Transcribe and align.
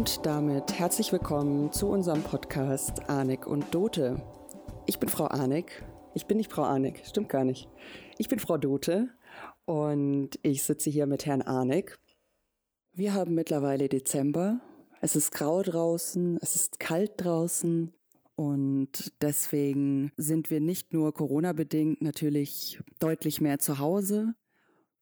Und 0.00 0.24
damit 0.24 0.78
herzlich 0.78 1.12
willkommen 1.12 1.72
zu 1.72 1.86
unserem 1.86 2.22
Podcast 2.22 3.10
Arnik 3.10 3.46
und 3.46 3.74
Dote. 3.74 4.22
Ich 4.86 4.98
bin 4.98 5.10
Frau 5.10 5.26
Arnik. 5.26 5.84
Ich 6.14 6.24
bin 6.24 6.38
nicht 6.38 6.50
Frau 6.50 6.62
Arnik, 6.62 7.02
stimmt 7.04 7.28
gar 7.28 7.44
nicht. 7.44 7.68
Ich 8.16 8.26
bin 8.30 8.38
Frau 8.38 8.56
Dote 8.56 9.10
und 9.66 10.30
ich 10.40 10.62
sitze 10.62 10.88
hier 10.88 11.04
mit 11.04 11.26
Herrn 11.26 11.42
Arnik. 11.42 11.98
Wir 12.94 13.12
haben 13.12 13.34
mittlerweile 13.34 13.90
Dezember. 13.90 14.62
Es 15.02 15.16
ist 15.16 15.32
grau 15.32 15.60
draußen, 15.62 16.38
es 16.40 16.56
ist 16.56 16.80
kalt 16.80 17.12
draußen 17.18 17.92
und 18.36 19.12
deswegen 19.20 20.12
sind 20.16 20.50
wir 20.50 20.60
nicht 20.62 20.94
nur 20.94 21.12
Corona-bedingt 21.12 22.00
natürlich 22.00 22.80
deutlich 23.00 23.42
mehr 23.42 23.58
zu 23.58 23.78
Hause. 23.78 24.32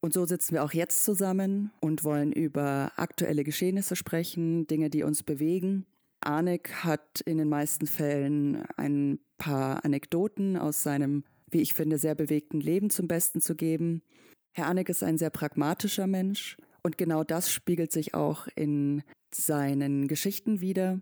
Und 0.01 0.13
so 0.13 0.25
sitzen 0.25 0.53
wir 0.53 0.63
auch 0.63 0.73
jetzt 0.73 1.03
zusammen 1.03 1.71
und 1.81 2.03
wollen 2.03 2.31
über 2.31 2.93
aktuelle 2.95 3.43
Geschehnisse 3.43 3.95
sprechen, 3.95 4.65
Dinge, 4.67 4.89
die 4.89 5.03
uns 5.03 5.23
bewegen. 5.23 5.85
Arnek 6.21 6.83
hat 6.83 7.21
in 7.21 7.37
den 7.37 7.49
meisten 7.49 7.87
Fällen 7.87 8.63
ein 8.77 9.19
paar 9.37 9.83
Anekdoten 9.83 10.57
aus 10.57 10.83
seinem, 10.83 11.23
wie 11.49 11.61
ich 11.61 11.73
finde, 11.73 11.97
sehr 11.97 12.15
bewegten 12.15 12.61
Leben 12.61 12.89
zum 12.89 13.07
Besten 13.07 13.41
zu 13.41 13.55
geben. 13.55 14.01
Herr 14.53 14.67
Arnek 14.67 14.89
ist 14.89 15.03
ein 15.03 15.17
sehr 15.17 15.29
pragmatischer 15.29 16.07
Mensch 16.07 16.57
und 16.83 16.97
genau 16.97 17.23
das 17.23 17.51
spiegelt 17.51 17.91
sich 17.91 18.13
auch 18.13 18.47
in 18.55 19.03
seinen 19.33 20.07
Geschichten 20.07 20.61
wieder. 20.61 21.01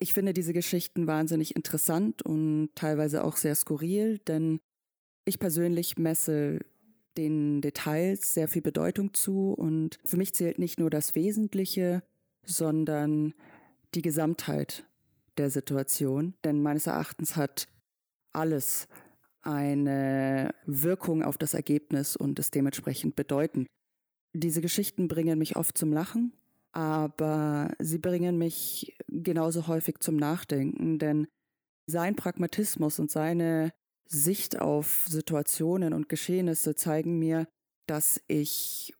Ich 0.00 0.12
finde 0.12 0.34
diese 0.34 0.52
Geschichten 0.52 1.06
wahnsinnig 1.06 1.56
interessant 1.56 2.22
und 2.22 2.70
teilweise 2.74 3.24
auch 3.24 3.36
sehr 3.36 3.54
skurril, 3.54 4.18
denn 4.18 4.60
ich 5.24 5.38
persönlich 5.38 5.96
messe 5.96 6.60
den 7.16 7.60
Details 7.60 8.34
sehr 8.34 8.48
viel 8.48 8.62
Bedeutung 8.62 9.14
zu. 9.14 9.52
Und 9.52 9.98
für 10.04 10.16
mich 10.16 10.34
zählt 10.34 10.58
nicht 10.58 10.78
nur 10.78 10.90
das 10.90 11.14
Wesentliche, 11.14 12.02
sondern 12.44 13.34
die 13.94 14.02
Gesamtheit 14.02 14.86
der 15.36 15.50
Situation, 15.50 16.34
denn 16.44 16.62
meines 16.62 16.86
Erachtens 16.86 17.36
hat 17.36 17.66
alles 18.32 18.86
eine 19.42 20.54
Wirkung 20.64 21.22
auf 21.22 21.38
das 21.38 21.54
Ergebnis 21.54 22.16
und 22.16 22.38
ist 22.38 22.54
dementsprechend 22.54 23.16
bedeutend. 23.16 23.66
Diese 24.32 24.60
Geschichten 24.60 25.08
bringen 25.08 25.38
mich 25.38 25.56
oft 25.56 25.76
zum 25.76 25.92
Lachen 25.92 26.32
aber 26.74 27.70
sie 27.78 27.98
bringen 27.98 28.36
mich 28.36 28.96
genauso 29.06 29.68
häufig 29.68 30.00
zum 30.00 30.16
Nachdenken, 30.16 30.98
denn 30.98 31.28
sein 31.86 32.16
Pragmatismus 32.16 32.98
und 32.98 33.12
seine 33.12 33.72
Sicht 34.06 34.60
auf 34.60 35.06
Situationen 35.08 35.92
und 35.92 36.08
Geschehnisse 36.08 36.74
zeigen 36.74 37.18
mir, 37.18 37.46
dass 37.86 38.20
ich 38.28 38.94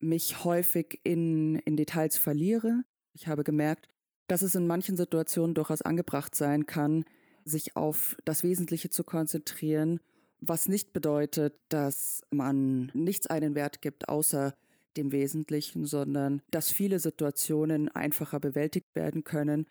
mich 0.00 0.44
häufig 0.44 1.00
in, 1.02 1.56
in 1.56 1.76
Details 1.76 2.16
verliere. 2.16 2.82
Ich 3.14 3.26
habe 3.26 3.44
gemerkt, 3.44 3.88
dass 4.28 4.42
es 4.42 4.54
in 4.54 4.66
manchen 4.66 4.96
Situationen 4.96 5.54
durchaus 5.54 5.82
angebracht 5.82 6.34
sein 6.34 6.66
kann, 6.66 7.04
sich 7.44 7.76
auf 7.76 8.16
das 8.24 8.42
Wesentliche 8.42 8.90
zu 8.90 9.02
konzentrieren, 9.02 10.00
was 10.40 10.68
nicht 10.68 10.92
bedeutet, 10.92 11.54
dass 11.68 12.22
man 12.30 12.90
nichts 12.94 13.26
einen 13.26 13.54
Wert 13.54 13.82
gibt, 13.82 14.08
außer 14.08 14.54
dem 14.96 15.12
Wesentlichen, 15.12 15.84
sondern 15.84 16.42
dass 16.50 16.70
viele 16.70 17.00
Situationen 17.00 17.88
einfacher 17.88 18.38
bewältigt 18.38 18.94
werden 18.94 19.24
können, 19.24 19.66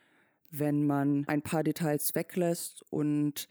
wenn 0.49 0.85
man 0.85 1.25
ein 1.27 1.41
paar 1.41 1.63
Details 1.63 2.15
weglässt 2.15 2.83
und 2.89 3.47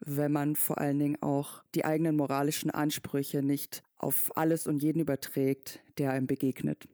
wenn 0.00 0.32
man 0.32 0.56
vor 0.56 0.78
allen 0.78 0.98
Dingen 0.98 1.22
auch 1.22 1.62
die 1.74 1.84
eigenen 1.84 2.16
moralischen 2.16 2.70
Ansprüche 2.70 3.42
nicht 3.42 3.82
auf 3.96 4.36
alles 4.36 4.66
und 4.66 4.82
jeden 4.82 5.00
überträgt, 5.00 5.80
der 5.98 6.12
einem 6.12 6.26
begegnet. 6.26 6.88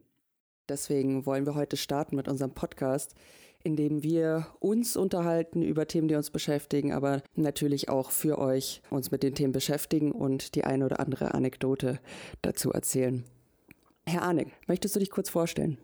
Deswegen 0.68 1.26
wollen 1.26 1.46
wir 1.46 1.54
heute 1.54 1.76
starten 1.76 2.16
mit 2.16 2.28
unserem 2.28 2.54
Podcast, 2.54 3.14
in 3.62 3.76
dem 3.76 4.02
wir 4.02 4.46
uns 4.60 4.96
unterhalten 4.96 5.62
über 5.62 5.86
Themen, 5.86 6.08
die 6.08 6.14
uns 6.14 6.30
beschäftigen, 6.30 6.92
aber 6.92 7.22
natürlich 7.34 7.88
auch 7.88 8.10
für 8.10 8.38
euch 8.38 8.82
uns 8.90 9.10
mit 9.10 9.22
den 9.22 9.34
Themen 9.34 9.52
beschäftigen 9.52 10.12
und 10.12 10.54
die 10.54 10.64
eine 10.64 10.84
oder 10.86 11.00
andere 11.00 11.34
Anekdote 11.34 11.98
dazu 12.42 12.72
erzählen. 12.72 13.24
Herr 14.06 14.22
Arnek, 14.22 14.48
möchtest 14.66 14.94
du 14.94 15.00
dich 15.00 15.10
kurz 15.10 15.30
vorstellen? 15.30 15.78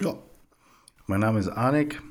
Ja, 0.00 0.18
mein 1.06 1.20
Name 1.20 1.40
ist 1.40 1.48
Arnek, 1.48 2.02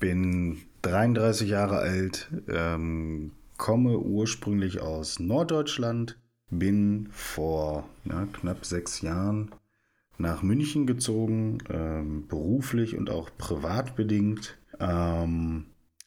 bin 0.00 0.62
33 0.82 1.48
Jahre 1.48 1.78
alt, 1.78 2.28
ähm, 2.48 3.32
komme 3.58 3.98
ursprünglich 3.98 4.80
aus 4.80 5.18
Norddeutschland, 5.18 6.18
bin 6.50 7.08
vor 7.12 7.86
ja, 8.04 8.26
knapp 8.32 8.64
sechs 8.64 9.02
Jahren 9.02 9.50
nach 10.16 10.42
München 10.42 10.86
gezogen, 10.86 11.58
ähm, 11.68 12.26
beruflich 12.26 12.96
und 12.96 13.10
auch 13.10 13.30
privat 13.36 13.94
bedingt. 13.94 14.56
Ähm, 14.80 15.66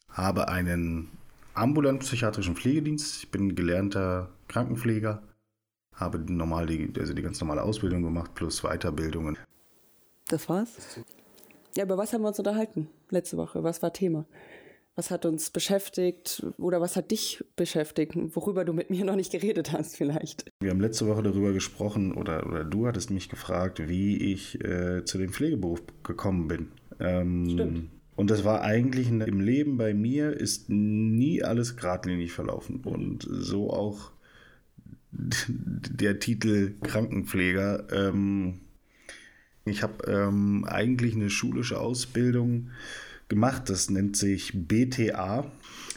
habe 0.10 0.48
einen 0.48 1.10
ambulanten 1.54 2.04
psychiatrischen 2.04 2.56
Pflegedienst. 2.56 3.24
Ich 3.24 3.32
bin 3.32 3.56
gelernter 3.56 4.32
Krankenpfleger 4.48 5.22
habe 6.02 6.20
normal 6.20 6.66
die, 6.66 6.92
also 7.00 7.14
die 7.14 7.22
ganz 7.22 7.40
normale 7.40 7.64
Ausbildung 7.64 8.02
gemacht 8.02 8.34
plus 8.34 8.62
Weiterbildungen. 8.64 9.38
Das 10.28 10.50
war's? 10.50 11.00
Ja, 11.76 11.84
über 11.86 11.98
was 11.98 12.12
haben 12.12 12.22
wir 12.22 12.30
uns 12.30 12.40
unterhalten 12.40 12.90
letzte 13.10 13.38
Woche? 13.38 13.64
Was 13.64 13.82
war 13.82 13.94
Thema? 13.94 14.26
Was 15.02 15.10
hat 15.10 15.26
uns 15.26 15.50
beschäftigt 15.50 16.46
oder 16.60 16.80
was 16.80 16.96
hat 16.96 17.10
dich 17.10 17.44
beschäftigt, 17.56 18.14
worüber 18.36 18.66
du 18.66 18.72
mit 18.72 18.92
mir 18.92 19.04
noch 19.04 19.16
nicht 19.16 19.32
geredet 19.32 19.72
hast 19.72 19.98
vielleicht? 19.98 20.48
Wir 20.60 20.70
haben 20.70 20.80
letzte 20.80 21.08
Woche 21.08 21.24
darüber 21.24 21.54
gesprochen 21.54 22.14
oder, 22.14 22.46
oder 22.46 22.64
du 22.64 22.86
hattest 22.86 23.10
mich 23.10 23.28
gefragt, 23.28 23.90
wie 23.90 24.32
ich 24.32 24.64
äh, 24.64 25.04
zu 25.04 25.18
dem 25.18 25.34
Pflegeberuf 25.34 25.82
gekommen 26.04 26.48
bin. 26.48 26.68
Ähm, 27.00 27.50
Stimmt. 27.50 27.90
Und 28.16 28.30
das 28.30 28.44
war 28.44 28.62
eigentlich 28.62 29.10
im 29.10 29.40
Leben 29.40 29.78
bei 29.78 29.96
mir 29.96 30.34
ist 30.34 30.70
nie 30.70 31.42
alles 31.42 31.78
geradlinig 31.78 32.32
verlaufen 32.32 32.82
und 32.84 33.28
so 33.28 33.72
auch 33.72 34.12
der 35.12 36.20
Titel 36.20 36.76
Krankenpfleger. 36.84 37.88
Ähm, 37.92 38.60
ich 39.66 39.82
habe 39.82 40.06
ähm, 40.06 40.64
eigentlich 40.66 41.16
eine 41.16 41.32
schulische 41.32 41.80
Ausbildung 41.80 42.70
gemacht, 43.32 43.70
das 43.70 43.90
nennt 43.90 44.16
sich 44.16 44.52
BTA. 44.54 45.50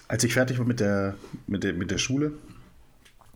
Als 0.09 0.25
ich 0.25 0.33
fertig 0.33 0.59
war 0.59 0.65
mit 0.65 0.81
der, 0.81 1.17
mit 1.47 1.65
der, 1.65 1.75
mit 1.75 1.91
der 1.91 1.99
Schule, 1.99 2.33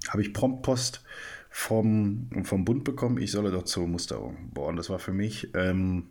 habe 0.08 0.22
ich 0.22 0.32
Promptpost 0.32 1.02
vom, 1.50 2.30
vom 2.44 2.64
Bund 2.64 2.84
bekommen, 2.84 3.18
ich 3.18 3.32
solle 3.32 3.50
doch 3.50 3.64
zur 3.64 3.88
Musterung. 3.88 4.36
Boah, 4.54 4.68
und 4.68 4.76
das 4.76 4.88
war 4.88 5.00
für 5.00 5.12
mich 5.12 5.52
ähm, 5.54 6.04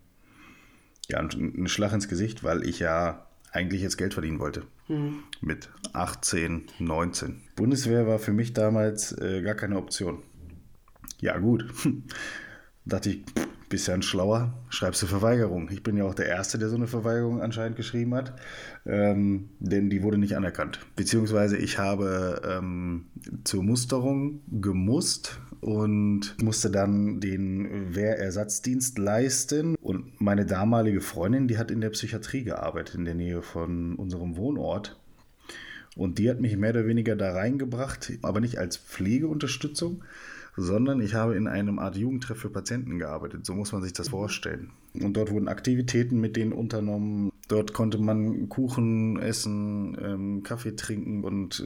ja, 1.07 1.19
ein, 1.19 1.67
Schlag 1.67 1.93
ins 1.93 2.09
Gesicht, 2.09 2.43
weil 2.43 2.67
ich 2.67 2.79
ja 2.79 3.25
eigentlich 3.51 3.81
jetzt 3.81 3.97
Geld 3.97 4.13
verdienen 4.13 4.39
wollte. 4.39 4.63
Mhm. 4.89 5.23
Mit 5.39 5.69
18, 5.93 6.65
19. 6.79 7.41
Bundeswehr 7.55 8.05
war 8.05 8.19
für 8.19 8.33
mich 8.33 8.53
damals 8.53 9.13
äh, 9.13 9.41
gar 9.41 9.55
keine 9.55 9.77
Option. 9.77 10.21
Ja, 11.21 11.37
gut. 11.37 11.65
Dachte 12.85 13.11
ich, 13.11 13.23
bist 13.69 13.87
ja 13.87 13.93
ein 13.93 14.01
Schlauer, 14.01 14.53
schreibst 14.69 15.01
du 15.01 15.07
Verweigerung. 15.07 15.69
Ich 15.71 15.83
bin 15.83 15.97
ja 15.97 16.05
auch 16.05 16.13
der 16.13 16.27
Erste, 16.27 16.57
der 16.57 16.69
so 16.69 16.75
eine 16.75 16.87
Verweigerung 16.87 17.41
anscheinend 17.41 17.75
geschrieben 17.75 18.15
hat, 18.15 18.33
ähm, 18.85 19.49
denn 19.59 19.89
die 19.89 20.03
wurde 20.03 20.17
nicht 20.17 20.37
anerkannt. 20.37 20.79
Beziehungsweise 20.95 21.57
ich 21.57 21.77
habe 21.77 22.41
ähm, 22.47 23.07
zur 23.43 23.63
Musterung 23.63 24.41
gemusst 24.49 25.39
und 25.59 26.35
musste 26.41 26.69
dann 26.69 27.19
den 27.19 27.95
Wehrersatzdienst 27.95 28.97
leisten. 28.97 29.75
Und 29.75 30.21
meine 30.21 30.45
damalige 30.45 31.01
Freundin, 31.01 31.47
die 31.47 31.57
hat 31.57 31.71
in 31.71 31.81
der 31.81 31.89
Psychiatrie 31.89 32.43
gearbeitet, 32.43 32.95
in 32.95 33.05
der 33.05 33.15
Nähe 33.15 33.41
von 33.41 33.95
unserem 33.95 34.37
Wohnort. 34.37 34.97
Und 35.95 36.19
die 36.19 36.29
hat 36.29 36.39
mich 36.39 36.55
mehr 36.55 36.69
oder 36.69 36.85
weniger 36.85 37.15
da 37.15 37.33
reingebracht, 37.33 38.13
aber 38.21 38.39
nicht 38.39 38.59
als 38.59 38.77
Pflegeunterstützung, 38.77 40.03
sondern 40.57 40.99
ich 41.01 41.13
habe 41.13 41.35
in 41.35 41.47
einem 41.47 41.77
Art 41.77 41.95
Jugendtreff 41.95 42.39
für 42.39 42.49
Patienten 42.49 42.97
gearbeitet. 42.97 43.45
So 43.45 43.53
muss 43.53 43.71
man 43.71 43.83
sich 43.83 43.93
das 43.93 44.09
vorstellen. 44.09 44.71
Und 44.99 45.15
dort 45.15 45.31
wurden 45.31 45.47
Aktivitäten 45.47 46.19
mit 46.19 46.35
denen 46.35 46.51
unternommen. 46.51 47.31
Dort 47.47 47.73
konnte 47.73 47.99
man 47.99 48.49
Kuchen 48.49 49.19
essen, 49.19 49.95
ähm, 50.03 50.43
Kaffee 50.43 50.75
trinken 50.75 51.23
und 51.23 51.63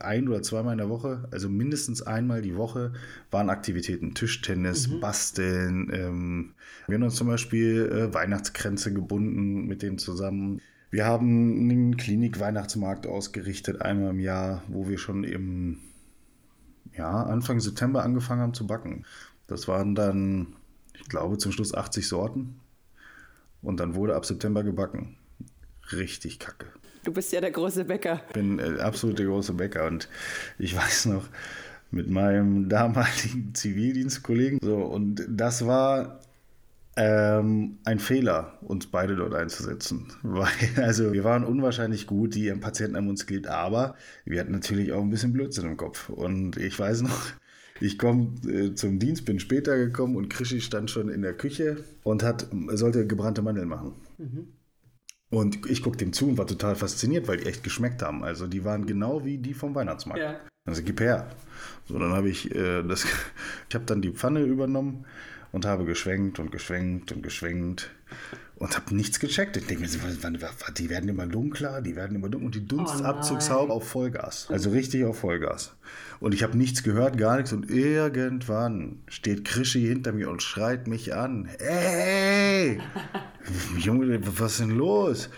ein 0.00 0.26
oder 0.26 0.42
zweimal 0.42 0.72
in 0.72 0.78
der 0.78 0.88
Woche, 0.88 1.28
also 1.30 1.50
mindestens 1.50 2.02
einmal 2.02 2.40
die 2.40 2.56
Woche, 2.56 2.94
waren 3.30 3.50
Aktivitäten. 3.50 4.14
Tischtennis, 4.14 4.88
mhm. 4.88 5.00
Basteln. 5.00 5.90
Ähm, 5.92 6.54
wir 6.88 6.94
haben 6.94 7.02
uns 7.04 7.16
zum 7.16 7.28
Beispiel 7.28 7.90
äh, 7.92 8.14
Weihnachtskränze 8.14 8.92
gebunden 8.92 9.66
mit 9.66 9.82
denen 9.82 9.98
zusammen. 9.98 10.60
Wir 10.90 11.04
haben 11.04 11.60
einen 11.60 11.96
Klinik-Weihnachtsmarkt 11.96 13.06
ausgerichtet, 13.06 13.82
einmal 13.82 14.10
im 14.10 14.18
Jahr, 14.18 14.64
wo 14.66 14.88
wir 14.88 14.98
schon 14.98 15.22
im 15.22 15.78
ja, 16.96 17.22
Anfang 17.24 17.60
September 17.60 18.02
angefangen 18.02 18.42
haben 18.42 18.54
zu 18.54 18.66
backen. 18.66 19.04
Das 19.46 19.68
waren 19.68 19.94
dann, 19.94 20.54
ich 20.94 21.08
glaube, 21.08 21.38
zum 21.38 21.52
Schluss 21.52 21.74
80 21.74 22.06
Sorten. 22.06 22.60
Und 23.62 23.80
dann 23.80 23.94
wurde 23.94 24.14
ab 24.14 24.24
September 24.24 24.62
gebacken. 24.62 25.16
Richtig 25.92 26.38
kacke. 26.38 26.66
Du 27.04 27.12
bist 27.12 27.32
ja 27.32 27.40
der 27.40 27.50
große 27.50 27.84
Bäcker. 27.84 28.20
Ich 28.28 28.34
bin 28.34 28.58
äh, 28.58 28.78
absolut 28.80 29.18
der 29.18 29.26
große 29.26 29.54
Bäcker. 29.54 29.86
Und 29.86 30.08
ich 30.58 30.76
weiß 30.76 31.06
noch, 31.06 31.28
mit 31.90 32.08
meinem 32.08 32.68
damaligen 32.68 33.54
Zivildienstkollegen. 33.54 34.60
So, 34.62 34.76
und 34.76 35.26
das 35.28 35.66
war 35.66 36.19
ähm, 36.96 37.78
ein 37.84 37.98
Fehler, 37.98 38.58
uns 38.62 38.86
beide 38.86 39.16
dort 39.16 39.34
einzusetzen. 39.34 40.12
Weil, 40.22 40.48
also 40.76 41.12
wir 41.12 41.24
waren 41.24 41.44
unwahrscheinlich 41.44 42.06
gut, 42.06 42.34
die 42.34 42.50
Patienten 42.52 42.96
haben 42.96 43.08
uns 43.08 43.26
geliebt, 43.26 43.46
aber 43.46 43.94
wir 44.24 44.40
hatten 44.40 44.52
natürlich 44.52 44.92
auch 44.92 45.02
ein 45.02 45.10
bisschen 45.10 45.32
Blödsinn 45.32 45.66
im 45.66 45.76
Kopf. 45.76 46.08
Und 46.08 46.56
ich 46.56 46.78
weiß 46.78 47.02
noch, 47.02 47.26
ich 47.80 47.98
komme 47.98 48.34
äh, 48.46 48.74
zum 48.74 48.98
Dienst, 48.98 49.24
bin 49.24 49.40
später 49.40 49.76
gekommen 49.76 50.16
und 50.16 50.28
Krischi 50.28 50.60
stand 50.60 50.90
schon 50.90 51.08
in 51.08 51.22
der 51.22 51.34
Küche 51.34 51.84
und 52.02 52.22
hat, 52.22 52.48
sollte 52.72 53.06
gebrannte 53.06 53.42
Mandeln 53.42 53.68
machen. 53.68 53.94
Mhm. 54.18 54.48
Und 55.30 55.70
ich 55.70 55.82
guckte 55.84 56.04
dem 56.04 56.12
zu 56.12 56.28
und 56.28 56.38
war 56.38 56.46
total 56.48 56.74
fasziniert, 56.74 57.28
weil 57.28 57.36
die 57.36 57.46
echt 57.46 57.62
geschmeckt 57.62 58.02
haben. 58.02 58.24
Also 58.24 58.48
die 58.48 58.64
waren 58.64 58.84
genau 58.84 59.24
wie 59.24 59.38
die 59.38 59.54
vom 59.54 59.76
Weihnachtsmarkt. 59.76 60.20
Ja. 60.20 60.40
Also 60.66 60.82
gib 60.82 61.00
her. 61.00 61.30
So, 61.86 61.98
dann 62.00 62.12
habe 62.12 62.28
ich 62.28 62.52
äh, 62.52 62.82
das, 62.82 63.04
ich 63.68 63.74
habe 63.74 63.84
dann 63.84 64.02
die 64.02 64.10
Pfanne 64.10 64.42
übernommen 64.42 65.06
und 65.52 65.66
habe 65.66 65.84
geschwenkt 65.84 66.38
und 66.38 66.52
geschwenkt 66.52 67.12
und 67.12 67.22
geschwenkt 67.22 67.90
und 68.56 68.76
habe 68.76 68.94
nichts 68.94 69.18
gecheckt. 69.18 69.56
Ich 69.56 69.66
denke 69.66 69.82
mir, 69.82 69.88
die 69.88 70.90
werden 70.90 71.08
immer 71.08 71.26
dunkler, 71.26 71.80
die 71.80 71.96
werden 71.96 72.14
immer 72.14 72.28
dunkler 72.28 72.46
und 72.46 72.54
die 72.54 72.66
Dunstabzugshaube 72.66 73.72
oh 73.72 73.76
auf 73.76 73.88
Vollgas. 73.88 74.48
Also 74.50 74.70
richtig 74.70 75.04
auf 75.04 75.20
Vollgas. 75.20 75.74
Und 76.20 76.34
ich 76.34 76.42
habe 76.42 76.56
nichts 76.56 76.82
gehört, 76.82 77.16
gar 77.16 77.36
nichts. 77.36 77.52
Und 77.52 77.70
irgendwann 77.70 79.00
steht 79.08 79.46
Krischi 79.46 79.80
hinter 79.80 80.12
mir 80.12 80.30
und 80.30 80.42
schreit 80.42 80.86
mich 80.86 81.14
an. 81.14 81.48
Hey! 81.58 82.80
Junge, 83.78 84.20
was 84.38 84.52
ist 84.52 84.60
denn 84.60 84.70
los? 84.70 85.30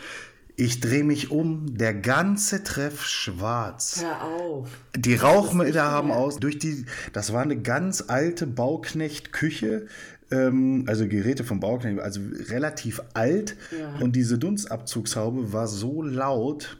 Ich 0.57 0.81
drehe 0.81 1.05
mich 1.05 1.31
um, 1.31 1.77
der 1.77 1.95
ganze 1.95 2.63
Treff 2.63 3.05
schwarz. 3.05 4.03
Hör 4.05 4.23
auf. 4.23 4.69
Die 4.95 5.15
Rauchmelder 5.15 5.85
haben 5.85 6.11
aus. 6.11 6.37
Durch 6.37 6.59
die, 6.59 6.85
das 7.13 7.33
war 7.33 7.43
eine 7.43 7.61
ganz 7.61 8.05
alte 8.09 8.47
Bauknecht-Küche, 8.47 9.87
ähm, 10.31 10.85
also 10.87 11.09
Geräte 11.09 11.45
vom 11.45 11.61
Bauknecht, 11.61 12.01
also 12.01 12.21
relativ 12.49 13.01
alt. 13.15 13.57
Ja. 13.77 13.95
Und 14.01 14.15
diese 14.15 14.39
Dunstabzugshaube 14.39 15.53
war 15.53 15.67
so 15.69 16.03
laut, 16.03 16.79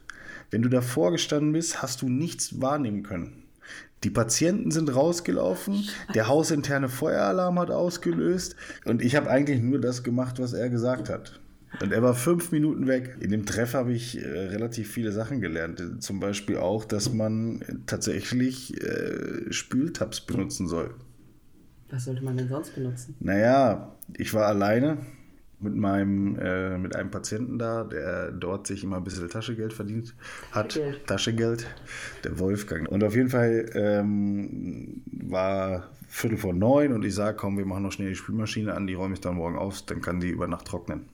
wenn 0.51 0.61
du 0.61 0.69
davor 0.69 1.11
gestanden 1.11 1.53
bist, 1.53 1.81
hast 1.81 2.03
du 2.03 2.09
nichts 2.09 2.61
wahrnehmen 2.61 3.01
können. 3.01 3.43
Die 4.03 4.09
Patienten 4.09 4.69
sind 4.69 4.93
rausgelaufen, 4.93 5.87
der 6.13 6.27
hausinterne 6.27 6.89
Feueralarm 6.89 7.57
hat 7.57 7.71
ausgelöst 7.71 8.55
und 8.83 9.01
ich 9.01 9.15
habe 9.15 9.29
eigentlich 9.29 9.61
nur 9.61 9.79
das 9.79 10.03
gemacht, 10.03 10.39
was 10.39 10.51
er 10.53 10.69
gesagt 10.69 11.09
hat. 11.09 11.39
Und 11.81 11.91
er 11.91 12.01
war 12.01 12.13
fünf 12.13 12.51
Minuten 12.51 12.87
weg. 12.87 13.17
In 13.19 13.31
dem 13.31 13.45
Treff 13.45 13.73
habe 13.73 13.93
ich 13.93 14.17
äh, 14.17 14.27
relativ 14.27 14.91
viele 14.91 15.11
Sachen 15.11 15.41
gelernt. 15.41 15.81
Zum 16.03 16.19
Beispiel 16.19 16.57
auch, 16.57 16.85
dass 16.85 17.13
man 17.13 17.83
tatsächlich 17.85 18.79
äh, 18.81 19.51
Spültabs 19.51 20.21
benutzen 20.21 20.67
soll. 20.67 20.93
Was 21.89 22.05
sollte 22.05 22.23
man 22.23 22.37
denn 22.37 22.47
sonst 22.47 22.73
benutzen? 22.73 23.15
Naja, 23.19 23.95
ich 24.17 24.33
war 24.33 24.47
alleine 24.47 24.97
mit 25.59 25.75
meinem 25.75 26.37
äh, 26.39 26.77
mit 26.77 26.95
einem 26.95 27.09
Patienten 27.09 27.57
da, 27.57 27.83
der 27.83 28.31
dort 28.31 28.67
sich 28.67 28.83
immer 28.83 28.97
ein 28.97 29.03
bisschen 29.03 29.29
Taschengeld 29.29 29.73
verdient 29.73 30.13
hat. 30.51 30.69
Taschengeld. 30.69 31.07
Taschengeld, 31.07 31.67
der 32.23 32.39
Wolfgang. 32.39 32.89
Und 32.89 33.03
auf 33.03 33.15
jeden 33.15 33.29
Fall 33.29 33.69
ähm, 33.73 35.03
war 35.05 35.89
Viertel 36.07 36.37
vor 36.37 36.53
neun 36.53 36.91
und 36.93 37.05
ich 37.05 37.15
sage, 37.15 37.37
komm, 37.37 37.57
wir 37.57 37.65
machen 37.65 37.83
noch 37.83 37.91
schnell 37.91 38.09
die 38.09 38.15
Spülmaschine 38.15 38.73
an, 38.73 38.87
die 38.87 38.93
räume 38.93 39.13
ich 39.15 39.21
dann 39.21 39.35
morgen 39.35 39.57
auf, 39.57 39.81
dann 39.83 40.01
kann 40.01 40.19
die 40.19 40.29
über 40.29 40.47
Nacht 40.47 40.65
trocknen. 40.67 41.05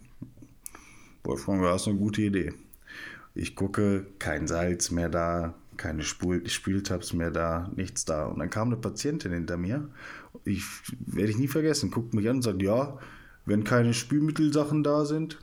Wolfgang, 1.24 1.62
du 1.62 1.68
hast 1.68 1.88
eine 1.88 1.98
gute 1.98 2.21
Idee. 2.21 2.54
Ich 3.36 3.56
gucke, 3.56 4.06
kein 4.19 4.48
Salz 4.48 4.92
mehr 4.92 5.10
da, 5.10 5.54
keine 5.77 6.04
Spül 6.04 6.48
Spültabs 6.48 7.13
mehr 7.13 7.31
da, 7.31 7.71
nichts 7.75 8.06
da. 8.06 8.25
Und 8.25 8.39
dann 8.39 8.50
kam 8.50 8.68
eine 8.69 8.77
Patientin 8.77 9.31
hinter 9.31 9.57
mir, 9.57 9.89
ich 10.45 10.63
werde 11.00 11.31
ich 11.31 11.38
nie 11.38 11.48
vergessen, 11.48 11.92
guckt 11.92 12.13
mich 12.13 12.27
an 12.30 12.38
und 12.38 12.42
sagt, 12.42 12.62
ja, 12.62 12.98
wenn 13.45 13.63
keine 13.63 13.94
Spülmittelsachen 13.94 14.83
da 14.83 15.06
sind, 15.06 15.39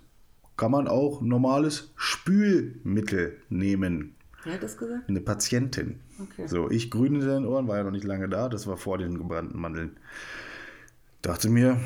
kann 0.56 0.70
man 0.70 0.88
auch 0.88 1.20
normales 1.20 1.92
Spülmittel 1.96 3.36
nehmen. 3.48 4.14
Wer 4.44 4.54
hat 4.54 4.62
das 4.62 4.76
gesagt? 4.76 5.08
Eine 5.08 5.20
Patientin. 5.20 6.00
Okay. 6.20 6.46
So, 6.46 6.70
ich 6.70 6.90
grün 6.90 7.16
in 7.16 7.20
den 7.20 7.46
Ohren, 7.46 7.68
war 7.68 7.78
ja 7.78 7.84
noch 7.84 7.90
nicht 7.90 8.04
lange 8.04 8.28
da, 8.28 8.48
das 8.48 8.66
war 8.66 8.76
vor 8.76 8.98
den 8.98 9.18
gebrannten 9.18 9.58
Mandeln. 9.58 9.96
Dachte 11.20 11.50
mir, 11.50 11.80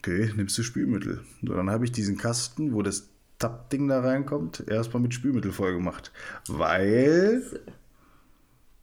okay, 0.00 0.32
nimmst 0.36 0.56
du 0.58 0.62
Spülmittel. 0.62 1.20
So, 1.42 1.54
dann 1.54 1.70
habe 1.70 1.84
ich 1.84 1.92
diesen 1.92 2.16
Kasten, 2.16 2.72
wo 2.72 2.82
das 2.82 3.08
Tappding 3.38 3.88
da 3.88 4.00
reinkommt, 4.00 4.64
erstmal 4.66 5.02
mit 5.02 5.14
Spülmittel 5.14 5.52
voll 5.52 5.74
gemacht. 5.74 6.12
Weil 6.48 7.42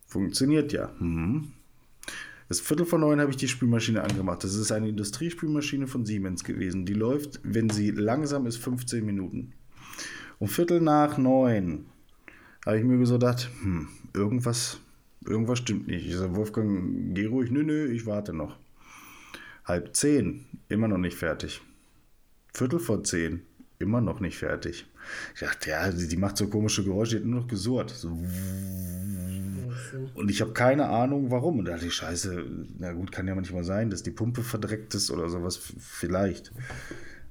funktioniert 0.06 0.74
ja. 0.74 0.92
Mhm. 1.00 1.54
Das 2.50 2.62
Viertel 2.62 2.86
vor 2.86 3.00
neun 3.00 3.20
habe 3.20 3.32
ich 3.32 3.38
die 3.38 3.48
Spülmaschine 3.48 4.02
angemacht. 4.02 4.44
Das 4.44 4.56
ist 4.56 4.72
eine 4.72 4.88
Industriespülmaschine 4.88 5.86
von 5.86 6.06
Siemens 6.06 6.44
gewesen. 6.44 6.86
Die 6.86 6.94
läuft, 6.94 7.42
wenn 7.44 7.70
sie 7.70 7.92
langsam 7.92 8.46
ist, 8.46 8.58
15 8.58 9.06
Minuten. 9.06 9.54
Um 10.40 10.48
Viertel 10.48 10.80
nach 10.80 11.18
neun 11.18 11.88
habe 12.66 12.78
ich 12.78 12.86
mir 12.86 13.06
so 13.06 13.16
gedacht, 13.16 13.50
hm, 13.62 13.90
irgendwas, 14.14 14.80
irgendwas 15.26 15.60
stimmt 15.60 15.88
nicht. 15.88 16.08
Ich 16.08 16.16
sage, 16.16 16.36
Wolfgang, 16.36 17.14
geh 17.14 17.26
ruhig. 17.26 17.52
Nö, 17.52 17.64
nö, 17.64 17.88
ich 17.92 18.06
warte 18.06 18.34
noch. 18.34 18.58
Halb 19.68 19.94
zehn, 19.96 20.46
immer 20.70 20.88
noch 20.88 20.98
nicht 20.98 21.18
fertig. 21.18 21.62
Viertel 22.54 22.80
vor 22.80 23.04
zehn, 23.04 23.42
immer 23.80 24.00
noch 24.00 24.22
nicht 24.22 24.38
fertig. 24.38 24.86
Ich 25.34 25.42
dachte, 25.42 25.72
ja, 25.72 25.92
die 25.92 26.18
macht 26.18 26.38
so 26.38 26.48
komische 26.48 26.86
Geräusche, 26.86 27.18
die 27.18 27.24
hat 27.24 27.30
nur 27.30 27.42
noch 27.42 27.48
gesurrt. 27.48 27.90
So. 27.90 28.18
Und 30.14 30.32
ich 30.32 30.40
habe 30.40 30.54
keine 30.54 30.88
Ahnung, 30.88 31.32
warum. 31.32 31.60
Und 31.60 31.66
da 31.66 31.74
dachte 31.74 31.88
ich, 31.88 31.94
scheiße, 31.94 32.46
na 32.80 32.94
gut, 32.94 33.12
kann 33.12 33.28
ja 33.28 33.36
manchmal 33.36 33.66
sein, 33.66 33.90
dass 33.90 34.04
die 34.04 34.12
Pumpe 34.12 34.42
verdreckt 34.42 34.96
ist 34.96 35.12
oder 35.12 35.28
sowas. 35.28 35.60
Vielleicht. 35.80 36.54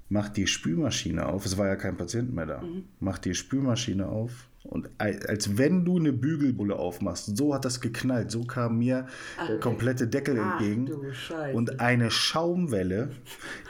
Macht 0.08 0.36
die 0.36 0.46
Spülmaschine 0.46 1.26
auf. 1.26 1.44
Es 1.46 1.58
war 1.58 1.66
ja 1.66 1.76
kein 1.76 1.96
Patient 1.96 2.32
mehr 2.32 2.46
da. 2.46 2.60
Mhm. 2.60 2.84
Macht 3.00 3.24
die 3.24 3.34
Spülmaschine 3.34 4.06
auf. 4.06 4.48
Und 4.62 4.90
als 4.98 5.58
wenn 5.58 5.84
du 5.84 5.98
eine 5.98 6.12
Bügelbulle 6.12 6.76
aufmachst, 6.76 7.36
so 7.36 7.54
hat 7.54 7.64
das 7.64 7.80
geknallt. 7.80 8.30
So 8.30 8.44
kam 8.44 8.78
mir 8.78 9.06
Ach, 9.38 9.46
der 9.46 9.60
komplette 9.60 10.08
Deckel 10.08 10.38
ach, 10.40 10.60
entgegen. 10.60 10.90
Und 11.54 11.80
eine 11.80 12.10
Schaumwelle, 12.10 13.10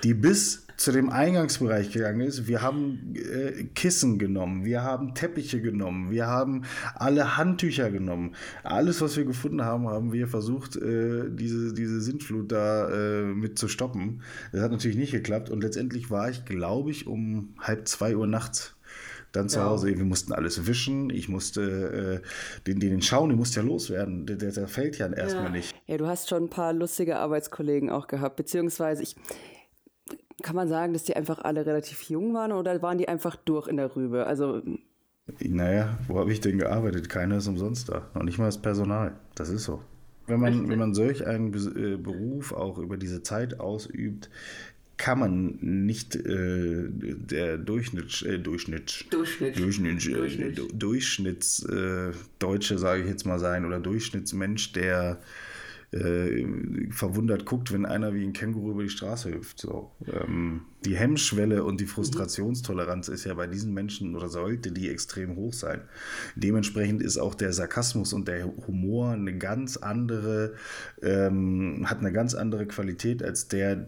die 0.02 0.14
bis 0.14 0.65
zu 0.76 0.92
dem 0.92 1.10
Eingangsbereich 1.10 1.90
gegangen 1.90 2.20
ist. 2.20 2.46
Wir 2.46 2.62
haben 2.62 3.14
äh, 3.14 3.64
Kissen 3.74 4.18
genommen, 4.18 4.64
wir 4.64 4.82
haben 4.82 5.14
Teppiche 5.14 5.60
genommen, 5.60 6.10
wir 6.10 6.26
haben 6.26 6.64
alle 6.94 7.36
Handtücher 7.36 7.90
genommen. 7.90 8.34
Alles, 8.62 9.00
was 9.00 9.16
wir 9.16 9.24
gefunden 9.24 9.62
haben, 9.62 9.88
haben 9.88 10.12
wir 10.12 10.28
versucht, 10.28 10.76
äh, 10.76 11.24
diese, 11.30 11.72
diese 11.72 12.00
Sintflut 12.00 12.52
da 12.52 12.88
äh, 12.90 13.22
mit 13.24 13.58
zu 13.58 13.68
stoppen. 13.68 14.22
Das 14.52 14.60
hat 14.60 14.70
natürlich 14.70 14.96
nicht 14.96 15.12
geklappt 15.12 15.50
und 15.50 15.62
letztendlich 15.62 16.10
war 16.10 16.28
ich, 16.28 16.44
glaube 16.44 16.90
ich, 16.90 17.06
um 17.06 17.54
halb 17.58 17.88
zwei 17.88 18.16
Uhr 18.16 18.26
nachts 18.26 18.76
dann 19.32 19.48
zu 19.48 19.58
ja. 19.58 19.66
Hause. 19.66 19.88
Wir 19.88 20.04
mussten 20.04 20.32
alles 20.32 20.66
wischen. 20.66 21.10
Ich 21.10 21.28
musste 21.28 22.22
äh, 22.22 22.66
den, 22.66 22.80
den 22.80 23.02
Schauen, 23.02 23.28
den 23.28 23.38
musste 23.38 23.60
ja 23.60 23.66
loswerden. 23.66 24.26
Der, 24.26 24.36
der, 24.36 24.52
der 24.52 24.66
fällt 24.68 24.98
ja 24.98 25.12
erstmal 25.12 25.44
ja. 25.44 25.50
nicht. 25.50 25.74
Ja, 25.86 25.98
du 25.98 26.06
hast 26.06 26.28
schon 26.28 26.44
ein 26.44 26.50
paar 26.50 26.72
lustige 26.72 27.18
Arbeitskollegen 27.18 27.90
auch 27.90 28.06
gehabt, 28.06 28.36
beziehungsweise 28.36 29.02
ich, 29.02 29.16
kann 30.42 30.56
man 30.56 30.68
sagen, 30.68 30.92
dass 30.92 31.04
die 31.04 31.16
einfach 31.16 31.38
alle 31.38 31.64
relativ 31.64 32.02
jung 32.10 32.34
waren 32.34 32.52
oder 32.52 32.80
waren 32.82 32.98
die 32.98 33.08
einfach 33.08 33.36
durch 33.36 33.68
in 33.68 33.76
der 33.76 33.94
Rübe? 33.94 34.26
Also. 34.26 34.62
Naja, 35.40 35.98
wo 36.06 36.18
habe 36.18 36.32
ich 36.32 36.40
denn 36.40 36.58
gearbeitet? 36.58 37.08
Keiner 37.08 37.38
ist 37.38 37.48
umsonst 37.48 37.88
da. 37.88 38.08
Noch 38.14 38.22
nicht 38.22 38.38
mal 38.38 38.46
das 38.46 38.60
Personal. 38.60 39.16
Das 39.34 39.48
ist 39.48 39.64
so. 39.64 39.82
Wenn 40.26 40.40
man, 40.40 40.68
wenn 40.68 40.78
man 40.78 40.94
solch 40.94 41.26
einen 41.26 41.54
äh, 41.54 41.96
Beruf 41.96 42.52
auch 42.52 42.78
über 42.78 42.96
diese 42.96 43.22
Zeit 43.22 43.60
ausübt, 43.60 44.28
kann 44.96 45.18
man 45.18 45.58
nicht 45.60 46.16
äh, 46.16 46.88
der 46.88 47.58
Durchschnitts, 47.58 48.22
äh, 48.22 48.38
Durchschnitt. 48.38 49.06
Durchschnitts, 49.10 49.58
Durchschnitt. 49.58 50.58
Äh, 50.58 50.62
Durchschnitts 50.72 51.64
äh, 51.64 52.12
Deutsche, 52.38 52.78
sage 52.78 53.02
ich 53.02 53.08
jetzt 53.08 53.26
mal 53.26 53.38
sein, 53.38 53.64
oder 53.64 53.78
Durchschnittsmensch, 53.78 54.72
der 54.72 55.20
äh, 55.92 56.46
verwundert 56.90 57.44
guckt, 57.44 57.72
wenn 57.72 57.86
einer 57.86 58.14
wie 58.14 58.24
ein 58.24 58.32
Känguru 58.32 58.72
über 58.72 58.82
die 58.82 58.88
Straße 58.88 59.32
hüpft. 59.32 59.60
So. 59.60 59.92
Ähm, 60.06 60.62
die 60.84 60.96
Hemmschwelle 60.96 61.64
und 61.64 61.80
die 61.80 61.86
Frustrationstoleranz 61.86 63.08
ist 63.08 63.24
ja 63.24 63.34
bei 63.34 63.46
diesen 63.46 63.74
Menschen 63.74 64.14
oder 64.14 64.28
sollte 64.28 64.72
die 64.72 64.88
extrem 64.88 65.36
hoch 65.36 65.52
sein. 65.52 65.82
Dementsprechend 66.34 67.02
ist 67.02 67.18
auch 67.18 67.34
der 67.34 67.52
Sarkasmus 67.52 68.12
und 68.12 68.28
der 68.28 68.46
Humor 68.66 69.12
eine 69.12 69.36
ganz 69.36 69.76
andere, 69.76 70.54
ähm, 71.02 71.86
hat 71.88 72.00
eine 72.00 72.12
ganz 72.12 72.34
andere 72.34 72.66
Qualität 72.66 73.22
als 73.22 73.48
der 73.48 73.86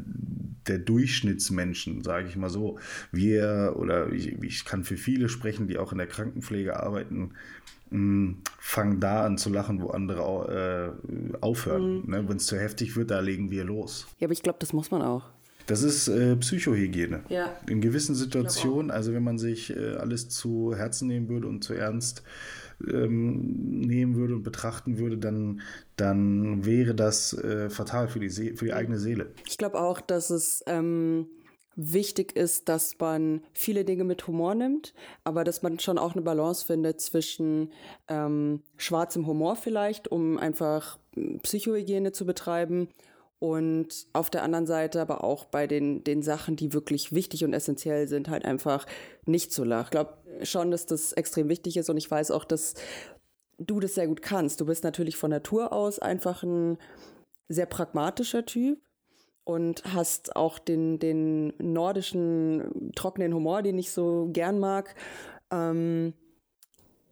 der 0.68 0.78
Durchschnittsmenschen, 0.78 2.02
sage 2.02 2.28
ich 2.28 2.36
mal 2.36 2.50
so. 2.50 2.78
Wir 3.10 3.74
oder 3.76 4.12
ich, 4.12 4.42
ich 4.42 4.64
kann 4.64 4.84
für 4.84 4.96
viele 4.96 5.28
sprechen, 5.28 5.66
die 5.66 5.78
auch 5.78 5.92
in 5.92 5.98
der 5.98 6.06
Krankenpflege 6.06 6.78
arbeiten, 6.78 7.32
fangen 7.90 9.00
da 9.00 9.24
an 9.24 9.38
zu 9.38 9.50
lachen, 9.50 9.80
wo 9.80 9.88
andere 9.88 10.96
äh, 11.02 11.36
aufhören. 11.40 12.02
Mhm. 12.02 12.10
Ne? 12.10 12.28
Wenn 12.28 12.36
es 12.36 12.46
zu 12.46 12.58
heftig 12.58 12.96
wird, 12.96 13.10
da 13.10 13.20
legen 13.20 13.50
wir 13.50 13.64
los. 13.64 14.06
Ja, 14.18 14.26
aber 14.26 14.32
ich 14.32 14.42
glaube, 14.42 14.58
das 14.60 14.72
muss 14.72 14.90
man 14.90 15.02
auch. 15.02 15.24
Das 15.66 15.82
ist 15.82 16.08
äh, 16.08 16.34
Psychohygiene. 16.36 17.24
Ja. 17.28 17.54
In 17.68 17.82
gewissen 17.82 18.14
Situationen, 18.14 18.90
also 18.90 19.12
wenn 19.12 19.22
man 19.22 19.38
sich 19.38 19.76
äh, 19.76 19.96
alles 19.96 20.30
zu 20.30 20.74
Herzen 20.74 21.08
nehmen 21.08 21.28
würde 21.28 21.46
und 21.46 21.62
zu 21.62 21.74
ernst 21.74 22.22
ähm, 22.86 23.80
nehmen 23.80 24.16
würde 24.16 24.34
und 24.34 24.44
betrachten 24.44 24.98
würde, 24.98 25.18
dann, 25.18 25.60
dann 25.96 26.64
wäre 26.64 26.94
das 26.94 27.34
äh, 27.34 27.68
fatal 27.68 28.08
für 28.08 28.18
die, 28.18 28.30
für 28.30 28.64
die 28.64 28.72
eigene 28.72 28.98
Seele. 28.98 29.32
Ich 29.46 29.58
glaube 29.58 29.78
auch, 29.78 30.00
dass 30.00 30.30
es 30.30 30.62
ähm, 30.66 31.26
wichtig 31.78 32.34
ist, 32.36 32.68
dass 32.68 32.98
man 32.98 33.40
viele 33.52 33.84
Dinge 33.84 34.02
mit 34.02 34.26
Humor 34.26 34.56
nimmt, 34.56 34.94
aber 35.22 35.44
dass 35.44 35.62
man 35.62 35.78
schon 35.78 35.96
auch 35.96 36.12
eine 36.12 36.22
Balance 36.22 36.66
findet 36.66 37.00
zwischen 37.00 37.72
ähm, 38.08 38.62
schwarzem 38.76 39.28
Humor 39.28 39.54
vielleicht, 39.54 40.08
um 40.08 40.38
einfach 40.38 40.98
hm, 41.14 41.38
Psychohygiene 41.38 42.10
zu 42.10 42.26
betreiben 42.26 42.88
und 43.38 44.08
auf 44.12 44.28
der 44.28 44.42
anderen 44.42 44.66
Seite 44.66 45.00
aber 45.00 45.22
auch 45.22 45.44
bei 45.44 45.68
den, 45.68 46.02
den 46.02 46.22
Sachen, 46.22 46.56
die 46.56 46.72
wirklich 46.72 47.12
wichtig 47.12 47.44
und 47.44 47.52
essentiell 47.52 48.08
sind, 48.08 48.28
halt 48.28 48.44
einfach 48.44 48.84
nicht 49.24 49.52
zu 49.52 49.62
lachen. 49.62 49.84
Ich 49.84 49.90
glaube 49.92 50.18
schon, 50.42 50.72
dass 50.72 50.84
das 50.84 51.12
extrem 51.12 51.48
wichtig 51.48 51.76
ist 51.76 51.88
und 51.88 51.96
ich 51.96 52.10
weiß 52.10 52.32
auch, 52.32 52.44
dass 52.44 52.74
du 53.58 53.78
das 53.78 53.94
sehr 53.94 54.08
gut 54.08 54.20
kannst. 54.20 54.60
Du 54.60 54.66
bist 54.66 54.82
natürlich 54.82 55.16
von 55.16 55.30
Natur 55.30 55.72
aus 55.72 56.00
einfach 56.00 56.42
ein 56.42 56.76
sehr 57.48 57.66
pragmatischer 57.66 58.44
Typ 58.44 58.80
und 59.48 59.82
hast 59.94 60.36
auch 60.36 60.58
den, 60.58 60.98
den 60.98 61.54
nordischen 61.56 62.92
trockenen 62.94 63.32
Humor, 63.32 63.62
den 63.62 63.78
ich 63.78 63.90
so 63.92 64.28
gern 64.30 64.58
mag. 64.58 64.94
Ähm, 65.50 66.12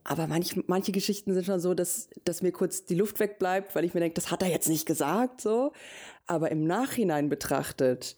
aber 0.05 0.27
manch, 0.27 0.55
manche 0.67 0.93
Geschichten 0.93 1.33
sind 1.33 1.47
schon 1.47 1.61
so, 1.61 1.73
dass, 1.73 2.11
dass 2.25 2.43
mir 2.43 2.53
kurz 2.53 2.85
die 2.85 2.95
Luft 2.95 3.21
wegbleibt, 3.21 3.75
weil 3.75 3.87
ich 3.87 3.95
mir 3.95 4.01
denke, 4.01 4.17
das 4.17 4.31
hat 4.31 4.43
er 4.43 4.51
jetzt 4.51 4.69
nicht 4.69 4.85
gesagt, 4.85 5.41
so. 5.41 5.73
Aber 6.27 6.51
im 6.51 6.67
Nachhinein 6.67 7.31
betrachtet, 7.31 8.17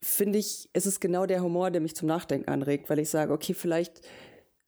finde 0.00 0.38
ich, 0.38 0.70
ist 0.72 0.86
es 0.86 1.00
genau 1.00 1.26
der 1.26 1.42
Humor, 1.42 1.72
der 1.72 1.80
mich 1.80 1.96
zum 1.96 2.06
Nachdenken 2.06 2.48
anregt, 2.48 2.88
weil 2.88 3.00
ich 3.00 3.10
sage, 3.10 3.32
okay, 3.32 3.52
vielleicht 3.52 4.00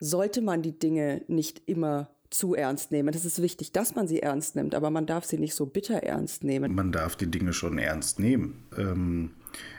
sollte 0.01 0.41
man 0.41 0.61
die 0.61 0.77
Dinge 0.77 1.23
nicht 1.29 1.63
immer 1.69 2.11
zu 2.31 2.55
ernst 2.55 2.93
nehmen. 2.93 3.15
Es 3.15 3.25
ist 3.25 3.41
wichtig, 3.43 3.73
dass 3.73 3.95
man 3.95 4.07
sie 4.07 4.21
ernst 4.21 4.57
nimmt, 4.57 4.75
aber 4.75 4.91
man 4.91 5.07
darf 5.07 5.25
sie 5.25 5.39
nicht 5.39 5.55
so 5.55 5.67
bitter 5.67 6.03
ernst 6.03 6.45
nehmen. 6.45 6.75
Man 6.75 6.93
darf 6.93 7.17
die 7.17 7.31
Dinge 7.31 7.53
schon 7.53 7.79
ernst 7.79 8.21
nehmen. 8.21 8.65
Ähm, 8.77 9.31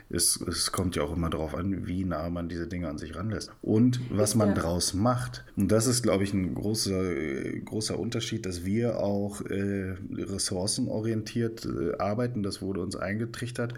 es, 0.09 0.41
es, 0.41 0.71
kommt 0.71 0.95
ja 0.95 1.03
auch 1.03 1.15
immer 1.15 1.29
darauf 1.29 1.53
an, 1.53 1.85
wie 1.85 2.03
nah 2.03 2.29
man 2.29 2.49
diese 2.49 2.67
Dinge 2.67 2.87
an 2.89 2.97
sich 2.97 3.15
ranlässt. 3.15 3.51
Und 3.61 4.01
was 4.09 4.33
man 4.33 4.49
ja. 4.49 4.55
draus 4.55 4.95
macht. 4.95 5.45
Und 5.55 5.71
das 5.71 5.85
ist, 5.85 6.01
glaube 6.01 6.23
ich, 6.23 6.33
ein 6.33 6.55
großer, 6.55 7.13
großer 7.65 7.99
Unterschied, 7.99 8.45
dass 8.45 8.65
wir 8.65 8.99
auch 8.99 9.41
äh, 9.41 9.95
ressourcenorientiert 10.15 11.65
äh, 11.65 11.97
arbeiten. 11.99 12.41
Das 12.41 12.61
wurde 12.61 12.81
uns 12.81 12.95
eingetrichtert. 12.95 13.75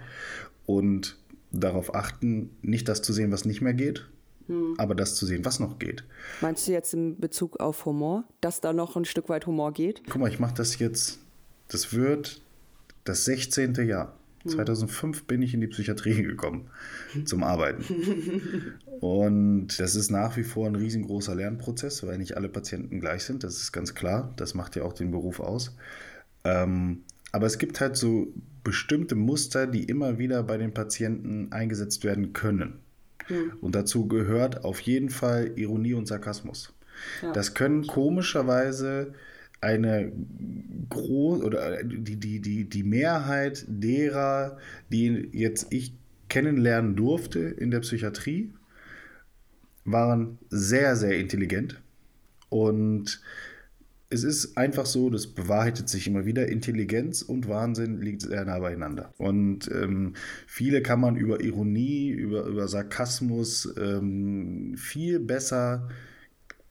Und 0.66 1.18
darauf 1.52 1.94
achten, 1.94 2.52
nicht 2.62 2.88
das 2.88 3.02
zu 3.02 3.12
sehen, 3.12 3.32
was 3.32 3.44
nicht 3.44 3.62
mehr 3.62 3.74
geht, 3.74 4.08
hm. 4.48 4.76
aber 4.78 4.96
das 4.96 5.16
zu 5.16 5.26
sehen, 5.26 5.46
was 5.46 5.60
noch 5.60 5.80
geht. 5.80 6.04
Meinst 6.42 6.68
du 6.68 6.72
jetzt 6.72 6.94
in 6.94 7.20
Bezug 7.20 7.60
auf 7.60 7.86
Humor, 7.86 8.24
dass 8.42 8.62
da 8.62 8.74
noch 8.74 8.96
ein 8.96 9.06
Stück 9.06 9.30
weit 9.30 9.48
Humor 9.48 9.74
geht? 9.74 10.02
Guck 10.10 10.22
mal, 10.22 10.30
ich 10.30 10.40
mache 10.40 10.56
das 10.56 10.80
jetzt, 10.80 11.20
das 11.68 11.94
wird 11.94 12.42
das 13.04 13.26
16. 13.26 13.76
Jahr. 13.88 14.18
2005 14.48 15.20
hm. 15.20 15.26
bin 15.28 15.42
ich 15.44 15.54
in 15.54 15.62
die 15.62 15.68
Psychiatrie 15.68 16.24
gekommen 16.24 16.68
zum 17.26 17.44
Arbeiten. 17.44 17.86
Und 19.00 19.80
das 19.80 19.96
ist 19.96 20.10
nach 20.10 20.36
wie 20.36 20.44
vor 20.44 20.68
ein 20.68 20.76
riesengroßer 20.76 21.36
Lernprozess, 21.36 22.06
weil 22.06 22.18
nicht 22.18 22.38
alle 22.38 22.50
Patienten 22.50 23.00
gleich 23.00 23.24
sind. 23.24 23.44
Das 23.44 23.58
ist 23.58 23.72
ganz 23.72 23.94
klar. 23.94 24.34
Das 24.38 24.56
macht 24.56 24.76
ja 24.76 24.84
auch 24.84 24.94
den 24.94 25.12
Beruf 25.12 25.40
aus. 25.40 25.76
Ähm, 26.44 27.04
aber 27.32 27.46
es 27.46 27.58
gibt 27.58 27.80
halt 27.80 27.98
so 27.98 28.34
bestimmte 28.64 29.16
Muster, 29.16 29.68
die 29.68 29.84
immer 29.84 30.18
wieder 30.18 30.44
bei 30.44 30.58
den 30.58 30.74
Patienten 30.74 31.52
eingesetzt 31.52 32.04
werden 32.04 32.34
können. 32.34 32.80
Mhm. 33.30 33.54
Und 33.62 33.76
dazu 33.76 34.08
gehört 34.08 34.64
auf 34.64 34.80
jeden 34.82 35.10
Fall 35.10 35.52
Ironie 35.56 35.94
und 35.94 36.08
Sarkasmus. 36.08 36.74
Ja. 37.22 37.32
Das 37.32 37.54
können 37.54 37.88
komischerweise 37.88 39.14
eine 39.62 40.12
groß 40.90 41.44
oder 41.44 41.84
die, 41.84 42.18
die, 42.18 42.40
die, 42.40 42.66
die 42.66 42.84
Mehrheit 42.84 43.64
derer, 43.68 44.58
die 44.92 45.30
jetzt 45.32 45.68
ich 45.70 45.94
kennenlernen 46.30 46.96
durfte 46.96 47.40
in 47.40 47.72
der 47.72 47.82
Psychiatrie, 47.82 48.52
waren 49.86 50.40
sehr, 50.50 50.96
sehr 50.96 51.18
intelligent 51.18 51.82
und 52.50 53.22
es 54.12 54.24
ist 54.26 54.58
einfach 54.58 54.86
so, 54.86 55.10
das 55.10 55.28
bewahrheitet 55.28 55.88
sich 55.88 56.06
immer 56.06 56.26
wieder, 56.26 56.50
Intelligenz 56.50 57.22
und 57.22 57.48
Wahnsinn 57.48 58.02
liegt 58.02 58.22
sehr 58.24 58.44
nah 58.44 58.60
beieinander. 58.60 59.14
Und 59.18 59.72
ähm, 59.72 60.14
viele 60.48 60.82
kann 60.82 61.00
man 61.00 61.16
über 61.16 61.42
Ironie, 61.42 62.10
über, 62.10 62.44
über 62.46 62.68
Sarkasmus 62.68 63.74
ähm, 63.80 64.76
viel 64.78 65.20
besser 65.20 65.88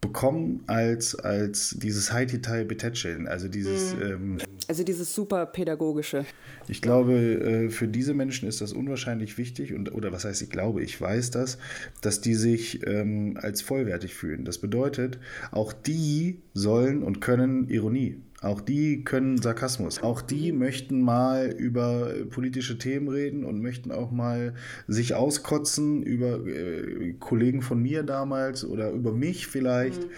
bekommen 0.00 0.62
als, 0.66 1.14
als 1.14 1.76
dieses 1.78 2.12
High-Detail 2.12 2.64
betätscheln. 2.64 3.28
Also 3.28 3.48
dieses. 3.48 3.94
Mhm. 3.94 4.02
Ähm, 4.02 4.38
also 4.66 4.82
dieses 4.82 5.14
super 5.14 5.46
pädagogische. 5.46 6.24
Ich 6.68 6.80
glaube, 6.80 7.14
äh, 7.14 7.68
für 7.70 7.88
diese 7.88 8.14
Menschen 8.14 8.48
ist 8.48 8.60
das 8.60 8.72
unwahrscheinlich 8.72 9.36
wichtig 9.36 9.74
und 9.74 9.92
oder 9.92 10.12
was 10.12 10.24
heißt, 10.24 10.42
ich 10.42 10.50
glaube, 10.50 10.82
ich 10.82 11.00
weiß 11.00 11.32
das, 11.32 11.58
dass 12.00 12.20
die 12.20 12.34
sich 12.34 12.86
ähm, 12.86 13.36
als 13.40 13.62
vollwertig 13.62 14.14
fühlen. 14.14 14.44
Das 14.44 14.58
bedeutet, 14.58 15.18
auch 15.50 15.72
die 15.72 16.40
sollen 16.54 17.02
und 17.02 17.20
können 17.20 17.68
Ironie. 17.68 18.16
Auch 18.40 18.60
die 18.62 19.04
können 19.04 19.40
Sarkasmus. 19.40 20.02
Auch 20.02 20.22
die 20.22 20.52
möchten 20.52 21.02
mal 21.02 21.50
über 21.50 22.12
politische 22.30 22.78
Themen 22.78 23.08
reden 23.08 23.44
und 23.44 23.60
möchten 23.60 23.92
auch 23.92 24.10
mal 24.10 24.54
sich 24.88 25.14
auskotzen 25.14 26.02
über 26.02 26.46
äh, 26.46 27.14
Kollegen 27.18 27.60
von 27.60 27.82
mir 27.82 28.02
damals 28.02 28.64
oder 28.64 28.92
über 28.92 29.12
mich 29.12 29.46
vielleicht. 29.46 30.04
Mhm. 30.04 30.10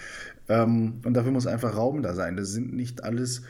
Ähm, 0.49 0.93
und 1.05 1.15
dafür 1.15 1.33
muss 1.33 1.49
einfach 1.49 1.77
Raum 1.77 2.03
da 2.03 2.15
sein. 2.15 2.37
Das 2.37 2.51
sind 2.51 2.73
nicht 2.73 3.03
alles 3.03 3.43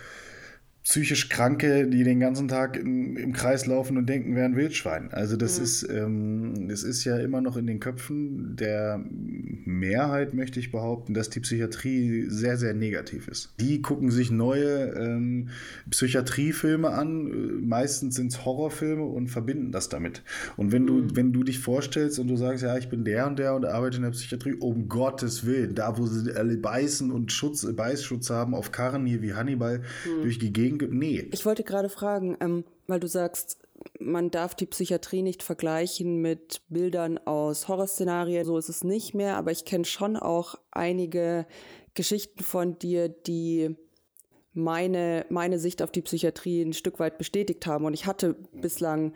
psychisch 0.85 1.29
Kranke, 1.29 1.87
die 1.87 2.03
den 2.03 2.19
ganzen 2.19 2.49
Tag 2.49 2.77
im, 2.77 3.17
im 3.17 3.33
Kreis 3.33 3.67
laufen 3.67 3.97
und 3.97 4.09
denken, 4.09 4.35
wären 4.35 4.57
Wildschwein. 4.57 5.13
Also 5.13 5.37
das 5.37 5.59
mhm. 5.59 5.65
ist, 5.65 5.89
ähm, 5.91 6.69
das 6.69 6.83
ist 6.83 7.05
ja 7.05 7.19
immer 7.19 7.41
noch 7.41 7.57
in 7.57 7.69
den 7.69 7.79
Köpfen 7.79 8.57
der 8.57 9.01
Mehrheit, 9.65 10.35
möchte 10.35 10.59
ich 10.59 10.73
behaupten, 10.73 11.15
dass 11.15 11.31
die 11.31 11.39
Psychiatrie 11.41 12.27
sehr, 12.29 12.57
sehr 12.57 12.75
negativ 12.75 13.29
ist. 13.29 13.53
Die 13.61 13.81
gucken 13.81 14.11
sich 14.11 14.33
neue 14.33 14.93
ähm, 14.95 15.51
Psychiatriefilme 15.89 16.91
an, 16.91 17.65
meistens 17.65 18.17
sind 18.17 18.33
es 18.33 18.45
Horrorfilme 18.45 19.05
und 19.05 19.29
verbinden 19.29 19.71
das 19.71 19.89
damit. 19.89 20.23
Und 20.57 20.73
wenn 20.73 20.87
du, 20.87 20.95
mhm. 20.95 21.17
wenn 21.17 21.33
du 21.33 21.45
dich 21.45 21.61
vorstellst 21.61 22.19
und 22.19 22.27
du 22.27 22.37
sagst, 22.37 22.65
ja, 22.65 22.77
ich 22.77 22.89
bin 22.89 23.05
der 23.05 23.29
und 23.29 23.39
der 23.39 23.55
und 23.55 23.67
arbeite 23.67 23.99
in 23.99 24.03
der 24.03 24.11
Psychiatrie, 24.11 24.55
um 24.55 24.89
Gottes 24.89 25.47
Willen, 25.47 25.77
da 25.77 25.97
wo 25.97 26.07
sie 26.07 26.33
alle 26.33 26.57
beißen 26.57 27.13
und 27.13 27.31
Schutz, 27.31 27.65
Beißschutz 27.73 28.31
haben 28.31 28.55
auf 28.55 28.73
Karren 28.73 29.07
hier 29.07 29.23
wie 29.23 29.35
Hannibal 29.35 29.79
mhm. 29.79 30.23
durch 30.23 30.41
die 30.41 30.53
Gegend 30.53 30.72
Gegend, 30.79 30.99
nee. 30.99 31.29
Ich 31.33 31.47
wollte 31.47 31.65
gerade 31.65 31.89
fragen, 31.89 32.37
ähm, 32.41 32.65
weil 32.87 33.01
du 33.01 33.09
sagst, 33.09 33.59
man 33.99 34.31
darf 34.31 34.55
die 34.55 34.67
Psychiatrie 34.67 35.23
nicht 35.23 35.43
vergleichen 35.43 36.21
mit 36.21 36.63
Bildern 36.69 37.19
aus 37.19 37.69
Horrorszenarien. 37.69 38.45
So 38.45 38.57
ist 38.59 38.69
es 38.69 38.85
nicht 38.85 39.15
mehr, 39.15 39.37
aber 39.37 39.51
ich 39.51 39.65
kenne 39.65 39.85
schon 39.85 40.17
auch 40.17 40.57
einige 40.71 41.47
Geschichten 41.95 42.43
von 42.43 42.79
dir, 42.79 43.09
die 43.09 43.77
meine, 44.55 45.25
meine 45.31 45.59
Sicht 45.59 45.83
auf 45.83 45.91
die 45.91 46.03
Psychiatrie 46.03 46.63
ein 46.63 46.73
Stück 46.75 46.99
weit 47.01 47.19
bestätigt 47.19 47.67
haben. 47.67 47.85
Und 47.85 47.95
ich 47.95 48.07
hatte 48.07 48.37
bislang 48.53 49.15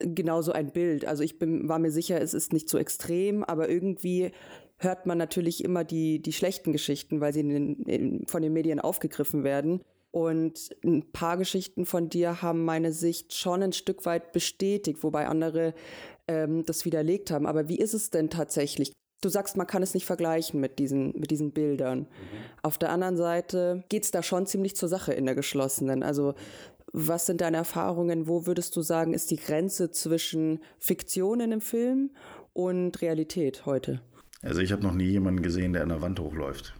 genauso 0.00 0.52
ein 0.52 0.72
Bild. 0.72 1.04
Also 1.04 1.22
ich 1.22 1.38
bin, 1.38 1.68
war 1.68 1.78
mir 1.78 1.90
sicher, 1.90 2.20
es 2.20 2.34
ist 2.34 2.52
nicht 2.52 2.68
so 2.68 2.78
extrem, 2.78 3.42
aber 3.42 3.68
irgendwie 3.68 4.30
hört 4.78 5.06
man 5.06 5.18
natürlich 5.18 5.64
immer 5.64 5.84
die, 5.84 6.20
die 6.20 6.32
schlechten 6.32 6.72
Geschichten, 6.72 7.20
weil 7.20 7.32
sie 7.32 7.40
in 7.40 7.48
den, 7.48 7.82
in, 7.84 8.26
von 8.26 8.42
den 8.42 8.52
Medien 8.52 8.78
aufgegriffen 8.78 9.42
werden. 9.42 9.80
Und 10.16 10.74
ein 10.82 11.12
paar 11.12 11.36
Geschichten 11.36 11.84
von 11.84 12.08
dir 12.08 12.40
haben 12.40 12.64
meine 12.64 12.90
Sicht 12.94 13.34
schon 13.34 13.62
ein 13.62 13.74
Stück 13.74 14.06
weit 14.06 14.32
bestätigt, 14.32 15.02
wobei 15.02 15.26
andere 15.26 15.74
ähm, 16.26 16.64
das 16.64 16.86
widerlegt 16.86 17.30
haben. 17.30 17.46
Aber 17.46 17.68
wie 17.68 17.78
ist 17.78 17.92
es 17.92 18.08
denn 18.08 18.30
tatsächlich? 18.30 18.94
Du 19.20 19.28
sagst, 19.28 19.58
man 19.58 19.66
kann 19.66 19.82
es 19.82 19.92
nicht 19.92 20.06
vergleichen 20.06 20.58
mit 20.58 20.78
diesen, 20.78 21.12
mit 21.18 21.30
diesen 21.30 21.52
Bildern. 21.52 21.98
Mhm. 21.98 22.06
Auf 22.62 22.78
der 22.78 22.92
anderen 22.92 23.18
Seite 23.18 23.84
geht 23.90 24.04
es 24.04 24.10
da 24.10 24.22
schon 24.22 24.46
ziemlich 24.46 24.74
zur 24.74 24.88
Sache 24.88 25.12
in 25.12 25.26
der 25.26 25.34
geschlossenen. 25.34 26.02
Also 26.02 26.32
was 26.94 27.26
sind 27.26 27.42
deine 27.42 27.58
Erfahrungen? 27.58 28.26
Wo 28.26 28.46
würdest 28.46 28.74
du 28.74 28.80
sagen, 28.80 29.12
ist 29.12 29.30
die 29.30 29.36
Grenze 29.36 29.90
zwischen 29.90 30.60
Fiktion 30.78 31.40
in 31.40 31.52
einem 31.52 31.60
Film 31.60 32.10
und 32.54 33.02
Realität 33.02 33.66
heute? 33.66 34.00
Also 34.40 34.62
ich 34.62 34.72
habe 34.72 34.82
noch 34.82 34.94
nie 34.94 35.10
jemanden 35.10 35.42
gesehen, 35.42 35.74
der 35.74 35.82
an 35.82 35.90
der 35.90 36.00
Wand 36.00 36.20
hochläuft. 36.20 36.72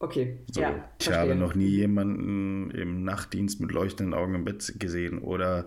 Okay, 0.00 0.38
so, 0.50 0.60
ja. 0.60 0.90
Ich 0.98 1.06
verstehe. 1.06 1.16
habe 1.16 1.34
noch 1.34 1.54
nie 1.54 1.68
jemanden 1.68 2.70
im 2.72 3.04
Nachtdienst 3.04 3.60
mit 3.60 3.72
leuchtenden 3.72 4.12
Augen 4.12 4.34
im 4.34 4.44
Bett 4.44 4.74
gesehen 4.78 5.18
oder 5.18 5.66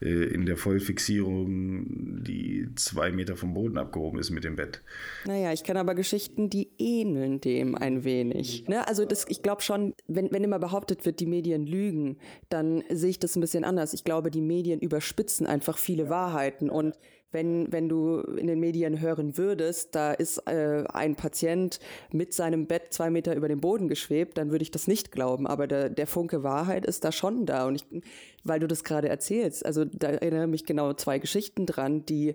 äh, 0.00 0.08
in 0.08 0.46
der 0.46 0.56
Vollfixierung, 0.56 2.22
die 2.22 2.68
zwei 2.76 3.10
Meter 3.10 3.34
vom 3.34 3.54
Boden 3.54 3.78
abgehoben 3.78 4.18
ist 4.18 4.30
mit 4.30 4.44
dem 4.44 4.56
Bett. 4.56 4.82
Naja, 5.24 5.52
ich 5.52 5.64
kenne 5.64 5.80
aber 5.80 5.94
Geschichten, 5.94 6.50
die 6.50 6.70
ähneln 6.78 7.40
dem 7.40 7.74
ein 7.74 8.04
wenig. 8.04 8.68
Ne? 8.68 8.86
Also 8.86 9.04
das, 9.04 9.24
ich 9.28 9.42
glaube 9.42 9.62
schon, 9.62 9.94
wenn, 10.06 10.30
wenn 10.30 10.44
immer 10.44 10.58
behauptet 10.58 11.04
wird, 11.04 11.18
die 11.18 11.26
Medien 11.26 11.66
lügen, 11.66 12.18
dann 12.50 12.84
sehe 12.90 13.10
ich 13.10 13.18
das 13.18 13.36
ein 13.36 13.40
bisschen 13.40 13.64
anders. 13.64 13.94
Ich 13.94 14.04
glaube, 14.04 14.30
die 14.30 14.42
Medien 14.42 14.80
überspitzen 14.80 15.46
einfach 15.46 15.78
viele 15.78 16.08
Wahrheiten 16.08 16.68
und 16.70 16.94
wenn, 17.32 17.72
wenn 17.72 17.88
du 17.88 18.20
in 18.20 18.46
den 18.46 18.60
Medien 18.60 19.00
hören 19.00 19.36
würdest, 19.36 19.94
da 19.94 20.12
ist 20.12 20.38
äh, 20.46 20.84
ein 20.92 21.16
Patient 21.16 21.80
mit 22.12 22.34
seinem 22.34 22.66
Bett 22.66 22.92
zwei 22.92 23.10
Meter 23.10 23.34
über 23.34 23.48
dem 23.48 23.60
Boden 23.60 23.88
geschwebt, 23.88 24.38
dann 24.38 24.50
würde 24.50 24.62
ich 24.62 24.70
das 24.70 24.86
nicht 24.86 25.12
glauben. 25.12 25.46
Aber 25.46 25.66
der, 25.66 25.88
der 25.90 26.06
Funke 26.06 26.42
Wahrheit 26.42 26.86
ist 26.86 27.04
da 27.04 27.12
schon 27.12 27.46
da. 27.46 27.66
Und 27.66 27.76
ich, 27.76 28.02
weil 28.44 28.60
du 28.60 28.68
das 28.68 28.84
gerade 28.84 29.08
erzählst, 29.08 29.64
also 29.64 29.84
da 29.84 30.08
erinnere 30.08 30.46
mich 30.46 30.64
genau 30.66 30.92
zwei 30.92 31.18
Geschichten 31.18 31.66
dran, 31.66 32.06
die 32.06 32.34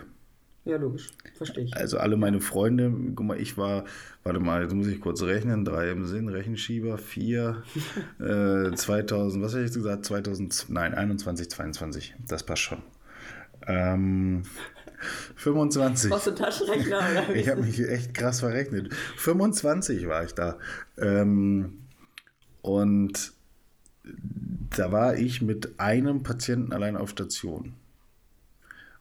Ja, 0.65 0.77
logisch. 0.77 1.09
Verstehe 1.35 1.65
ich. 1.65 1.77
Also 1.77 1.99
alle 1.99 2.17
meine 2.17 2.41
Freunde, 2.41 2.91
guck 3.15 3.25
mal, 3.25 3.39
ich 3.39 3.55
war, 3.55 3.85
warte 4.23 4.39
mal, 4.39 4.63
jetzt 4.63 4.73
muss 4.73 4.87
ich 4.87 4.99
kurz 4.99 5.21
rechnen, 5.21 5.63
drei 5.63 5.91
im 5.91 6.05
Sinn, 6.05 6.27
Rechenschieber, 6.27 6.97
vier, 6.97 7.61
äh, 8.19 8.75
2000, 8.75 9.43
was 9.43 9.53
habe 9.53 9.61
ich 9.61 9.67
jetzt 9.67 9.75
gesagt, 9.75 10.05
2000, 10.05 10.65
nein, 10.69 10.95
21, 10.95 11.49
22, 11.51 12.15
das 12.27 12.43
passt 12.43 12.63
schon. 12.63 12.81
Ähm, 13.67 14.41
25. 15.35 16.09
Brauchst 16.09 16.25
du 16.25 16.31
einen 16.31 16.39
Taschenrechner? 16.39 16.97
Oder? 16.97 17.29
ich 17.35 17.47
habe 17.47 17.61
mich 17.61 17.79
echt 17.79 18.15
krass 18.15 18.39
verrechnet. 18.39 18.91
25 19.17 20.07
war 20.07 20.23
ich 20.23 20.33
da. 20.33 20.57
Ähm, 20.97 21.85
und 22.61 23.33
da 24.75 24.91
war 24.91 25.15
ich 25.15 25.41
mit 25.41 25.79
einem 25.79 26.23
Patienten 26.23 26.73
allein 26.73 26.97
auf 26.97 27.11
Station. 27.11 27.73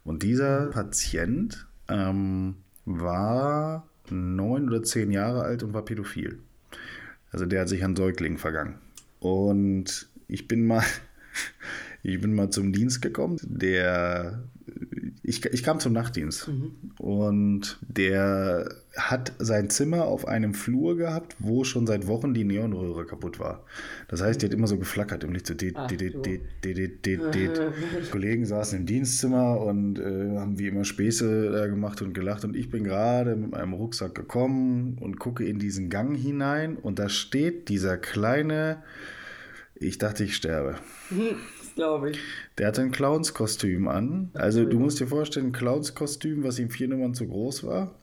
Und 0.05 0.23
dieser 0.23 0.67
Patient 0.67 1.67
ähm, 1.89 2.57
war 2.85 3.89
neun 4.11 4.69
oder 4.69 4.83
zehn 4.83 5.11
Jahre 5.11 5.43
alt 5.43 5.63
und 5.63 5.73
war 5.73 5.85
pädophil. 5.85 6.39
Also 7.33 7.47
der 7.47 7.63
hat 7.63 7.69
sich 7.69 7.85
an 7.85 7.97
Säuglingen 7.97 8.39
vergangen. 8.39 8.77
Und 9.19 10.09
ich 10.29 10.47
bin 10.47 10.67
mal, 10.67 10.85
ich 12.03 12.21
bin 12.21 12.35
mal 12.35 12.51
zum 12.51 12.73
Dienst 12.73 13.01
gekommen. 13.03 13.39
Der 13.43 14.45
ich, 15.27 15.45
ich 15.47 15.63
kam 15.63 15.81
zum 15.81 15.95
Nachtdienst 15.95 16.49
mhm. 16.49 16.73
und 16.99 17.79
der 17.81 18.69
hat 18.95 19.33
sein 19.39 19.71
Zimmer 19.71 20.05
auf 20.05 20.29
einem 20.29 20.53
Flur 20.53 20.97
gehabt, 20.97 21.35
wo 21.39 21.65
schon 21.65 21.87
seit 21.87 22.07
Wochen 22.07 22.35
die 22.35 22.45
Neonröhre 22.45 23.07
kaputt 23.07 23.41
war. 23.41 23.65
Das 24.09 24.21
heißt, 24.21 24.43
die 24.43 24.47
hat 24.47 24.53
immer 24.53 24.67
so 24.67 24.77
geflackert 24.77 25.25
im 25.25 25.33
Licht. 25.33 25.47
So 25.47 25.55
det, 25.55 25.75
det, 25.91 26.01
det, 26.63 27.35
det, 27.35 28.11
Kollegen 28.11 28.45
saßen 28.45 28.81
im 28.81 28.87
Dienstzimmer 28.87 29.61
und 29.63 29.99
äh, 29.99 30.37
haben 30.39 30.59
wie 30.59 30.69
immer 30.69 30.85
Späße 30.85 31.51
da 31.51 31.67
gemacht 31.69 32.03
und 32.03 32.13
gelacht. 32.13 32.45
Und 32.45 32.55
ich 32.55 32.69
bin 32.69 32.85
gerade 32.85 33.35
mit 33.35 33.53
meinem 33.53 33.73
Rucksack 33.73 34.15
gekommen 34.15 34.99
und 35.01 35.19
gucke 35.19 35.45
in 35.45 35.59
diesen 35.59 35.89
Gang 35.89 36.17
hinein 36.17 36.77
und 36.77 36.99
da 36.99 37.09
steht 37.09 37.71
dieser 37.71 37.97
kleine, 37.97 38.83
ich 39.75 39.97
dachte, 39.97 40.25
ich 40.25 40.37
sterbe. 40.37 40.77
Mhm 41.09 41.37
glaube 41.75 42.11
ich. 42.11 42.19
Der 42.59 42.69
hatte 42.69 42.83
ein 42.83 42.91
Clownskostüm 42.91 43.89
an. 43.89 44.31
Also 44.35 44.65
du 44.65 44.79
musst 44.79 45.01
dir 45.01 45.07
vorstellen, 45.07 45.47
ein 45.47 45.53
Clownskostüm, 45.53 46.45
was 46.45 46.59
ihm 46.59 46.71
vier 46.71 46.89
Nummern 46.89 47.15
zu 47.15 47.27
groß 47.27 47.65
war. 47.65 47.95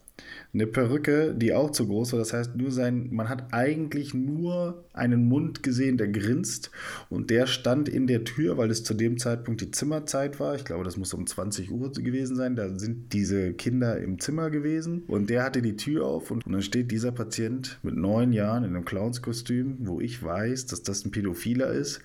Eine 0.54 0.68
Perücke, 0.68 1.34
die 1.34 1.54
auch 1.54 1.72
zu 1.72 1.88
groß 1.88 2.12
war. 2.12 2.20
Das 2.20 2.34
heißt, 2.34 2.56
nur 2.58 2.72
sein, 2.72 3.08
man 3.12 3.30
hat 3.30 3.54
eigentlich 3.54 4.14
nur 4.14 4.84
einen 4.94 5.28
Mund 5.28 5.64
gesehen, 5.64 5.98
der 5.98 6.10
grinst. 6.10 6.72
Und 7.10 7.30
der 7.30 7.48
stand 7.48 7.88
in 7.88 8.06
der 8.06 8.26
Tür, 8.26 8.58
weil 8.58 8.70
es 8.70 8.84
zu 8.84 8.94
dem 8.94 9.18
Zeitpunkt 9.18 9.62
die 9.62 9.72
Zimmerzeit 9.72 10.40
war. 10.40 10.56
Ich 10.56 10.66
glaube, 10.66 10.84
das 10.84 10.98
muss 10.98 11.14
um 11.14 11.26
20 11.26 11.72
Uhr 11.72 11.92
gewesen 11.94 12.36
sein. 12.36 12.56
Da 12.56 12.78
sind 12.78 13.14
diese 13.14 13.54
Kinder 13.54 13.98
im 13.98 14.20
Zimmer 14.20 14.50
gewesen. 14.50 15.04
Und 15.08 15.30
der 15.30 15.44
hatte 15.44 15.62
die 15.62 15.78
Tür 15.78 16.06
auf. 16.06 16.32
Und, 16.32 16.46
und 16.46 16.52
dann 16.52 16.62
steht 16.62 16.92
dieser 16.92 17.14
Patient 17.14 17.80
mit 17.82 17.96
neun 17.96 18.34
Jahren 18.34 18.66
in 18.66 18.76
einem 18.76 18.86
Clownskostüm, 18.86 19.78
wo 19.80 20.02
ich 20.02 20.22
weiß, 20.22 20.66
dass 20.66 20.84
das 20.84 21.06
ein 21.06 21.12
Pädophiler 21.12 21.72
ist 21.72 22.02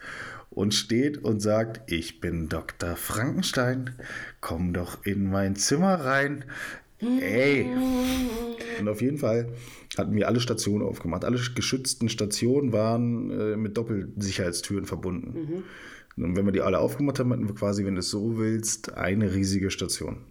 und 0.57 0.73
steht 0.73 1.23
und 1.23 1.41
sagt, 1.41 1.93
ich 1.93 2.19
bin 2.19 2.49
Dr. 2.49 2.97
Frankenstein, 2.97 3.95
komm 4.41 4.73
doch 4.73 5.05
in 5.05 5.31
mein 5.31 5.55
Zimmer 5.55 5.97
rein. 5.97 6.47
Ey. 6.99 7.67
Und 8.81 8.89
auf 8.89 9.03
jeden 9.03 9.19
Fall 9.19 9.51
hatten 9.99 10.17
wir 10.17 10.27
alle 10.27 10.41
Stationen 10.41 10.83
aufgemacht. 10.83 11.27
Alle 11.27 11.39
geschützten 11.55 12.09
Stationen 12.09 12.73
waren 12.73 13.31
äh, 13.31 13.57
mit 13.59 13.77
Doppelsicherheitstüren 13.77 14.87
verbunden. 14.87 15.63
Mhm. 16.17 16.25
Und 16.25 16.37
wenn 16.37 16.47
wir 16.47 16.53
die 16.53 16.63
alle 16.63 16.79
aufgemacht 16.79 17.19
haben, 17.19 17.33
hatten 17.33 17.49
wir 17.49 17.55
quasi, 17.55 17.85
wenn 17.85 17.97
du 17.97 18.01
es 18.01 18.09
so 18.09 18.39
willst, 18.39 18.95
eine 18.95 19.35
riesige 19.35 19.71
Station. 19.71 20.23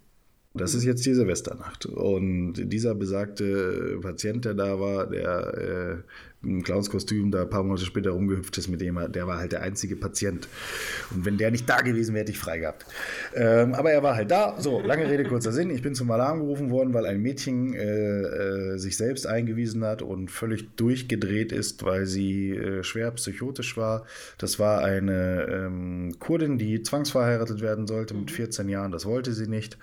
Das 0.55 0.73
ist 0.73 0.85
jetzt 0.85 1.05
die 1.05 1.13
Silvesternacht. 1.13 1.85
Und 1.85 2.53
dieser 2.55 2.95
besagte 2.95 3.99
Patient, 4.01 4.45
der 4.45 4.55
da 4.55 4.79
war, 4.79 5.07
der 5.07 5.53
äh, 5.53 5.97
im 6.45 6.63
Clownskostüm 6.63 7.31
da 7.31 7.43
ein 7.43 7.49
paar 7.49 7.63
Monate 7.63 7.85
später 7.85 8.11
rumgehüpft 8.11 8.57
ist 8.57 8.67
mit 8.67 8.81
dem, 8.81 8.99
der 9.11 9.27
war 9.27 9.37
halt 9.37 9.51
der 9.51 9.61
einzige 9.61 9.95
Patient. 9.95 10.47
Und 11.13 11.25
wenn 11.25 11.37
der 11.37 11.51
nicht 11.51 11.69
da 11.69 11.81
gewesen 11.81 12.13
wäre, 12.13 12.21
hätte 12.21 12.31
ich 12.31 12.39
frei 12.39 12.59
gehabt. 12.59 12.85
Ähm, 13.33 13.73
aber 13.73 13.91
er 13.91 14.03
war 14.03 14.15
halt 14.15 14.31
da. 14.31 14.55
So, 14.59 14.81
lange 14.81 15.09
Rede, 15.09 15.23
kurzer 15.23 15.51
Sinn. 15.51 15.69
Ich 15.69 15.81
bin 15.81 15.95
zum 15.95 16.09
Alarm 16.11 16.39
gerufen 16.39 16.69
worden, 16.69 16.93
weil 16.93 17.05
ein 17.05 17.21
Mädchen 17.21 17.73
äh, 17.73 18.21
äh, 18.21 18.77
sich 18.77 18.97
selbst 18.97 19.27
eingewiesen 19.27 19.83
hat 19.83 20.01
und 20.01 20.31
völlig 20.31 20.75
durchgedreht 20.75 21.51
ist, 21.51 21.83
weil 21.83 22.05
sie 22.05 22.51
äh, 22.51 22.83
schwer 22.83 23.11
psychotisch 23.11 23.77
war. 23.77 24.05
Das 24.37 24.59
war 24.59 24.83
eine 24.83 25.47
ähm, 25.49 26.15
Kurdin, 26.19 26.57
die 26.57 26.81
zwangsverheiratet 26.81 27.61
werden 27.61 27.87
sollte 27.87 28.13
mit 28.13 28.31
14 28.31 28.69
Jahren. 28.69 28.91
Das 28.91 29.05
wollte 29.05 29.33
sie 29.33 29.47
nicht. 29.47 29.77